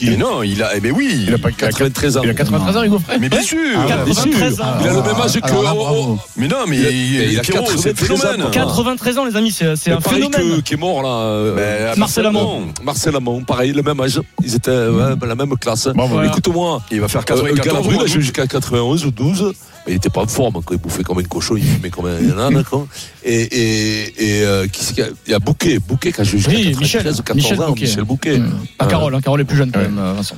Mais 0.02 0.18
non, 0.18 0.44
il 0.44 0.62
a. 0.64 0.76
Eh 0.76 0.80
ben 0.80 0.92
oui. 0.96 1.26
Il 1.28 1.34
a 1.34 1.38
pas 1.38 1.52
93 1.52 2.18
ans. 2.18 2.22
Il 2.24 2.30
a 2.30 2.34
93 2.34 2.78
ans, 2.78 2.84
Hugo 2.84 3.00
Frey. 3.00 3.18
Mais 3.20 3.30
bien 3.30 3.42
sûr. 3.42 3.58
Ah, 3.78 4.04
bien 4.04 4.14
sûr. 4.14 4.24
93 4.24 4.62
ans. 4.62 4.66
Il 4.82 4.88
a 4.88 4.94
le 4.94 5.02
même 5.02 5.22
âge 5.22 5.40
que. 5.40 5.46
Alors 5.48 5.64
là, 5.64 5.74
oh, 5.76 5.80
bravo. 5.84 6.20
Mais 6.38 6.48
non, 6.48 6.58
mais 6.68 6.78
Il 6.78 6.86
a- 6.86 6.90
il, 6.90 7.32
il 7.34 7.40
a 7.40 7.44
c'est 7.44 7.52
93 7.54 8.12
ans. 8.12 8.22
phénomène. 8.22 8.52
93 8.52 9.18
ans 9.18 9.26
les 9.26 9.36
amis, 9.36 9.52
c'est 9.52 9.66
un 9.92 10.02
pareil 10.02 10.24
phénomène. 10.24 10.62
qui 10.62 10.74
est 10.74 10.78
mort 10.78 11.04
là. 11.04 11.10
euh, 11.10 11.96
Marcel 11.98 12.26
Amont. 12.26 12.68
Marcel 12.84 13.16
Amont, 13.16 13.42
pareil, 13.44 13.72
le 13.74 13.82
même 13.84 14.00
âge. 14.00 14.20
Ils 14.44 14.56
étaient 14.56 14.72
ouais, 14.72 15.16
la 15.28 15.36
même 15.36 15.56
classe. 15.58 15.88
Écoute-moi, 16.26 16.82
Il 16.92 17.02
va 17.02 17.08
faire 17.08 17.22
euh, 17.22 17.26
94 17.26 17.66
Galabru, 17.66 17.90
il 17.90 17.94
a 17.94 17.98
mois, 18.00 18.06
joué 18.08 18.22
jusqu'à 18.22 18.48
91 18.48 19.06
ou 19.06 19.12
12. 19.12 19.54
Mais 19.86 19.94
il 19.94 19.96
était 19.96 20.10
pas 20.10 20.22
en 20.22 20.28
forme, 20.28 20.62
il 20.72 20.78
bouffait 20.78 21.04
comme 21.04 21.18
un 21.20 21.24
cochon, 21.24 21.56
il 21.58 21.64
fumait 21.64 21.90
comme 21.90 22.06
un 22.06 22.38
âne. 22.48 22.64
quoi. 22.64 22.86
Et, 23.24 23.34
et, 23.42 24.40
et 24.40 24.46
euh, 24.46 24.68
qui 24.68 24.84
c'est 24.84 24.94
qu'il 24.94 25.04
y 25.04 25.08
a 25.08 25.12
Il 25.28 25.32
y 25.32 25.36
a 25.36 25.40
Bouquet, 25.40 25.80
Bouquet 25.80 26.12
qui 26.12 26.22
a 26.22 26.24
jusqu'à 26.24 26.52
Oui, 26.52 26.72
93 26.72 26.80
Michel, 26.82 27.02
ou 27.02 27.24
14 27.24 27.36
Michel 27.36 27.62
ans, 27.62 27.68
Bouquet. 27.70 27.82
Michel 27.86 28.04
Bouquet. 28.04 28.42
Ah, 28.80 28.86
Carole, 28.86 29.16
hein, 29.16 29.22
Carole 29.22 29.42
est 29.42 29.46
plus 29.46 29.58
jeune 29.58 29.72
quand 29.72 29.80
même, 29.80 29.96
Vincent. 30.16 30.36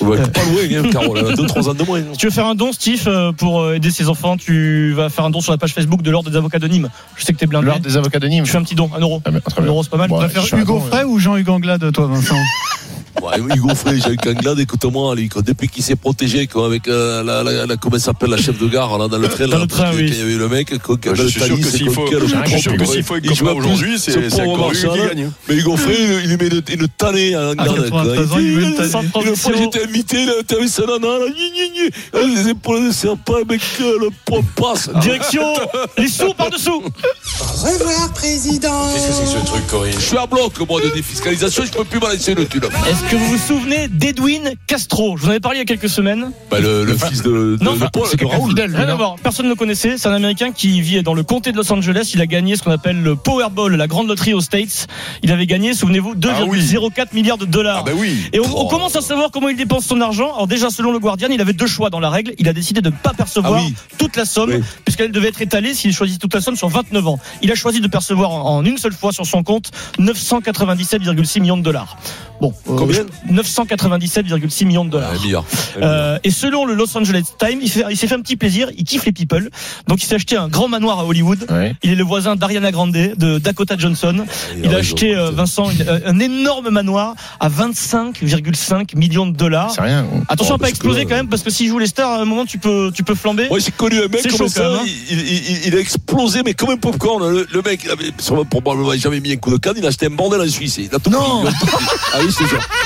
Ouais, 0.00 0.16
pas 0.18 0.44
loin, 0.44 0.62
hein, 0.84 0.88
Carole, 0.90 1.18
elle 1.18 1.26
a 1.26 1.34
2-3 1.34 1.68
ans 1.70 1.74
de 1.74 1.82
moins. 1.84 2.00
Si 2.12 2.18
tu 2.18 2.26
veux 2.26 2.32
faire 2.32 2.46
un 2.46 2.54
don, 2.54 2.72
Steve, 2.72 3.02
euh, 3.06 3.32
pour 3.32 3.72
aider 3.72 3.90
ses 3.90 4.08
enfants, 4.08 4.36
tu 4.36 4.92
vas 4.94 5.08
faire 5.10 5.24
un 5.24 5.30
don 5.30 5.40
sur 5.40 5.52
la 5.52 5.58
page 5.58 5.72
Facebook 5.74 6.02
de 6.02 6.10
l'Ordre 6.10 6.30
des 6.30 6.36
avocats 6.36 6.58
de 6.58 6.68
Nîmes. 6.68 6.88
Je 7.16 7.24
sais 7.24 7.32
que 7.32 7.38
t'es 7.38 7.46
blindé. 7.46 7.66
L'ordre 7.66 7.82
des 7.84 7.96
avocats 7.96 8.18
de 8.18 8.28
Nîmes. 8.28 8.44
Tu 8.44 8.50
fais 8.50 8.58
un 8.58 8.62
petit 8.62 8.74
don, 8.74 8.90
un 8.96 9.00
euro. 9.00 9.20
Ah, 9.24 9.30
Un 9.58 9.64
euro, 9.64 9.82
c'est 9.82 9.90
pas 9.90 9.96
mal. 9.98 10.08
Bon, 10.08 10.16
tu 10.18 10.22
vas 10.22 10.28
faire 10.28 10.58
Hugo 10.58 10.74
don, 10.74 10.80
Frey 10.80 11.04
ou 11.04 11.18
Jean-Hugues 11.18 11.48
Anglade, 11.50 11.92
toi, 11.92 12.06
Vincent? 12.06 12.34
Ouais, 13.22 13.38
Hugo 13.56 13.74
Frey, 13.74 13.98
Jean-Luc 13.98 14.26
Anglade, 14.26 14.58
écoute-moi, 14.60 15.14
lui, 15.14 15.28
quoi, 15.28 15.42
depuis 15.42 15.68
qu'il 15.68 15.82
s'est 15.82 15.96
protégé, 15.96 16.46
quoi, 16.46 16.66
avec 16.66 16.86
euh, 16.88 17.22
la, 17.22 17.42
la, 17.42 17.66
la, 17.66 17.76
comment 17.76 17.96
elle 17.96 18.02
s'appelle, 18.02 18.30
la 18.30 18.36
chef 18.36 18.58
de 18.58 18.66
gare, 18.68 18.98
là, 18.98 19.08
dans 19.08 19.18
le 19.18 19.28
train, 19.28 19.46
Dans 19.46 19.56
là, 19.56 19.62
le 19.62 19.66
train, 19.66 19.90
oui. 19.94 20.04
il 20.08 20.18
y 20.18 20.20
avait 20.22 20.34
le 20.34 20.48
mec, 20.48 20.78
quoi, 20.82 20.96
qui 20.96 21.08
Je 21.08 21.10
avait 21.14 21.22
le 21.22 21.28
suis 21.28 21.40
sûr 21.40 21.48
talis, 21.48 21.60
que 21.62 21.68
c'est 21.68 21.76
s'il 21.78 21.90
faut, 21.90 22.02
quoi, 22.02 22.10
quel 22.10 22.20
je 22.20 22.26
suis 22.50 22.60
sûr 22.60 22.72
que 22.72 22.76
propre, 22.76 22.92
s'il 22.92 23.02
faut 23.02 23.16
être 23.16 23.26
comme 23.26 23.36
ça 23.36 23.54
aujourd'hui, 23.54 23.98
c'est 23.98 24.12
ce 24.12 24.28
c'est 24.28 24.42
pauvre 24.44 24.52
encore 24.52 24.70
lui 24.72 24.78
qui 24.78 24.86
gagne. 24.86 25.30
Mais 25.48 25.54
Hugo 25.56 25.76
Frey, 25.76 25.96
il 26.24 26.28
lui 26.30 26.36
met 26.36 26.46
une, 26.48 26.80
une 26.80 26.88
tannée 26.88 27.34
à 27.34 27.50
Anglade, 27.50 27.90
quoi. 27.90 28.04
93 28.04 28.32
ans, 28.32 28.36
il 28.38 28.54
lui 28.56 28.64
met 28.66 28.76
une 29.26 29.36
fois, 29.36 29.52
j'étais 29.56 29.82
invité, 29.84 30.26
là, 30.26 30.32
t'avais 30.46 30.68
sa 30.68 30.82
nana, 30.86 31.08
elle, 32.12 32.34
les 32.34 32.48
épaules 32.50 32.88
de 32.88 32.92
serpent, 32.92 33.44
mec, 33.48 33.60
euh, 33.80 33.98
le 34.00 34.08
poids 34.24 34.40
passe. 34.54 34.90
Direction 35.00 35.42
les 35.98 36.08
sous 36.08 36.32
par-dessous. 36.34 36.82
Revoir, 37.40 38.12
président. 38.12 38.92
Qu'est-ce 38.92 39.06
que 39.08 39.12
c'est 39.12 39.22
que 39.24 39.40
ce 39.40 39.46
truc, 39.46 39.66
Corinne? 39.68 39.94
Je 39.98 40.04
suis 40.04 40.16
à 40.18 40.26
bloc, 40.26 40.52
moi, 40.68 40.80
de 40.80 40.88
défiscalisation, 40.88 41.64
je 41.64 41.72
peux 41.72 41.84
plus 41.84 41.98
balancer 42.00 42.34
le. 42.34 42.42
Est-ce 42.42 43.05
que 43.10 43.14
vous 43.16 43.26
vous 43.26 43.38
souvenez 43.38 43.86
d'Edwin 43.88 44.54
Castro 44.66 45.16
Je 45.16 45.22
vous 45.22 45.28
en 45.28 45.30
avais 45.30 45.40
parlé 45.40 45.58
il 45.58 45.60
y 45.60 45.62
a 45.62 45.64
quelques 45.64 45.88
semaines. 45.88 46.32
Bah, 46.50 46.58
le, 46.58 46.84
le 46.84 46.96
fils 46.96 47.22
de, 47.22 47.56
de, 47.56 47.64
Non, 47.64 47.74
de 47.76 47.86
Paul, 47.92 48.06
c'est 48.10 48.18
de 48.18 48.24
Raoul. 48.26 48.48
fidèle, 48.48 48.74
Rien 48.74 48.88
à 48.88 48.94
voir. 48.96 49.14
Personne 49.22 49.46
ne 49.46 49.50
le 49.50 49.56
connaissait. 49.56 49.96
C'est 49.96 50.08
un 50.08 50.12
Américain 50.12 50.50
qui 50.50 50.80
vit 50.80 51.00
dans 51.04 51.14
le 51.14 51.22
comté 51.22 51.52
de 51.52 51.56
Los 51.56 51.70
Angeles. 51.72 52.10
Il 52.14 52.20
a 52.20 52.26
gagné 52.26 52.56
ce 52.56 52.64
qu'on 52.64 52.72
appelle 52.72 53.00
le 53.00 53.14
Powerball, 53.14 53.76
la 53.76 53.86
grande 53.86 54.08
loterie 54.08 54.34
aux 54.34 54.40
States. 54.40 54.88
Il 55.22 55.30
avait 55.30 55.46
gagné, 55.46 55.72
souvenez-vous, 55.72 56.16
2,04 56.16 57.06
milliards 57.14 57.38
de 57.38 57.44
dollars. 57.44 57.78
Ah 57.82 57.90
ben 57.90 57.94
oui. 57.96 58.16
Et 58.32 58.40
on, 58.40 58.58
on 58.60 58.66
commence 58.66 58.96
à 58.96 59.00
savoir 59.00 59.30
comment 59.30 59.48
il 59.50 59.56
dépense 59.56 59.86
son 59.86 60.00
argent. 60.00 60.32
Alors 60.34 60.48
déjà, 60.48 60.70
selon 60.70 60.90
le 60.90 60.98
Guardian, 60.98 61.28
il 61.30 61.40
avait 61.40 61.52
deux 61.52 61.68
choix 61.68 61.90
dans 61.90 62.00
la 62.00 62.10
règle. 62.10 62.32
Il 62.38 62.48
a 62.48 62.52
décidé 62.52 62.80
de 62.80 62.90
ne 62.90 62.94
pas 62.96 63.12
percevoir 63.14 63.60
Ah 63.60 63.62
oui. 63.64 63.74
toute 63.98 64.16
la 64.16 64.24
somme, 64.24 64.50
Oui. 64.50 64.60
puisqu'elle 64.84 65.12
devait 65.12 65.28
être 65.28 65.40
étalée 65.42 65.74
s'il 65.74 65.92
choisit 65.92 66.20
toute 66.20 66.34
la 66.34 66.40
somme 66.40 66.56
sur 66.56 66.68
29 66.68 67.06
ans. 67.06 67.18
Il 67.42 67.52
a 67.52 67.54
choisi 67.54 67.80
de 67.80 67.86
percevoir 67.88 68.30
en, 68.32 68.56
en 68.58 68.64
une 68.64 68.78
seule 68.78 68.94
fois 68.94 69.12
sur 69.12 69.26
son 69.26 69.44
compte 69.44 69.70
997,6 70.00 71.40
millions 71.40 71.56
de 71.56 71.62
dollars. 71.62 71.96
Bon, 72.40 72.52
euh, 72.68 72.76
997,6 73.30 74.64
millions 74.66 74.84
de 74.84 74.90
dollars. 74.90 75.12
Euh, 75.82 76.18
et 76.24 76.30
selon 76.30 76.64
le 76.64 76.74
Los 76.74 76.96
Angeles 76.96 77.24
Times, 77.38 77.60
il, 77.62 77.68
s'est 77.68 78.06
fait 78.06 78.14
un 78.14 78.20
petit 78.20 78.36
plaisir, 78.36 78.70
il 78.76 78.84
kiffe 78.84 79.04
les 79.06 79.12
people. 79.12 79.50
Donc 79.88 80.02
il 80.02 80.06
s'est 80.06 80.14
acheté 80.14 80.36
un 80.36 80.48
grand 80.48 80.68
manoir 80.68 80.98
à 81.00 81.04
Hollywood. 81.04 81.46
Ouais. 81.50 81.74
Il 81.82 81.92
est 81.92 81.96
le 81.96 82.04
voisin 82.04 82.36
d'Ariana 82.36 82.70
Grande, 82.72 82.92
de 82.92 83.38
Dakota 83.38 83.76
Johnson. 83.78 84.24
Il 84.62 84.74
a 84.74 84.78
acheté, 84.78 85.14
euh, 85.14 85.30
Vincent, 85.30 85.68
euh, 85.86 86.00
un 86.06 86.18
énorme 86.18 86.70
manoir 86.70 87.14
à 87.40 87.48
25,5 87.48 88.96
millions 88.96 89.26
de 89.26 89.36
dollars. 89.36 89.70
C'est 89.72 89.80
rien. 89.82 90.06
Attention 90.28 90.54
Oh, 90.54 90.56
à 90.56 90.58
pas 90.58 90.68
exploser 90.68 91.04
que- 91.04 91.10
quand 91.10 91.16
même, 91.16 91.28
parce 91.28 91.42
que 91.42 91.50
s'il 91.50 91.68
joue 91.68 91.78
les 91.78 91.86
stars, 91.86 92.10
à 92.12 92.22
un 92.22 92.24
moment 92.24 92.44
tu 92.46 92.58
peux, 92.58 92.90
tu 92.94 93.02
peux 93.02 93.14
flamber. 93.14 93.48
Moi, 93.48 93.58
j'ai 93.58 93.72
connu 93.72 93.98
un 93.98 94.08
mec 94.08 94.22
comme 94.22 94.30
chaud, 94.30 94.48
ça, 94.48 94.60
quand 94.62 94.70
même, 94.70 94.80
hein. 94.80 94.84
il, 95.10 95.18
il- 95.20 95.50
il- 95.50 95.66
il 95.66 95.74
a 95.76 95.80
explosé, 95.80 96.42
mais 96.44 96.54
comme 96.54 96.70
un 96.70 96.76
popcorn. 96.76 97.28
Le, 97.28 97.46
le 97.52 97.62
mec, 97.62 97.80
il 97.84 97.90
avait 97.90 98.12
probablement 98.48 98.92
jamais 98.96 99.20
mis 99.20 99.32
un 99.32 99.36
coup 99.36 99.50
de 99.50 99.56
canne, 99.56 99.74
il 99.76 99.84
a 99.84 99.88
acheté 99.88 100.06
un 100.06 100.10
bordel 100.10 100.40
en 100.40 100.48
Suisse. 100.48 100.78
Il 100.78 100.94
a 100.94 100.98
tout 100.98 101.10
Non. 101.10 101.20
pris, 101.20 101.30
il 101.42 101.48
a 101.48 101.50
tout 101.58 101.66
pris. 101.66 101.84
Ah 102.14 102.18
oui, 102.20 102.28
c'est 102.36 102.46
ça. 102.46 102.56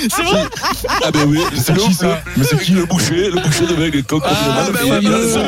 C'est 0.00 0.22
vrai 0.22 0.44
Ah 1.04 1.10
ben 1.10 1.20
oui, 1.28 1.38
C'est 1.54 1.72
le, 1.72 1.80
qui, 1.80 1.94
ça 1.94 2.22
le, 2.36 2.42
le, 2.42 2.80
le 2.80 2.84
boucher, 2.86 3.30
le 3.30 3.40
boucher 3.40 3.66
de 3.66 3.74
mec, 3.76 3.94
le 3.94 4.02
coq. 4.02 4.22
Ah 4.26 4.64
le 4.66 4.72
ben 4.72 4.80
il 4.86 4.92
a- 4.92 5.00
bien 5.00 5.28
sûr. 5.28 5.42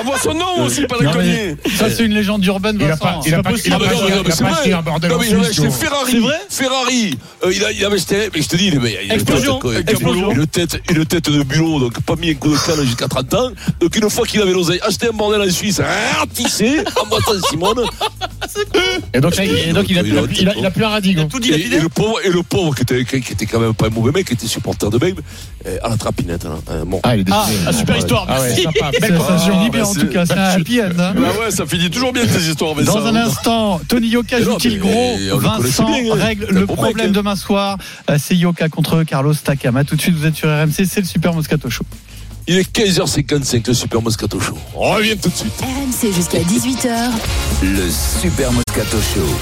Avoir 0.00 0.18
son 0.20 0.34
nom 0.34 0.64
aussi, 0.64 0.86
pas 0.86 0.98
déconner. 0.98 1.56
mais 1.64 1.70
ça, 1.76 1.88
c'est 1.90 2.04
une 2.04 2.12
légende 2.14 2.44
urbaine, 2.44 2.76
Il 2.78 2.84
a 2.84 2.88
Vincent. 2.88 3.04
pas, 3.04 3.20
il 3.26 3.34
a 3.34 3.42
pas, 3.42 3.50
il 3.52 3.72
a 3.72 3.76
il 3.76 4.12
a 4.12 4.22
mais 4.24 4.30
c'est 4.30 4.44
acheté 4.44 4.70
vrai. 4.70 4.72
un 4.72 4.82
bordel 4.82 5.10
Non, 5.10 5.18
mais 5.20 5.26
il 5.28 5.34
avait 5.34 5.44
Suisse. 5.44 5.58
acheté. 5.60 5.70
Ferrari. 5.86 6.10
C'est 6.12 6.18
vrai 6.20 6.40
Ferrari. 6.50 7.18
Euh, 7.44 7.52
il, 7.54 7.64
a, 7.64 7.72
il 7.72 7.84
avait 7.84 7.96
acheté, 7.96 8.28
mais 8.34 8.42
je 8.42 8.48
te 8.48 8.56
dis, 8.56 8.66
il 8.68 8.74
il 9.04 9.12
Explosion, 9.12 9.60
une 9.62 9.72
tête, 9.76 9.90
explosion. 9.90 10.30
Une 10.32 10.46
tête, 11.06 11.30
de 11.30 11.42
bulot, 11.42 11.78
donc 11.80 12.00
pas 12.02 12.16
mis 12.16 12.30
un 12.30 12.34
coup 12.34 12.50
de 12.50 12.56
canne 12.58 12.84
jusqu'à 12.84 13.08
30 13.08 13.34
ans. 13.34 13.50
Donc 13.80 13.96
une 13.96 14.10
fois 14.10 14.26
qu'il 14.26 14.42
avait 14.42 14.52
l'oseille, 14.52 14.80
acheté 14.86 15.08
un 15.08 15.12
bordel 15.12 15.40
en 15.40 15.50
Suisse, 15.50 15.80
ratissé, 16.18 16.80
en 17.00 17.06
boîte 17.06 17.22
Simone. 17.48 17.84
Et 19.14 19.20
donc, 19.20 19.34
il- 19.38 19.44
et 19.68 19.72
donc 19.72 19.86
il, 19.88 19.98
a, 19.98 20.02
il, 20.02 20.18
a, 20.18 20.22
il, 20.38 20.48
a, 20.48 20.54
il 20.58 20.66
a 20.66 20.70
plus 20.70 20.84
un 20.84 20.88
radigo. 20.88 21.24
Tout 21.24 21.40
Et, 21.46 21.56
le 21.80 21.88
pauvre, 21.88 22.18
et 22.24 22.28
le 22.30 22.42
pauvre 22.42 22.74
qui 22.74 22.82
était, 22.82 23.04
qui 23.04 23.32
était 23.32 23.46
quand 23.46 23.60
même 23.60 23.74
pas 23.74 23.83
un 23.86 23.90
mauvais 23.90 24.12
mec, 24.12 24.30
était 24.32 24.46
supporter 24.46 24.90
de 24.90 24.98
euh, 25.04 25.78
à 25.82 25.88
la 25.90 25.96
trapinette. 25.96 26.44
Hein, 26.46 26.58
Euh, 26.70 26.84
bon. 26.84 27.00
Ah, 27.02 27.16
il 27.16 27.20
est 27.20 27.32
Ah, 27.32 27.46
ah, 27.66 27.72
super 27.72 27.96
histoire. 27.96 28.26
Ah 28.28 28.40
ouais, 28.40 28.48
merci. 28.48 28.62
sympa. 28.62 28.90
Ça, 29.00 29.38
finit 29.50 29.70
bien, 29.70 29.84
en 29.84 29.94
tout 29.94 30.06
cas. 30.08 30.26
C'est 30.26 30.32
un 30.34 30.44
happy 30.44 30.80
end. 30.80 30.84
hein. 30.98 31.12
Bah 31.16 31.20
ouais, 31.40 31.50
ça 31.50 31.66
finit 31.66 31.90
toujours 31.90 32.12
bien 32.12 32.24
tes 32.26 32.38
histoires, 32.38 32.74
mais 32.76 32.84
Dans 32.84 32.94
ça. 33.02 33.08
un 33.08 33.16
instant, 33.16 33.80
Tony 33.88 34.08
Yoka 34.08 34.40
joue-t-il 34.42 34.78
gros 34.80 35.16
Vincent 35.38 35.86
bien, 35.90 36.12
hein. 36.12 36.16
règle 36.16 36.46
le 36.50 36.66
bon 36.66 36.74
problème 36.74 36.96
mec, 36.96 37.06
hein. 37.06 37.10
demain 37.12 37.36
soir. 37.36 37.78
Euh, 38.10 38.16
C'est 38.18 38.36
Yoka 38.36 38.68
contre 38.68 39.02
Carlos 39.04 39.34
Takam. 39.34 39.76
A 39.76 39.84
tout 39.84 39.96
de 39.96 40.00
suite, 40.00 40.14
vous 40.16 40.26
êtes 40.26 40.36
sur 40.36 40.48
RMC, 40.48 40.86
c'est 40.88 41.00
le 41.00 41.06
Super 41.06 41.32
Moscato 41.34 41.68
Show. 41.70 41.84
Il 42.46 42.58
est 42.58 42.76
15h55, 42.76 43.66
le 43.68 43.74
Super 43.74 44.02
Moscato 44.02 44.38
Show. 44.38 44.56
On 44.74 44.92
revient 44.92 45.16
tout 45.16 45.30
de 45.30 45.34
suite. 45.34 45.52
RMC 45.62 46.12
jusqu'à 46.14 46.40
18h. 46.40 47.10
Le 47.62 47.88
Super 48.20 48.52
Moscato 48.52 48.98
Show. 49.14 49.38